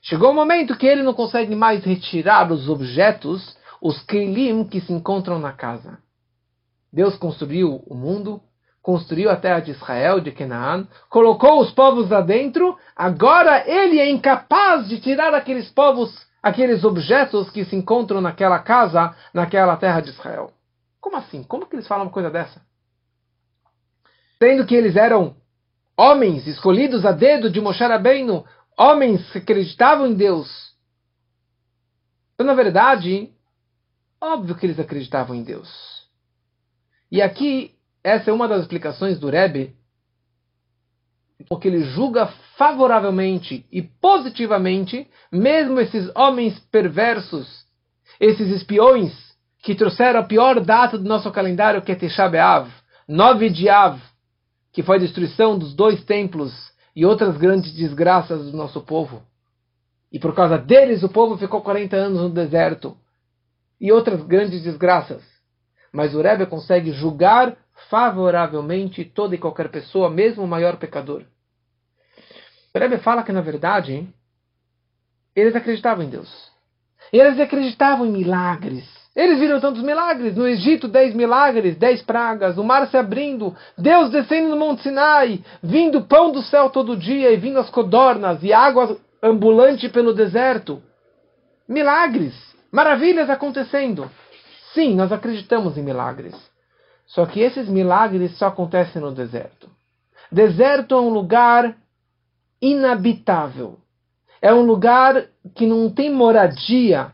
Chegou 0.00 0.28
o 0.28 0.32
um 0.32 0.34
momento 0.34 0.76
que 0.76 0.86
ele 0.86 1.02
não 1.02 1.12
consegue 1.12 1.54
mais 1.54 1.84
retirar 1.84 2.50
os 2.50 2.68
objetos, 2.68 3.57
os 3.80 4.02
kelim 4.02 4.64
que 4.64 4.80
se 4.80 4.92
encontram 4.92 5.38
na 5.38 5.52
casa. 5.52 5.98
Deus 6.92 7.16
construiu 7.16 7.82
o 7.86 7.94
mundo, 7.94 8.40
construiu 8.82 9.30
a 9.30 9.36
terra 9.36 9.60
de 9.60 9.72
Israel, 9.72 10.20
de 10.20 10.32
Canaã, 10.32 10.86
colocou 11.08 11.60
os 11.60 11.70
povos 11.72 12.08
lá 12.08 12.20
dentro. 12.20 12.76
Agora 12.96 13.68
ele 13.68 13.98
é 13.98 14.10
incapaz 14.10 14.88
de 14.88 15.00
tirar 15.00 15.34
aqueles 15.34 15.70
povos, 15.70 16.26
aqueles 16.42 16.84
objetos 16.84 17.50
que 17.50 17.64
se 17.64 17.76
encontram 17.76 18.20
naquela 18.20 18.58
casa, 18.58 19.14
naquela 19.34 19.76
terra 19.76 20.00
de 20.00 20.10
Israel. 20.10 20.50
Como 21.00 21.16
assim? 21.16 21.42
Como 21.42 21.66
que 21.66 21.76
eles 21.76 21.86
falam 21.86 22.06
uma 22.06 22.12
coisa 22.12 22.30
dessa? 22.30 22.66
sendo 24.38 24.64
que 24.64 24.74
eles 24.74 24.96
eram 24.96 25.36
homens 25.96 26.46
escolhidos 26.46 27.04
a 27.04 27.12
dedo 27.12 27.50
de 27.50 27.60
Moshe 27.60 27.82
Rabbeinu, 27.84 28.44
homens 28.78 29.28
que 29.32 29.38
acreditavam 29.38 30.06
em 30.06 30.14
Deus. 30.14 30.48
Então, 32.34 32.46
na 32.46 32.54
verdade, 32.54 33.32
óbvio 34.20 34.54
que 34.56 34.66
eles 34.66 34.78
acreditavam 34.78 35.34
em 35.34 35.42
Deus. 35.42 35.68
E 37.10 37.22
aqui, 37.22 37.74
essa 38.02 38.30
é 38.30 38.32
uma 38.32 38.48
das 38.48 38.62
explicações 38.62 39.18
do 39.18 39.30
Rebbe, 39.30 39.74
porque 41.48 41.68
ele 41.68 41.84
julga 41.84 42.26
favoravelmente 42.56 43.64
e 43.70 43.82
positivamente, 43.82 45.08
mesmo 45.30 45.78
esses 45.80 46.10
homens 46.14 46.58
perversos, 46.70 47.64
esses 48.20 48.48
espiões 48.48 49.12
que 49.62 49.74
trouxeram 49.74 50.20
a 50.20 50.24
pior 50.24 50.60
data 50.60 50.98
do 50.98 51.08
nosso 51.08 51.30
calendário, 51.30 51.82
que 51.82 51.92
é 51.92 51.94
Tisha 51.94 52.28
B'Av, 52.28 52.68
9 53.06 53.50
de 53.50 53.68
Av, 53.68 54.00
que 54.72 54.82
foi 54.82 54.96
a 54.96 55.00
destruição 55.00 55.58
dos 55.58 55.74
dois 55.74 56.04
templos 56.04 56.52
e 56.94 57.06
outras 57.06 57.36
grandes 57.36 57.72
desgraças 57.72 58.50
do 58.50 58.56
nosso 58.56 58.80
povo. 58.80 59.22
E 60.12 60.18
por 60.18 60.34
causa 60.34 60.58
deles 60.58 61.02
o 61.02 61.08
povo 61.08 61.36
ficou 61.36 61.60
40 61.60 61.96
anos 61.96 62.20
no 62.20 62.30
deserto. 62.30 62.96
E 63.80 63.92
outras 63.92 64.22
grandes 64.24 64.62
desgraças. 64.62 65.22
Mas 65.92 66.14
o 66.14 66.20
Rebbe 66.20 66.46
consegue 66.46 66.92
julgar 66.92 67.56
favoravelmente 67.88 69.04
toda 69.04 69.34
e 69.34 69.38
qualquer 69.38 69.70
pessoa, 69.70 70.10
mesmo 70.10 70.44
o 70.44 70.48
maior 70.48 70.76
pecador. 70.76 71.22
O 72.74 72.78
Rebbe 72.78 72.98
fala 72.98 73.22
que, 73.22 73.32
na 73.32 73.40
verdade, 73.40 74.06
eles 75.34 75.54
acreditavam 75.54 76.04
em 76.04 76.10
Deus. 76.10 76.50
Eles 77.12 77.38
acreditavam 77.38 78.06
em 78.06 78.12
milagres. 78.12 78.84
Eles 79.14 79.40
viram 79.40 79.60
tantos 79.60 79.82
milagres. 79.82 80.36
No 80.36 80.46
Egito, 80.46 80.86
dez 80.86 81.14
milagres, 81.14 81.76
dez 81.76 82.02
pragas, 82.02 82.58
o 82.58 82.64
mar 82.64 82.86
se 82.88 82.96
abrindo, 82.96 83.56
Deus 83.76 84.10
descendo 84.10 84.50
no 84.50 84.56
Monte 84.56 84.82
Sinai, 84.82 85.42
vindo 85.62 86.02
pão 86.02 86.30
do 86.30 86.42
céu 86.42 86.70
todo 86.70 86.96
dia 86.96 87.32
e 87.32 87.36
vindo 87.36 87.58
as 87.58 87.70
codornas 87.70 88.42
e 88.42 88.52
água 88.52 88.96
ambulante 89.22 89.88
pelo 89.88 90.14
deserto. 90.14 90.80
Milagres, 91.68 92.34
maravilhas 92.70 93.30
acontecendo. 93.30 94.10
Sim, 94.74 94.94
nós 94.94 95.12
acreditamos 95.12 95.76
em 95.76 95.82
milagres. 95.82 96.34
Só 97.06 97.24
que 97.24 97.40
esses 97.40 97.68
milagres 97.68 98.36
só 98.36 98.48
acontecem 98.48 99.00
no 99.00 99.12
deserto. 99.12 99.68
Deserto 100.30 100.94
é 100.94 101.00
um 101.00 101.08
lugar 101.08 101.76
inabitável. 102.60 103.78
É 104.42 104.52
um 104.52 104.62
lugar 104.62 105.26
que 105.54 105.66
não 105.66 105.90
tem 105.90 106.12
moradia. 106.12 107.12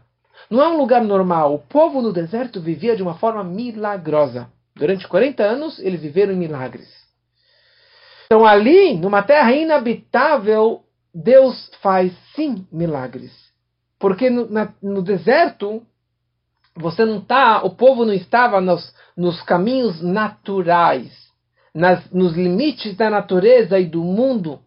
Não 0.50 0.60
é 0.60 0.68
um 0.68 0.76
lugar 0.76 1.02
normal. 1.02 1.54
O 1.54 1.58
povo 1.58 2.02
no 2.02 2.12
deserto 2.12 2.60
vivia 2.60 2.96
de 2.96 3.02
uma 3.02 3.14
forma 3.14 3.44
milagrosa. 3.44 4.48
Durante 4.74 5.06
40 5.06 5.42
anos, 5.42 5.78
eles 5.78 6.02
viveram 6.02 6.32
em 6.32 6.36
milagres. 6.36 6.88
Então, 8.26 8.44
ali, 8.44 8.94
numa 8.96 9.22
terra 9.22 9.52
inabitável, 9.52 10.82
Deus 11.14 11.70
faz 11.80 12.12
sim 12.34 12.66
milagres. 12.72 13.43
Porque 14.04 14.28
no, 14.28 14.50
na, 14.50 14.68
no 14.82 15.00
deserto, 15.00 15.82
você 16.76 17.06
não 17.06 17.22
tá, 17.22 17.64
o 17.64 17.70
povo 17.70 18.04
não 18.04 18.12
estava 18.12 18.60
nos, 18.60 18.94
nos 19.16 19.40
caminhos 19.40 20.02
naturais, 20.02 21.10
nas, 21.74 22.10
nos 22.10 22.34
limites 22.34 22.94
da 22.98 23.08
natureza 23.08 23.80
e 23.80 23.86
do 23.86 24.04
mundo. 24.04 24.60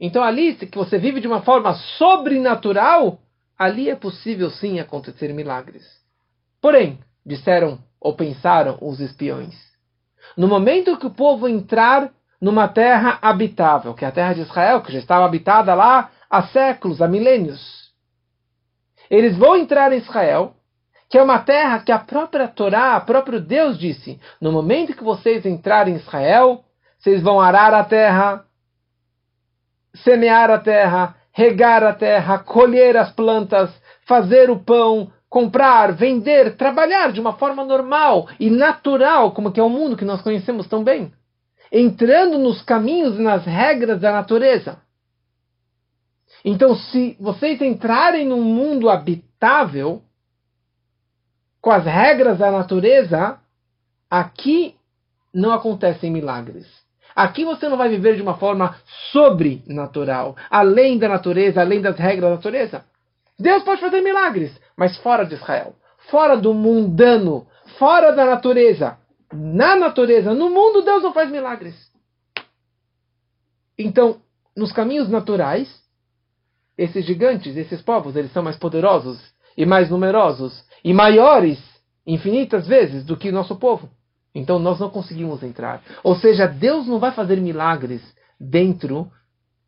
Então 0.00 0.24
ali, 0.24 0.56
que 0.56 0.76
você 0.76 0.98
vive 0.98 1.20
de 1.20 1.28
uma 1.28 1.42
forma 1.42 1.72
sobrenatural, 1.96 3.20
ali 3.56 3.88
é 3.88 3.94
possível 3.94 4.50
sim 4.50 4.80
acontecer 4.80 5.32
milagres. 5.32 5.84
Porém, 6.60 6.98
disseram 7.24 7.78
ou 8.00 8.16
pensaram 8.16 8.76
os 8.82 8.98
espiões, 8.98 9.54
no 10.36 10.48
momento 10.48 10.98
que 10.98 11.06
o 11.06 11.14
povo 11.14 11.46
entrar 11.46 12.10
numa 12.40 12.66
terra 12.66 13.20
habitável, 13.22 13.94
que 13.94 14.04
é 14.04 14.08
a 14.08 14.12
terra 14.12 14.32
de 14.32 14.40
Israel, 14.40 14.80
que 14.80 14.90
já 14.90 14.98
estava 14.98 15.26
habitada 15.26 15.74
lá 15.74 16.10
há 16.28 16.42
séculos, 16.48 17.00
há 17.00 17.06
milênios. 17.06 17.91
Eles 19.12 19.36
vão 19.36 19.56
entrar 19.56 19.92
em 19.92 19.98
Israel, 19.98 20.54
que 21.10 21.18
é 21.18 21.22
uma 21.22 21.38
terra 21.38 21.80
que 21.80 21.92
a 21.92 21.98
própria 21.98 22.48
Torá, 22.48 22.96
o 22.96 23.04
próprio 23.04 23.38
Deus 23.38 23.78
disse: 23.78 24.18
no 24.40 24.50
momento 24.50 24.96
que 24.96 25.04
vocês 25.04 25.44
entrarem 25.44 25.92
em 25.92 25.98
Israel, 25.98 26.64
vocês 26.98 27.22
vão 27.22 27.38
arar 27.38 27.74
a 27.74 27.84
terra, 27.84 28.46
semear 29.96 30.50
a 30.50 30.58
terra, 30.58 31.14
regar 31.30 31.84
a 31.84 31.92
terra, 31.92 32.38
colher 32.38 32.96
as 32.96 33.12
plantas, 33.12 33.70
fazer 34.06 34.48
o 34.48 34.58
pão, 34.58 35.12
comprar, 35.28 35.92
vender, 35.92 36.56
trabalhar 36.56 37.12
de 37.12 37.20
uma 37.20 37.34
forma 37.34 37.62
normal 37.62 38.28
e 38.40 38.48
natural, 38.48 39.32
como 39.32 39.52
que 39.52 39.60
é 39.60 39.62
o 39.62 39.68
mundo 39.68 39.94
que 39.94 40.06
nós 40.06 40.22
conhecemos 40.22 40.66
tão 40.66 40.82
bem 40.82 41.12
entrando 41.72 42.38
nos 42.38 42.60
caminhos 42.60 43.18
e 43.18 43.22
nas 43.22 43.46
regras 43.46 43.98
da 43.98 44.12
natureza. 44.12 44.76
Então, 46.44 46.74
se 46.74 47.16
vocês 47.20 47.60
entrarem 47.60 48.26
num 48.26 48.42
mundo 48.42 48.90
habitável, 48.90 50.02
com 51.60 51.70
as 51.70 51.84
regras 51.84 52.38
da 52.38 52.50
natureza, 52.50 53.38
aqui 54.10 54.74
não 55.32 55.52
acontecem 55.52 56.10
milagres. 56.10 56.66
Aqui 57.14 57.44
você 57.44 57.68
não 57.68 57.76
vai 57.76 57.88
viver 57.88 58.16
de 58.16 58.22
uma 58.22 58.36
forma 58.36 58.76
sobrenatural, 59.12 60.34
além 60.50 60.98
da 60.98 61.08
natureza, 61.08 61.60
além 61.60 61.80
das 61.80 61.96
regras 61.96 62.30
da 62.30 62.36
natureza. 62.36 62.84
Deus 63.38 63.62
pode 63.62 63.80
fazer 63.80 64.00
milagres, 64.00 64.52
mas 64.76 64.96
fora 64.98 65.24
de 65.24 65.34
Israel, 65.34 65.74
fora 66.10 66.36
do 66.36 66.52
mundano, 66.54 67.46
fora 67.78 68.12
da 68.12 68.24
natureza 68.24 68.96
na 69.32 69.76
natureza, 69.76 70.34
no 70.34 70.50
mundo, 70.50 70.82
Deus 70.82 71.02
não 71.02 71.12
faz 71.12 71.30
milagres. 71.30 71.74
Então, 73.78 74.20
nos 74.56 74.72
caminhos 74.72 75.08
naturais, 75.08 75.81
esses 76.76 77.04
gigantes, 77.04 77.56
esses 77.56 77.82
povos, 77.82 78.16
eles 78.16 78.32
são 78.32 78.42
mais 78.42 78.56
poderosos 78.56 79.20
e 79.56 79.66
mais 79.66 79.90
numerosos 79.90 80.64
e 80.84 80.92
maiores 80.92 81.58
infinitas 82.06 82.66
vezes 82.66 83.04
do 83.04 83.16
que 83.16 83.28
o 83.28 83.32
nosso 83.32 83.56
povo. 83.56 83.88
Então 84.34 84.58
nós 84.58 84.80
não 84.80 84.88
conseguimos 84.88 85.42
entrar. 85.42 85.82
Ou 86.02 86.16
seja, 86.16 86.46
Deus 86.46 86.86
não 86.86 86.98
vai 86.98 87.12
fazer 87.12 87.36
milagres 87.40 88.02
dentro 88.40 89.10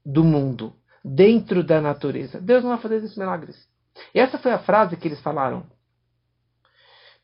do 0.04 0.24
mundo, 0.24 0.72
dentro 1.04 1.62
da 1.62 1.80
natureza. 1.80 2.40
Deus 2.40 2.62
não 2.62 2.70
vai 2.70 2.80
fazer 2.80 2.96
esses 2.96 3.16
milagres. 3.16 3.56
E 4.14 4.18
essa 4.18 4.38
foi 4.38 4.52
a 4.52 4.58
frase 4.58 4.96
que 4.96 5.06
eles 5.06 5.20
falaram. 5.20 5.64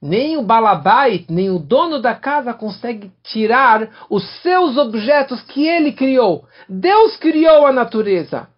Nem 0.03 0.39
o 0.39 0.43
balabait, 0.43 1.27
nem 1.29 1.51
o 1.51 1.59
dono 1.59 2.01
da 2.01 2.15
casa 2.15 2.55
consegue 2.55 3.13
tirar 3.23 4.07
os 4.09 4.25
seus 4.41 4.77
objetos 4.79 5.43
que 5.43 5.67
ele 5.67 5.93
criou. 5.93 6.47
Deus 6.69 7.17
criou 7.17 7.67
a 7.67 7.73
natureza. 7.73 8.49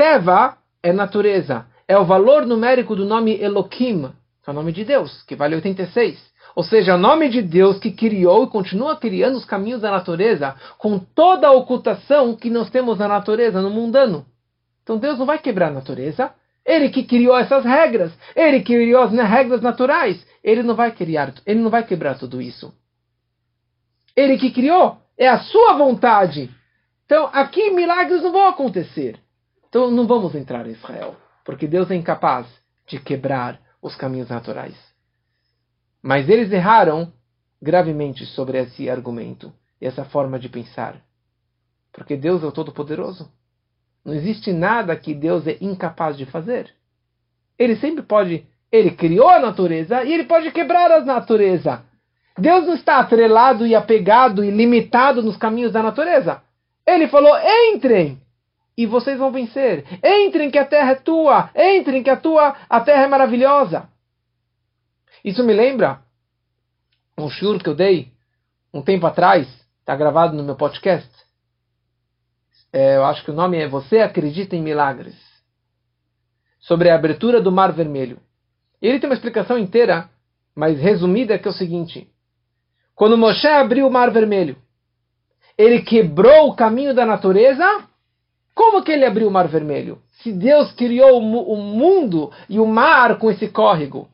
Teva 0.00 0.56
é 0.82 0.94
natureza. 0.94 1.66
É 1.86 1.98
o 1.98 2.06
valor 2.06 2.46
numérico 2.46 2.96
do 2.96 3.04
nome 3.04 3.38
Elohim, 3.38 4.10
que 4.42 4.48
é 4.48 4.50
o 4.50 4.54
nome 4.54 4.72
de 4.72 4.82
Deus, 4.82 5.22
que 5.24 5.36
vale 5.36 5.56
86. 5.56 6.18
Ou 6.56 6.64
seja, 6.64 6.92
é 6.92 6.94
o 6.94 6.98
nome 6.98 7.28
de 7.28 7.42
Deus 7.42 7.78
que 7.78 7.90
criou 7.90 8.44
e 8.44 8.46
continua 8.46 8.96
criando 8.96 9.36
os 9.36 9.44
caminhos 9.44 9.82
da 9.82 9.90
natureza, 9.90 10.56
com 10.78 10.98
toda 10.98 11.48
a 11.48 11.52
ocultação 11.52 12.34
que 12.34 12.48
nós 12.48 12.70
temos 12.70 12.96
na 12.98 13.08
natureza, 13.08 13.60
no 13.60 13.68
mundano. 13.68 14.24
Então 14.82 14.96
Deus 14.96 15.18
não 15.18 15.26
vai 15.26 15.38
quebrar 15.38 15.66
a 15.66 15.74
natureza, 15.74 16.32
ele 16.64 16.88
que 16.88 17.02
criou 17.02 17.36
essas 17.36 17.62
regras, 17.62 18.10
ele 18.34 18.60
que 18.60 18.72
criou 18.72 19.02
as 19.02 19.12
regras 19.12 19.60
naturais, 19.60 20.26
ele 20.42 20.62
não 20.62 20.74
vai 20.74 20.92
criar, 20.92 21.34
ele 21.44 21.60
não 21.60 21.68
vai 21.68 21.84
quebrar 21.84 22.18
tudo 22.18 22.40
isso. 22.40 22.72
Ele 24.16 24.38
que 24.38 24.50
criou, 24.50 24.96
é 25.18 25.28
a 25.28 25.40
sua 25.40 25.74
vontade. 25.74 26.48
Então, 27.04 27.28
aqui 27.34 27.70
milagres 27.70 28.22
não 28.22 28.32
vão 28.32 28.48
acontecer. 28.48 29.20
Então, 29.70 29.90
não 29.90 30.06
vamos 30.06 30.34
entrar 30.34 30.66
em 30.66 30.72
Israel, 30.72 31.16
porque 31.44 31.66
Deus 31.66 31.90
é 31.90 31.94
incapaz 31.94 32.46
de 32.86 33.00
quebrar 33.00 33.58
os 33.80 33.96
caminhos 33.96 34.28
naturais. 34.28 34.76
Mas 36.02 36.28
eles 36.28 36.52
erraram 36.52 37.12
gravemente 37.62 38.26
sobre 38.26 38.58
esse 38.58 38.90
argumento 38.90 39.52
essa 39.80 40.04
forma 40.04 40.38
de 40.38 40.48
pensar. 40.48 41.00
Porque 41.92 42.16
Deus 42.16 42.42
é 42.42 42.46
o 42.46 42.52
Todo-Poderoso. 42.52 43.30
Não 44.04 44.12
existe 44.12 44.52
nada 44.52 44.96
que 44.96 45.14
Deus 45.14 45.46
é 45.46 45.56
incapaz 45.60 46.16
de 46.16 46.26
fazer. 46.26 46.70
Ele 47.58 47.76
sempre 47.76 48.02
pode. 48.02 48.46
Ele 48.70 48.90
criou 48.90 49.28
a 49.28 49.40
natureza 49.40 50.04
e 50.04 50.12
ele 50.12 50.24
pode 50.24 50.50
quebrar 50.52 50.90
a 50.90 51.04
natureza. 51.04 51.82
Deus 52.38 52.66
não 52.66 52.74
está 52.74 52.98
atrelado 52.98 53.66
e 53.66 53.74
apegado 53.74 54.44
e 54.44 54.50
limitado 54.50 55.22
nos 55.22 55.36
caminhos 55.36 55.72
da 55.72 55.82
natureza. 55.82 56.42
Ele 56.86 57.08
falou: 57.08 57.32
entrem 57.72 58.20
e 58.76 58.86
vocês 58.86 59.18
vão 59.18 59.30
vencer. 59.30 59.84
Entrem 60.04 60.50
que 60.50 60.58
a 60.58 60.64
terra 60.64 60.92
é 60.92 60.94
tua. 60.94 61.50
Entrem 61.54 62.02
que 62.02 62.10
a 62.10 62.16
tua 62.16 62.56
a 62.68 62.80
terra 62.80 63.04
é 63.04 63.08
maravilhosa. 63.08 63.88
Isso 65.24 65.44
me 65.44 65.52
lembra 65.52 66.00
um 67.18 67.28
shur 67.28 67.62
que 67.62 67.68
eu 67.68 67.74
dei 67.74 68.12
um 68.72 68.82
tempo 68.82 69.06
atrás, 69.06 69.46
está 69.80 69.94
gravado 69.96 70.34
no 70.34 70.44
meu 70.44 70.54
podcast, 70.54 71.10
é, 72.72 72.96
eu 72.96 73.04
acho 73.04 73.24
que 73.24 73.30
o 73.30 73.34
nome 73.34 73.58
é 73.58 73.68
Você 73.68 73.98
Acredita 73.98 74.54
em 74.54 74.62
Milagres, 74.62 75.16
sobre 76.60 76.88
a 76.88 76.94
abertura 76.94 77.40
do 77.40 77.50
Mar 77.50 77.72
Vermelho. 77.72 78.20
Ele 78.80 79.00
tem 79.00 79.10
uma 79.10 79.14
explicação 79.14 79.58
inteira, 79.58 80.08
mas 80.54 80.78
resumida, 80.78 81.38
que 81.38 81.48
é 81.48 81.50
o 81.50 81.54
seguinte: 81.54 82.08
quando 82.94 83.18
Moshe 83.18 83.46
abriu 83.46 83.88
o 83.88 83.90
Mar 83.90 84.10
Vermelho, 84.10 84.56
ele 85.58 85.82
quebrou 85.82 86.48
o 86.48 86.54
caminho 86.54 86.94
da 86.94 87.04
natureza. 87.04 87.89
Como 88.54 88.82
que 88.82 88.92
ele 88.92 89.04
abriu 89.04 89.28
o 89.28 89.30
Mar 89.30 89.48
Vermelho? 89.48 89.98
Se 90.22 90.32
Deus 90.32 90.72
criou 90.72 91.18
o 91.18 91.56
mundo 91.56 92.30
e 92.48 92.58
o 92.58 92.66
mar 92.66 93.18
com 93.18 93.30
esse 93.30 93.48
córrego. 93.48 94.08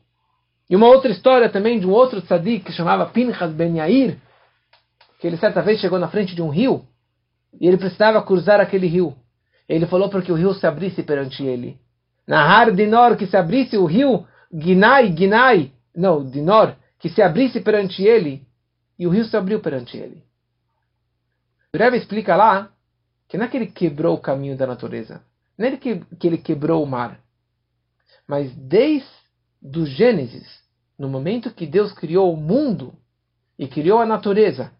E 0.69 0.75
uma 0.75 0.87
outra 0.87 1.11
história 1.11 1.49
também 1.49 1.79
de 1.79 1.87
um 1.87 1.91
outro 1.91 2.21
tzadik 2.21 2.65
que 2.65 2.71
chamava 2.71 3.05
Pinchas 3.05 3.51
Ben 3.51 3.77
Yair, 3.77 4.17
que 5.19 5.27
ele 5.27 5.37
certa 5.37 5.61
vez 5.61 5.79
chegou 5.79 5.97
na 5.97 6.07
frente 6.07 6.35
de 6.35 6.41
um 6.41 6.49
rio 6.49 6.85
E 7.59 7.67
ele 7.67 7.77
precisava 7.77 8.21
cruzar 8.21 8.59
aquele 8.59 8.87
rio. 8.87 9.15
Ele 9.67 9.85
falou 9.85 10.09
para 10.09 10.21
que 10.21 10.31
o 10.31 10.35
rio 10.35 10.53
se 10.53 10.65
abrisse 10.65 11.03
perante 11.03 11.43
ele. 11.43 11.77
Nahar 12.27 12.71
Dinor, 12.71 13.15
que 13.17 13.25
se 13.25 13.35
abrisse 13.35 13.77
o 13.77 13.85
rio 13.85 14.25
Ginai, 14.53 15.13
Ginai, 15.15 15.71
não, 15.95 16.23
Dinor, 16.23 16.75
que 16.99 17.09
se 17.09 17.21
abrisse 17.21 17.59
perante 17.59 18.03
ele. 18.03 18.45
E 18.99 19.05
o 19.05 19.09
rio 19.09 19.25
se 19.25 19.35
abriu 19.35 19.59
perante 19.59 19.97
ele. 19.97 20.23
O 21.73 21.77
Rebbe 21.77 21.97
explica 21.97 22.35
lá 22.35 22.69
que 23.27 23.37
não 23.37 23.45
é 23.45 23.47
que 23.47 23.57
ele 23.57 23.67
quebrou 23.67 24.15
o 24.15 24.21
caminho 24.21 24.55
da 24.57 24.65
natureza. 24.65 25.21
Não 25.57 25.67
é 25.67 25.77
que, 25.77 25.99
que 26.19 26.27
ele 26.27 26.37
quebrou 26.37 26.83
o 26.83 26.87
mar. 26.87 27.19
Mas 28.27 28.53
desde 28.55 29.07
o 29.63 29.85
Gênesis, 29.85 30.61
no 30.97 31.09
momento 31.09 31.53
que 31.53 31.65
Deus 31.65 31.91
criou 31.93 32.33
o 32.33 32.37
mundo, 32.37 32.93
e 33.57 33.67
criou 33.67 33.99
a 33.99 34.05
natureza, 34.05 34.71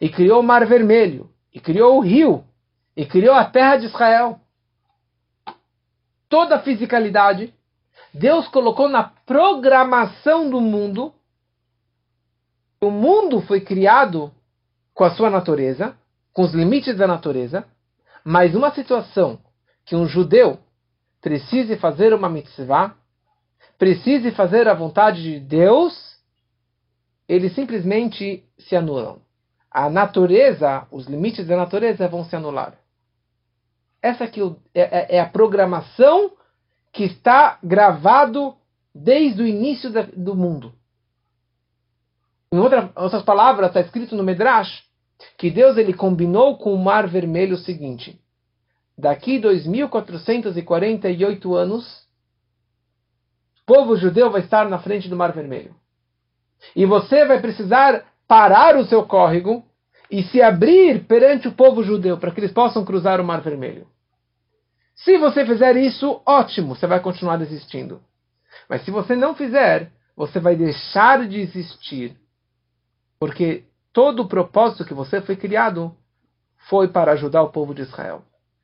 e 0.00 0.08
criou 0.08 0.40
o 0.40 0.42
mar 0.42 0.66
vermelho, 0.66 1.30
e 1.52 1.60
criou 1.60 1.96
o 1.96 2.00
rio, 2.00 2.44
e 2.96 3.06
criou 3.06 3.34
a 3.34 3.44
terra 3.44 3.76
de 3.76 3.86
Israel, 3.86 4.40
toda 6.28 6.56
a 6.56 6.62
fisicalidade, 6.62 7.54
Deus 8.12 8.48
colocou 8.48 8.88
na 8.88 9.04
programação 9.04 10.50
do 10.50 10.60
mundo. 10.60 11.14
O 12.80 12.90
mundo 12.90 13.40
foi 13.42 13.60
criado 13.60 14.32
com 14.94 15.04
a 15.04 15.10
sua 15.10 15.30
natureza, 15.30 15.96
com 16.32 16.42
os 16.42 16.52
limites 16.52 16.96
da 16.96 17.06
natureza, 17.06 17.66
mas 18.26 18.56
uma 18.56 18.74
situação 18.74 19.38
que 19.84 19.94
um 19.94 20.08
judeu 20.08 20.58
precise 21.20 21.76
fazer 21.76 22.12
uma 22.12 22.28
mitzvah, 22.28 22.96
precise 23.78 24.32
fazer 24.32 24.66
a 24.66 24.74
vontade 24.74 25.22
de 25.22 25.38
Deus, 25.38 26.16
eles 27.28 27.54
simplesmente 27.54 28.44
se 28.58 28.74
anulam. 28.74 29.20
A 29.70 29.88
natureza, 29.88 30.88
os 30.90 31.06
limites 31.06 31.46
da 31.46 31.56
natureza 31.56 32.08
vão 32.08 32.24
se 32.24 32.34
anular. 32.34 32.74
Essa 34.02 34.24
é, 34.24 34.30
é, 34.74 35.16
é 35.18 35.20
a 35.20 35.28
programação 35.28 36.32
que 36.92 37.04
está 37.04 37.60
gravado 37.62 38.56
desde 38.92 39.40
o 39.40 39.46
início 39.46 39.88
do 40.16 40.34
mundo. 40.34 40.74
Em 42.52 42.58
outra, 42.58 42.90
outras 42.96 43.22
palavras, 43.22 43.68
está 43.68 43.80
escrito 43.82 44.16
no 44.16 44.24
Medrash 44.24 44.84
que 45.36 45.50
Deus 45.50 45.76
ele 45.76 45.92
combinou 45.92 46.56
com 46.58 46.74
o 46.74 46.82
Mar 46.82 47.06
Vermelho 47.06 47.54
o 47.54 47.58
seguinte: 47.58 48.18
daqui 48.96 49.38
2448 49.38 51.54
anos, 51.54 52.06
o 53.62 53.66
povo 53.66 53.96
judeu 53.96 54.30
vai 54.30 54.42
estar 54.42 54.68
na 54.68 54.78
frente 54.78 55.08
do 55.08 55.16
Mar 55.16 55.32
Vermelho. 55.32 55.74
E 56.74 56.86
você 56.86 57.24
vai 57.24 57.40
precisar 57.40 58.04
parar 58.26 58.76
o 58.76 58.86
seu 58.86 59.04
córrego 59.04 59.64
e 60.10 60.22
se 60.24 60.40
abrir 60.40 61.04
perante 61.04 61.48
o 61.48 61.52
povo 61.52 61.82
judeu 61.82 62.18
para 62.18 62.30
que 62.30 62.40
eles 62.40 62.52
possam 62.52 62.84
cruzar 62.84 63.20
o 63.20 63.24
Mar 63.24 63.40
Vermelho. 63.40 63.86
Se 64.94 65.18
você 65.18 65.44
fizer 65.44 65.76
isso, 65.76 66.22
ótimo, 66.24 66.74
você 66.74 66.86
vai 66.86 67.00
continuar 67.00 67.40
existindo. 67.42 68.00
Mas 68.68 68.84
se 68.84 68.90
você 68.90 69.14
não 69.14 69.34
fizer, 69.34 69.92
você 70.16 70.40
vai 70.40 70.56
deixar 70.56 71.28
de 71.28 71.40
existir. 71.40 72.16
Porque 73.18 73.64
todo 73.96 74.24
o 74.24 74.28
propósito 74.28 74.84
que 74.84 74.92
você 74.92 75.22
foi 75.22 75.36
criado 75.36 75.96
foi 76.68 76.86
para 76.86 77.12
ajudar 77.12 77.42
o 77.42 77.48
povo 77.48 77.74
de 77.74 77.80
Israel. 77.80 78.22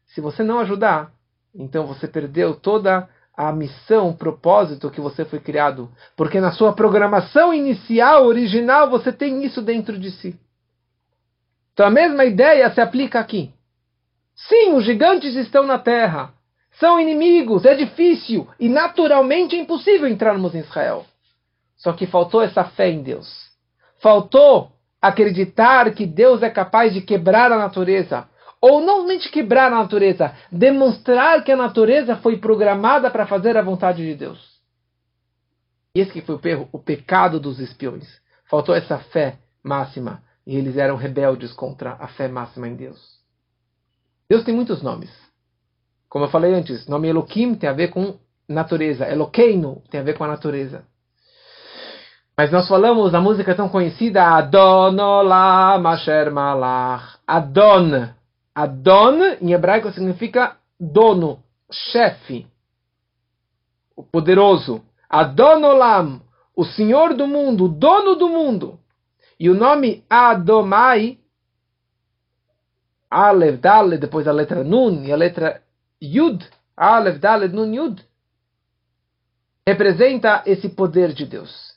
Se 0.09 0.21
você 0.21 0.43
não 0.43 0.59
ajudar, 0.59 1.11
então 1.55 1.87
você 1.87 2.07
perdeu 2.07 2.55
toda 2.55 3.09
a 3.35 3.51
missão, 3.51 4.11
o 4.11 4.15
propósito 4.15 4.91
que 4.91 5.01
você 5.01 5.25
foi 5.25 5.41
criado. 5.41 5.91
Porque 6.19 6.39
na 6.39 6.53
sua 6.53 6.75
programação 6.75 7.55
inicial, 7.55 8.27
original, 8.27 8.91
você 8.91 9.11
tem 9.11 9.43
isso 9.43 9.63
dentro 9.63 9.99
de 9.99 10.11
si. 10.11 10.39
Então 11.73 11.87
a 11.87 11.91
mesma 11.91 12.27
ideia 12.27 12.71
se 12.71 12.83
aplica 12.83 13.19
aqui. 13.19 13.55
Sim, 14.37 14.75
os 14.75 14.85
gigantes 14.85 15.35
estão 15.35 15.67
na 15.67 15.79
terra. 15.79 16.35
São 16.73 17.01
inimigos, 17.01 17.65
é 17.65 17.75
difícil 17.75 18.47
e 18.61 18.69
naturalmente 18.69 19.57
é 19.57 19.59
impossível 19.59 20.07
entrarmos 20.07 20.55
em 20.55 20.59
Israel. 20.59 21.07
Só 21.79 21.95
que 21.95 22.05
faltou 22.05 22.43
essa 22.43 22.65
fé 22.65 22.91
em 22.91 23.03
Deus. 23.03 23.51
Faltou 23.99 24.72
acreditar 25.03 25.93
que 25.93 26.07
Deus 26.07 26.43
é 26.43 26.49
capaz 26.49 26.95
de 26.95 27.01
quebrar 27.01 27.51
a 27.51 27.59
natureza, 27.59 28.29
ou 28.61 28.81
não 28.81 29.03
somente 29.03 29.29
quebrar 29.29 29.73
a 29.73 29.77
natureza, 29.77 30.33
demonstrar 30.51 31.43
que 31.43 31.51
a 31.51 31.57
natureza 31.57 32.17
foi 32.17 32.39
programada 32.39 33.11
para 33.11 33.27
fazer 33.27 33.57
a 33.57 33.63
vontade 33.63 34.07
de 34.07 34.15
Deus. 34.15 34.53
Esse 35.95 36.13
que 36.13 36.23
foi 36.23 36.55
o, 36.55 36.69
o 36.73 36.79
pecado 36.79 37.41
dos 37.41 37.59
espiões. 37.59 38.09
Faltou 38.49 38.75
essa 38.75 38.99
fé 38.99 39.39
máxima 39.63 40.23
e 40.47 40.57
eles 40.57 40.77
eram 40.77 40.97
rebeldes 40.97 41.53
contra 41.53 41.97
a 41.99 42.09
fé 42.09 42.29
máxima 42.29 42.69
em 42.69 42.77
Deus. 42.77 43.21
Deus 44.29 44.45
tem 44.45 44.55
muitos 44.55 44.83
nomes. 44.83 45.11
Como 46.09 46.25
eu 46.25 46.31
falei 46.31 46.55
antes, 46.55 46.87
nome 46.87 47.09
Elohim 47.09 47.55
tem 47.55 47.69
a 47.69 47.73
ver 47.73 47.89
com 47.89 48.19
natureza. 48.49 49.07
Eloqueino 49.07 49.83
tem 49.91 50.01
a 50.01 50.05
ver 50.05 50.17
com 50.17 50.25
a 50.25 50.29
natureza. 50.29 50.87
Mas 52.37 52.51
nós 52.51 52.67
falamos 52.67 53.13
na 53.13 53.21
música 53.21 53.55
tão 53.55 53.69
conhecida 53.69 54.25
Adon 54.25 54.97
Olam 54.99 55.87
Asher 55.87 56.33
Malach. 56.33 57.19
Adon. 57.27 58.09
Adon, 58.55 59.37
em 59.41 59.53
hebraico, 59.53 59.91
significa 59.93 60.57
dono, 60.79 61.43
chefe, 61.71 62.47
o 63.97 64.03
poderoso. 64.03 64.83
Adon 65.09 65.63
Olam, 65.65 66.21
o 66.57 66.65
senhor 66.65 67.15
do 67.15 67.27
mundo, 67.27 67.65
o 67.65 67.69
dono 67.69 68.15
do 68.15 68.29
mundo. 68.29 68.79
E 69.39 69.51
o 69.51 69.55
nome 69.55 70.05
Adomai, 70.09 71.19
Aleph, 73.11 73.61
Dalet, 73.61 73.99
depois 73.99 74.27
a 74.27 74.33
letra 74.33 74.63
Nun 74.65 75.05
e 75.05 75.13
a 75.13 75.17
letra 75.17 75.63
Yud, 76.01 76.47
Aleph, 76.77 77.19
Dalet, 77.19 77.53
Nun, 77.53 77.75
Yud, 77.75 78.03
representa 79.67 80.43
esse 80.47 80.69
poder 80.69 81.13
de 81.13 81.27
Deus. 81.27 81.72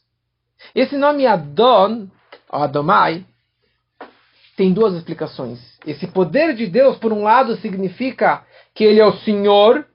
Esse 0.74 0.98
nome 0.98 1.28
Adon, 1.28 2.08
Adomai, 2.50 3.26
tem 4.56 4.72
duas 4.72 4.96
explicações. 4.96 5.60
Esse 5.86 6.08
poder 6.08 6.56
de 6.56 6.68
Deus, 6.68 6.98
por 6.98 7.12
um 7.12 7.24
lado, 7.24 7.56
significa 7.58 8.44
que 8.74 8.84
ele 8.84 9.00
é 9.00 9.06
o 9.06 9.18
Senhor, 9.18 9.86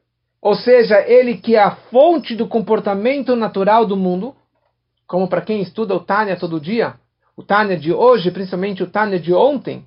ou 0.40 0.54
seja, 0.54 1.00
ele 1.00 1.36
que 1.36 1.56
é 1.56 1.62
a 1.62 1.76
fonte 1.90 2.34
do 2.34 2.46
comportamento 2.46 3.34
natural 3.34 3.86
do 3.86 3.96
mundo, 3.96 4.34
como 5.06 5.28
para 5.28 5.40
quem 5.40 5.60
estuda 5.60 5.94
o 5.94 6.00
Tânia 6.00 6.36
todo 6.36 6.60
dia, 6.60 6.94
o 7.36 7.42
Tânia 7.42 7.76
de 7.76 7.92
hoje, 7.92 8.30
principalmente 8.30 8.82
o 8.82 8.90
Tânia 8.90 9.18
de 9.18 9.32
ontem, 9.32 9.86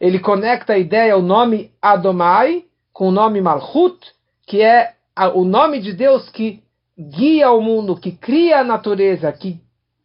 ele 0.00 0.18
conecta 0.18 0.74
a 0.74 0.78
ideia, 0.78 1.16
o 1.16 1.22
nome 1.22 1.72
Adomai, 1.80 2.64
com 2.92 3.08
o 3.08 3.12
nome 3.12 3.40
Malchut, 3.40 3.98
que 4.46 4.62
é 4.62 4.94
o 5.34 5.44
nome 5.44 5.80
de 5.80 5.92
Deus 5.92 6.28
que 6.30 6.62
guia 6.98 7.50
o 7.50 7.60
mundo, 7.60 7.96
que 7.96 8.12
cria 8.12 8.60
a 8.60 8.64
natureza, 8.64 9.32
que 9.32 9.60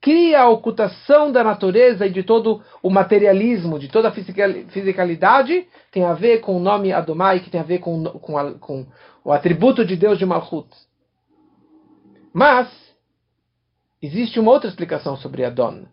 cria 0.06 0.42
a 0.42 0.50
ocultação 0.50 1.32
da 1.32 1.44
natureza 1.44 2.06
e 2.06 2.12
de 2.12 2.22
todo 2.22 2.62
o 2.84 2.92
materialismo, 2.92 3.80
de 3.80 3.88
toda 3.88 4.10
a 4.10 4.12
fisicalidade, 4.12 5.68
tem 5.92 6.06
a 6.06 6.14
ver 6.14 6.42
com 6.42 6.56
o 6.56 6.60
nome 6.60 6.94
Adomai, 6.94 7.40
que 7.40 7.50
tem 7.50 7.60
a 7.60 7.64
ver 7.64 7.80
com, 7.80 8.04
com, 8.04 8.38
a, 8.38 8.54
com 8.54 8.86
o 9.24 9.32
atributo 9.32 9.84
de 9.84 9.96
Deus 9.96 10.20
de 10.20 10.26
Malchut. 10.28 10.70
Mas, 12.32 12.70
existe 14.00 14.40
uma 14.40 14.52
outra 14.52 14.70
explicação 14.70 15.18
sobre 15.18 15.44
Adon. 15.44 15.86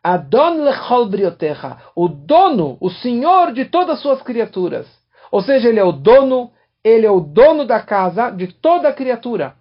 Adon 0.00 0.62
lechol 0.62 1.06
briotecha, 1.06 1.78
o 1.96 2.06
dono, 2.06 2.78
o 2.80 2.88
senhor 2.88 3.52
de 3.52 3.64
todas 3.64 3.96
as 3.96 4.00
suas 4.00 4.22
criaturas. 4.22 4.86
Ou 5.32 5.42
seja, 5.42 5.68
ele 5.68 5.80
é 5.80 5.84
o 5.84 5.90
dono, 5.90 6.52
ele 6.84 7.04
é 7.04 7.10
o 7.10 7.18
dono 7.18 7.66
da 7.66 7.82
casa 7.82 8.30
de 8.30 8.46
toda 8.46 8.92
criatura. 8.92 9.56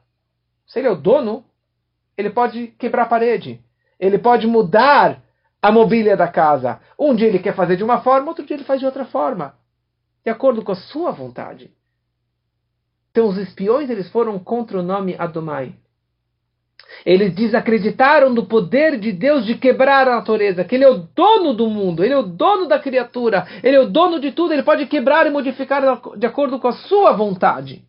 Se 0.67 0.77
ele 0.77 0.89
é 0.89 0.91
o 0.91 0.95
dono, 0.95 1.43
ele 2.15 2.29
pode 2.29 2.67
quebrar 2.77 3.03
a 3.03 3.07
parede, 3.07 3.64
ele 3.99 4.17
pode 4.17 4.47
mudar 4.47 5.23
a 5.61 5.71
mobília 5.71 6.15
da 6.15 6.27
casa. 6.27 6.79
Um 6.99 7.15
dia 7.15 7.27
ele 7.27 7.39
quer 7.39 7.55
fazer 7.55 7.75
de 7.75 7.83
uma 7.83 8.01
forma, 8.01 8.29
outro 8.29 8.45
dia 8.45 8.55
ele 8.55 8.63
faz 8.63 8.79
de 8.79 8.85
outra 8.85 9.05
forma. 9.05 9.55
De 10.23 10.29
acordo 10.29 10.63
com 10.63 10.71
a 10.71 10.75
sua 10.75 11.11
vontade. 11.11 11.71
Então 13.11 13.27
os 13.27 13.37
espiões 13.37 13.89
eles 13.89 14.09
foram 14.09 14.37
contra 14.37 14.79
o 14.79 14.83
nome 14.83 15.15
Adomai. 15.17 15.75
Eles 17.05 17.33
desacreditaram 17.33 18.33
do 18.33 18.45
poder 18.45 18.99
de 18.99 19.11
Deus 19.11 19.45
de 19.45 19.55
quebrar 19.55 20.07
a 20.07 20.15
natureza, 20.15 20.63
que 20.63 20.75
Ele 20.75 20.83
é 20.83 20.89
o 20.89 21.07
dono 21.15 21.53
do 21.53 21.69
mundo, 21.69 22.03
Ele 22.03 22.13
é 22.13 22.17
o 22.17 22.23
dono 22.23 22.67
da 22.67 22.79
criatura, 22.79 23.47
Ele 23.63 23.75
é 23.75 23.79
o 23.79 23.89
dono 23.89 24.19
de 24.19 24.31
tudo, 24.31 24.53
Ele 24.53 24.63
pode 24.63 24.85
quebrar 24.85 25.25
e 25.25 25.29
modificar 25.29 26.01
de 26.17 26.25
acordo 26.25 26.59
com 26.59 26.67
a 26.67 26.73
sua 26.73 27.13
vontade. 27.13 27.85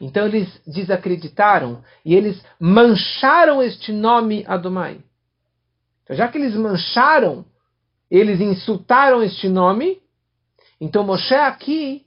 Então 0.00 0.26
eles 0.26 0.48
desacreditaram 0.66 1.84
e 2.04 2.14
eles 2.14 2.42
mancharam 2.58 3.62
este 3.62 3.92
nome 3.92 4.44
Adomai. 4.48 5.00
Então, 6.02 6.16
já 6.16 6.26
que 6.26 6.38
eles 6.38 6.54
mancharam, 6.56 7.44
eles 8.10 8.40
insultaram 8.40 9.22
este 9.22 9.48
nome, 9.48 10.00
então 10.80 11.04
Moshe 11.04 11.34
aqui, 11.34 12.06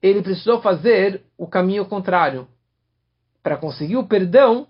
ele 0.00 0.22
precisou 0.22 0.62
fazer 0.62 1.22
o 1.36 1.46
caminho 1.46 1.84
contrário. 1.84 2.46
Para 3.42 3.56
conseguir 3.56 3.96
o 3.96 4.06
perdão, 4.06 4.68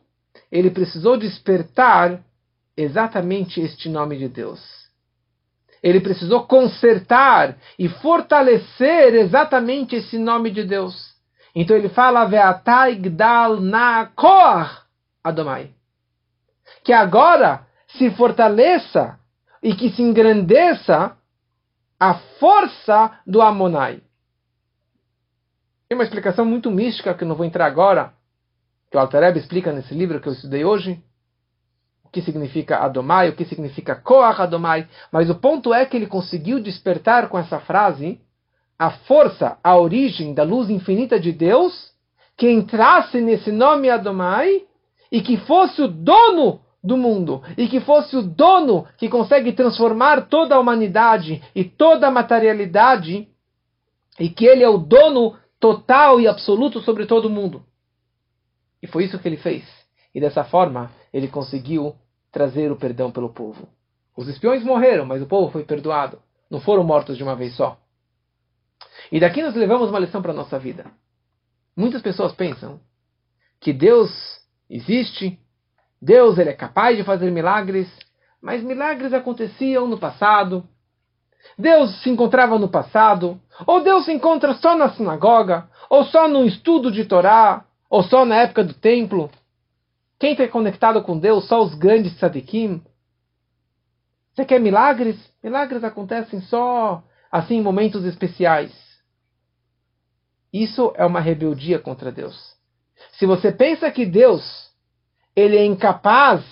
ele 0.51 0.71
precisou 0.71 1.17
despertar 1.17 2.25
exatamente 2.77 3.61
este 3.61 3.89
nome 3.89 4.19
de 4.19 4.29
Deus. 4.29 4.87
ele 5.83 6.01
precisou 6.01 6.47
consertar 6.47 7.57
e 7.79 7.89
fortalecer 7.89 9.15
exatamente 9.15 9.95
esse 9.95 10.19
nome 10.19 10.51
de 10.51 10.65
Deus. 10.65 11.16
Então 11.59 11.75
ele 11.75 11.89
fala 11.89 12.29
na 13.59 14.11
Adomai. 15.25 15.71
Que 16.85 16.93
agora 16.93 17.67
se 17.89 18.11
fortaleça 18.11 19.19
e 19.63 19.75
que 19.75 19.89
se 19.89 20.03
engrandeça 20.03 21.17
a 21.99 22.15
força 22.39 23.19
do 23.27 23.41
Amonai. 23.41 24.03
Tem 25.89 25.97
uma 25.97 26.05
explicação 26.05 26.45
muito 26.45 26.71
mística 26.71 27.15
que 27.15 27.25
eu 27.25 27.29
não 27.29 27.35
vou 27.35 27.47
entrar 27.47 27.65
agora, 27.65 28.13
que 28.91 28.97
o 28.99 29.01
Altareb 29.01 29.39
explica 29.39 29.73
nesse 29.73 29.95
livro 29.95 30.21
que 30.21 30.29
eu 30.29 30.35
estudei 30.35 30.63
hoje, 30.63 31.03
o 32.05 32.11
que 32.11 32.21
significa 32.21 32.79
Adomai, 32.79 33.31
o 33.31 33.35
que 33.35 33.47
significa 33.47 33.97
Koach 33.97 34.43
Adomai, 34.43 34.87
mas 35.11 35.31
o 35.31 35.35
ponto 35.35 35.73
é 35.73 35.87
que 35.87 35.97
ele 35.97 36.07
conseguiu 36.07 36.61
despertar 36.61 37.31
com 37.31 37.39
essa 37.39 37.59
frase 37.61 38.21
a 38.79 38.91
força, 38.91 39.59
a 39.63 39.77
origem 39.77 40.35
da 40.35 40.43
luz 40.43 40.69
infinita 40.69 41.19
de 41.19 41.33
Deus, 41.33 41.93
que 42.37 42.51
entrasse 42.51 43.21
nesse 43.21 43.51
nome 43.51 43.89
Adomai 43.89 44.65
e 45.11 45.23
que 45.23 45.37
fosse 45.39 45.83
o 45.83 45.89
dono 45.89 46.61
do 46.83 46.97
mundo 46.97 47.43
e 47.57 47.67
que 47.69 47.81
fosse 47.81 48.17
o 48.17 48.23
dono 48.23 48.87
que 48.99 49.09
consegue 49.09 49.53
transformar 49.53 50.29
toda 50.29 50.55
a 50.55 50.61
humanidade 50.61 51.43
e 51.55 51.65
toda 51.65 52.07
a 52.07 52.11
materialidade 52.11 53.29
e 54.21 54.29
que 54.29 54.45
ele 54.45 54.63
é 54.63 54.69
o 54.69 54.79
dono 54.79 55.37
total 55.59 56.21
e 56.21 56.29
absoluto 56.29 56.81
sobre 56.81 57.07
todo 57.07 57.31
mundo. 57.31 57.65
E 58.83 58.87
foi 58.87 59.05
isso 59.05 59.19
que 59.19 59.27
ele 59.27 59.37
fez. 59.37 59.65
E 60.15 60.21
dessa 60.21 60.45
forma 60.45 60.91
ele 61.13 61.29
conseguiu 61.29 61.95
trazer 62.31 62.71
o 62.71 62.77
perdão 62.77 63.11
pelo 63.11 63.31
povo. 63.31 63.69
Os 64.17 64.29
espiões 64.29 64.63
morreram, 64.63 65.05
mas 65.07 65.23
o 65.23 65.27
povo 65.27 65.51
foi 65.51 65.65
perdoado. 65.65 66.19
Não 66.51 66.61
foram 66.61 66.85
mortos 66.85 67.17
de 67.17 67.23
uma 67.23 67.35
vez 67.35 67.57
só. 67.57 67.79
E 69.11 69.21
daqui 69.21 69.43
nós 69.43 69.55
levamos 69.55 69.91
uma 69.91 69.99
lição 69.99 70.21
para 70.21 70.33
a 70.33 70.35
nossa 70.35 70.59
vida. 70.59 70.87
Muitas 71.77 72.03
pessoas 72.03 72.33
pensam 72.33 72.81
que 73.61 73.73
Deus 73.73 74.11
existe, 74.69 75.39
Deus 76.01 76.39
ele 76.39 76.51
é 76.51 76.55
capaz 76.55 76.97
de 76.97 77.05
fazer 77.05 77.31
milagres, 77.31 77.89
mas 78.41 78.63
milagres 78.63 79.13
aconteciam 79.13 79.87
no 79.87 79.99
passado. 79.99 80.67
Deus 81.59 82.03
se 82.03 82.11
encontrava 82.11 82.59
no 82.59 82.69
passado, 82.69 83.41
ou 83.67 83.83
Deus 83.83 84.05
se 84.05 84.13
encontra 84.13 84.55
só 84.55 84.77
na 84.77 84.91
sinagoga, 84.91 85.69
ou 85.89 86.05
só 86.05 86.29
no 86.29 86.45
estudo 86.45 86.91
de 86.91 87.05
Torá, 87.05 87.65
ou 87.89 88.03
só 88.03 88.25
na 88.25 88.37
época 88.37 88.65
do 88.65 88.75
templo. 88.75 89.31
Quem 90.19 90.33
está 90.33 90.49
conectado 90.49 91.03
com 91.03 91.19
Deus? 91.19 91.47
Só 91.47 91.63
os 91.63 91.75
grandes 91.75 92.17
tzadikim. 92.17 92.83
Você 94.35 94.45
quer 94.45 94.59
milagres? 94.59 95.17
Milagres 95.43 95.85
acontecem 95.85 96.41
só 96.43 97.03
assim 97.31 97.61
momentos 97.61 98.05
especiais. 98.05 98.73
Isso 100.53 100.93
é 100.97 101.05
uma 101.05 101.21
rebeldia 101.21 101.79
contra 101.79 102.13
Deus. 102.13 102.55
Se 103.13 103.27
você 103.27 103.53
pensa 103.53 103.91
que 103.91 104.07
Deus 104.07 104.71
ele 105.35 105.57
é 105.57 105.65
incapaz 105.65 106.43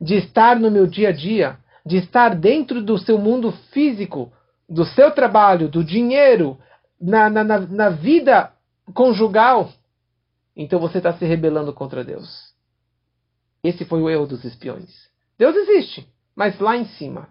de 0.00 0.14
estar 0.14 0.58
no 0.58 0.70
meu 0.70 0.86
dia 0.86 1.08
a 1.08 1.12
dia, 1.12 1.58
de 1.84 1.96
estar 1.96 2.34
dentro 2.36 2.80
do 2.80 2.96
seu 2.96 3.18
mundo 3.18 3.50
físico, 3.72 4.32
do 4.68 4.84
seu 4.84 5.10
trabalho, 5.10 5.68
do 5.68 5.82
dinheiro, 5.82 6.58
na, 7.00 7.28
na, 7.28 7.44
na 7.44 7.90
vida 7.90 8.52
conjugal, 8.94 9.72
então 10.54 10.78
você 10.78 10.98
está 10.98 11.12
se 11.12 11.24
rebelando 11.24 11.72
contra 11.72 12.04
Deus. 12.04 12.52
Esse 13.62 13.84
foi 13.84 14.00
o 14.00 14.08
erro 14.08 14.26
dos 14.26 14.44
espiões. 14.44 15.08
Deus 15.36 15.56
existe, 15.56 16.08
mas 16.34 16.58
lá 16.60 16.76
em 16.76 16.84
cima. 16.84 17.28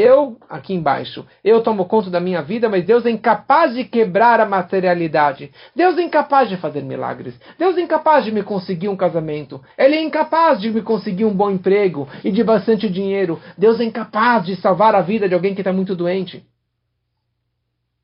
Eu, 0.00 0.38
aqui 0.48 0.74
embaixo, 0.74 1.26
eu 1.42 1.60
tomo 1.60 1.84
conta 1.84 2.08
da 2.08 2.20
minha 2.20 2.40
vida, 2.40 2.68
mas 2.68 2.84
Deus 2.84 3.04
é 3.04 3.10
incapaz 3.10 3.74
de 3.74 3.82
quebrar 3.82 4.38
a 4.38 4.46
materialidade. 4.46 5.50
Deus 5.74 5.98
é 5.98 6.02
incapaz 6.02 6.48
de 6.48 6.56
fazer 6.56 6.84
milagres. 6.84 7.34
Deus 7.58 7.76
é 7.76 7.80
incapaz 7.80 8.24
de 8.24 8.30
me 8.30 8.44
conseguir 8.44 8.88
um 8.88 8.96
casamento. 8.96 9.60
Ele 9.76 9.96
é 9.96 10.00
incapaz 10.00 10.60
de 10.60 10.70
me 10.70 10.82
conseguir 10.82 11.24
um 11.24 11.34
bom 11.34 11.50
emprego 11.50 12.08
e 12.22 12.30
de 12.30 12.44
bastante 12.44 12.88
dinheiro. 12.88 13.42
Deus 13.58 13.80
é 13.80 13.84
incapaz 13.84 14.46
de 14.46 14.54
salvar 14.54 14.94
a 14.94 15.00
vida 15.00 15.28
de 15.28 15.34
alguém 15.34 15.52
que 15.52 15.62
está 15.62 15.72
muito 15.72 15.96
doente. 15.96 16.36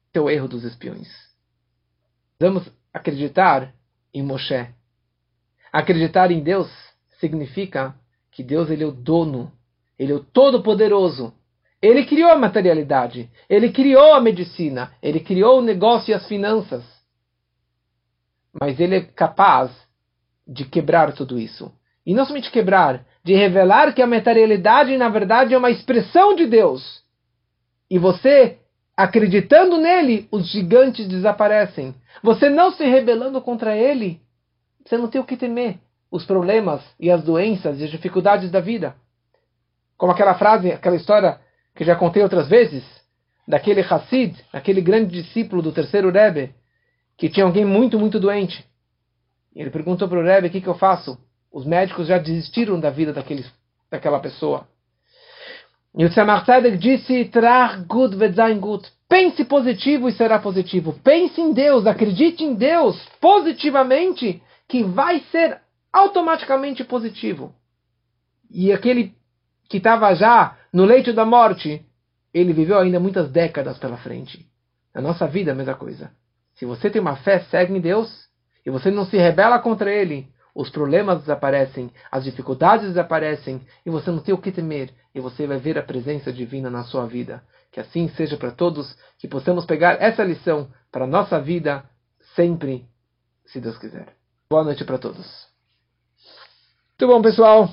Esse 0.08 0.18
é 0.18 0.20
o 0.20 0.28
erro 0.28 0.48
dos 0.48 0.64
espiões. 0.64 1.08
Vamos 2.40 2.68
acreditar 2.92 3.72
em 4.12 4.20
Moshe. 4.20 4.66
Acreditar 5.72 6.32
em 6.32 6.42
Deus 6.42 6.68
significa 7.20 7.94
que 8.32 8.42
Deus 8.42 8.68
ele 8.68 8.82
é 8.82 8.86
o 8.86 8.90
dono, 8.90 9.52
ele 9.96 10.10
é 10.10 10.16
o 10.16 10.24
todo-poderoso 10.24 11.32
ele 11.86 12.06
criou 12.06 12.30
a 12.30 12.36
materialidade, 12.36 13.28
ele 13.48 13.70
criou 13.70 14.14
a 14.14 14.20
medicina, 14.20 14.92
ele 15.02 15.20
criou 15.20 15.58
o 15.58 15.62
negócio 15.62 16.10
e 16.10 16.14
as 16.14 16.26
finanças. 16.26 16.82
Mas 18.58 18.80
ele 18.80 18.96
é 18.96 19.00
capaz 19.02 19.70
de 20.46 20.64
quebrar 20.64 21.12
tudo 21.12 21.38
isso. 21.38 21.70
E 22.06 22.14
não 22.14 22.24
somente 22.24 22.50
quebrar, 22.50 23.04
de 23.22 23.34
revelar 23.34 23.92
que 23.92 24.00
a 24.00 24.06
materialidade, 24.06 24.96
na 24.96 25.10
verdade, 25.10 25.52
é 25.52 25.58
uma 25.58 25.70
expressão 25.70 26.34
de 26.34 26.46
Deus. 26.46 27.02
E 27.90 27.98
você, 27.98 28.58
acreditando 28.96 29.76
nele, 29.76 30.26
os 30.30 30.50
gigantes 30.50 31.06
desaparecem. 31.06 31.94
Você 32.22 32.48
não 32.48 32.70
se 32.70 32.84
rebelando 32.84 33.42
contra 33.42 33.76
ele, 33.76 34.22
você 34.84 34.96
não 34.96 35.08
tem 35.08 35.20
o 35.20 35.24
que 35.24 35.36
temer. 35.36 35.78
Os 36.10 36.24
problemas 36.24 36.82
e 36.98 37.10
as 37.10 37.22
doenças 37.22 37.80
e 37.80 37.84
as 37.84 37.90
dificuldades 37.90 38.50
da 38.50 38.60
vida. 38.60 38.94
Como 39.98 40.12
aquela 40.12 40.34
frase, 40.34 40.70
aquela 40.70 40.96
história 40.96 41.43
que 41.74 41.84
já 41.84 41.96
contei 41.96 42.22
outras 42.22 42.48
vezes, 42.48 42.84
daquele 43.46 43.80
Hassid, 43.80 44.36
aquele 44.52 44.80
grande 44.80 45.22
discípulo 45.22 45.62
do 45.62 45.72
terceiro 45.72 46.10
Rebbe, 46.10 46.54
que 47.16 47.28
tinha 47.28 47.44
alguém 47.44 47.64
muito, 47.64 47.98
muito 47.98 48.18
doente. 48.18 48.64
Ele 49.54 49.70
perguntou 49.70 50.08
para 50.08 50.18
o 50.18 50.24
Rebbe, 50.24 50.48
o 50.48 50.50
que, 50.50 50.60
que 50.60 50.68
eu 50.68 50.74
faço? 50.74 51.18
Os 51.52 51.64
médicos 51.64 52.08
já 52.08 52.18
desistiram 52.18 52.80
da 52.80 52.90
vida 52.90 53.12
daquele, 53.12 53.44
daquela 53.90 54.18
pessoa. 54.18 54.66
E 55.96 56.04
o 56.04 56.10
Tzemach 56.10 56.44
Tzedek 56.44 56.76
disse, 56.76 57.26
Trach 57.26 57.84
gut 57.86 58.16
sein 58.34 58.58
gut. 58.58 58.88
Pense 59.08 59.44
positivo 59.44 60.08
e 60.08 60.12
será 60.12 60.40
positivo. 60.40 60.98
Pense 61.04 61.40
em 61.40 61.52
Deus, 61.52 61.86
acredite 61.86 62.42
em 62.42 62.54
Deus 62.54 63.00
positivamente, 63.20 64.42
que 64.68 64.82
vai 64.82 65.20
ser 65.30 65.60
automaticamente 65.92 66.82
positivo. 66.82 67.54
E 68.50 68.72
aquele 68.72 69.12
que 69.68 69.76
estava 69.76 70.12
já 70.14 70.56
no 70.74 70.84
leito 70.84 71.12
da 71.12 71.24
morte, 71.24 71.86
ele 72.34 72.52
viveu 72.52 72.80
ainda 72.80 72.98
muitas 72.98 73.30
décadas 73.30 73.78
pela 73.78 73.96
frente. 73.96 74.50
Na 74.92 75.00
nossa 75.00 75.24
vida, 75.24 75.52
a 75.52 75.54
mesma 75.54 75.76
coisa. 75.76 76.10
Se 76.56 76.66
você 76.66 76.90
tem 76.90 77.00
uma 77.00 77.14
fé 77.14 77.38
cega 77.44 77.72
em 77.72 77.80
Deus, 77.80 78.28
e 78.66 78.70
você 78.70 78.90
não 78.90 79.06
se 79.06 79.16
rebela 79.16 79.60
contra 79.60 79.92
Ele, 79.92 80.28
os 80.52 80.70
problemas 80.70 81.20
desaparecem, 81.20 81.92
as 82.10 82.24
dificuldades 82.24 82.88
desaparecem, 82.88 83.64
e 83.86 83.90
você 83.90 84.10
não 84.10 84.18
tem 84.18 84.34
o 84.34 84.38
que 84.38 84.50
temer, 84.50 84.92
e 85.14 85.20
você 85.20 85.46
vai 85.46 85.58
ver 85.58 85.78
a 85.78 85.82
presença 85.82 86.32
divina 86.32 86.68
na 86.68 86.82
sua 86.82 87.06
vida. 87.06 87.44
Que 87.70 87.78
assim 87.78 88.08
seja 88.08 88.36
para 88.36 88.50
todos, 88.50 88.96
que 89.20 89.28
possamos 89.28 89.64
pegar 89.64 90.02
essa 90.02 90.24
lição 90.24 90.68
para 90.90 91.04
a 91.04 91.08
nossa 91.08 91.40
vida 91.40 91.84
sempre, 92.34 92.84
se 93.46 93.60
Deus 93.60 93.78
quiser. 93.78 94.12
Boa 94.50 94.64
noite 94.64 94.84
para 94.84 94.98
todos. 94.98 95.46
Muito 96.98 97.12
bom, 97.12 97.22
pessoal. 97.22 97.72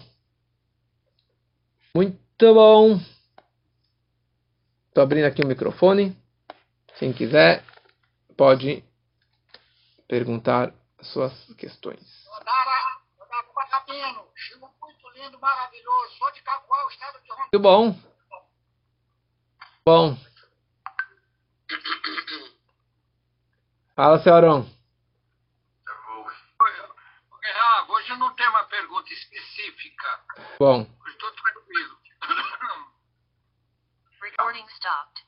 Muito 1.95 2.22
bom. 2.54 3.00
Estou 4.88 5.04
abrindo 5.04 5.26
aqui 5.26 5.44
o 5.44 5.48
microfone. 5.48 6.18
Quem 6.98 7.14
quiser, 7.14 7.64
pode 8.36 8.84
perguntar 10.08 10.74
suas 11.02 11.34
questões. 11.56 12.02
Muito 17.54 17.60
bom. 17.60 17.96
Bom. 19.86 20.18
Fala, 23.96 24.20
seu 24.20 24.34
Arão. 24.34 24.70
Hoje 27.89 28.16
não 28.18 28.34
tem 28.36 28.48
uma 28.48 28.64
pergunta 28.64 29.14
específica. 29.14 30.24
Bom. 30.60 30.88
Estou 31.08 31.32
tranquilo. 31.32 32.01
Recording 34.22 34.66
stopped. 34.80 35.24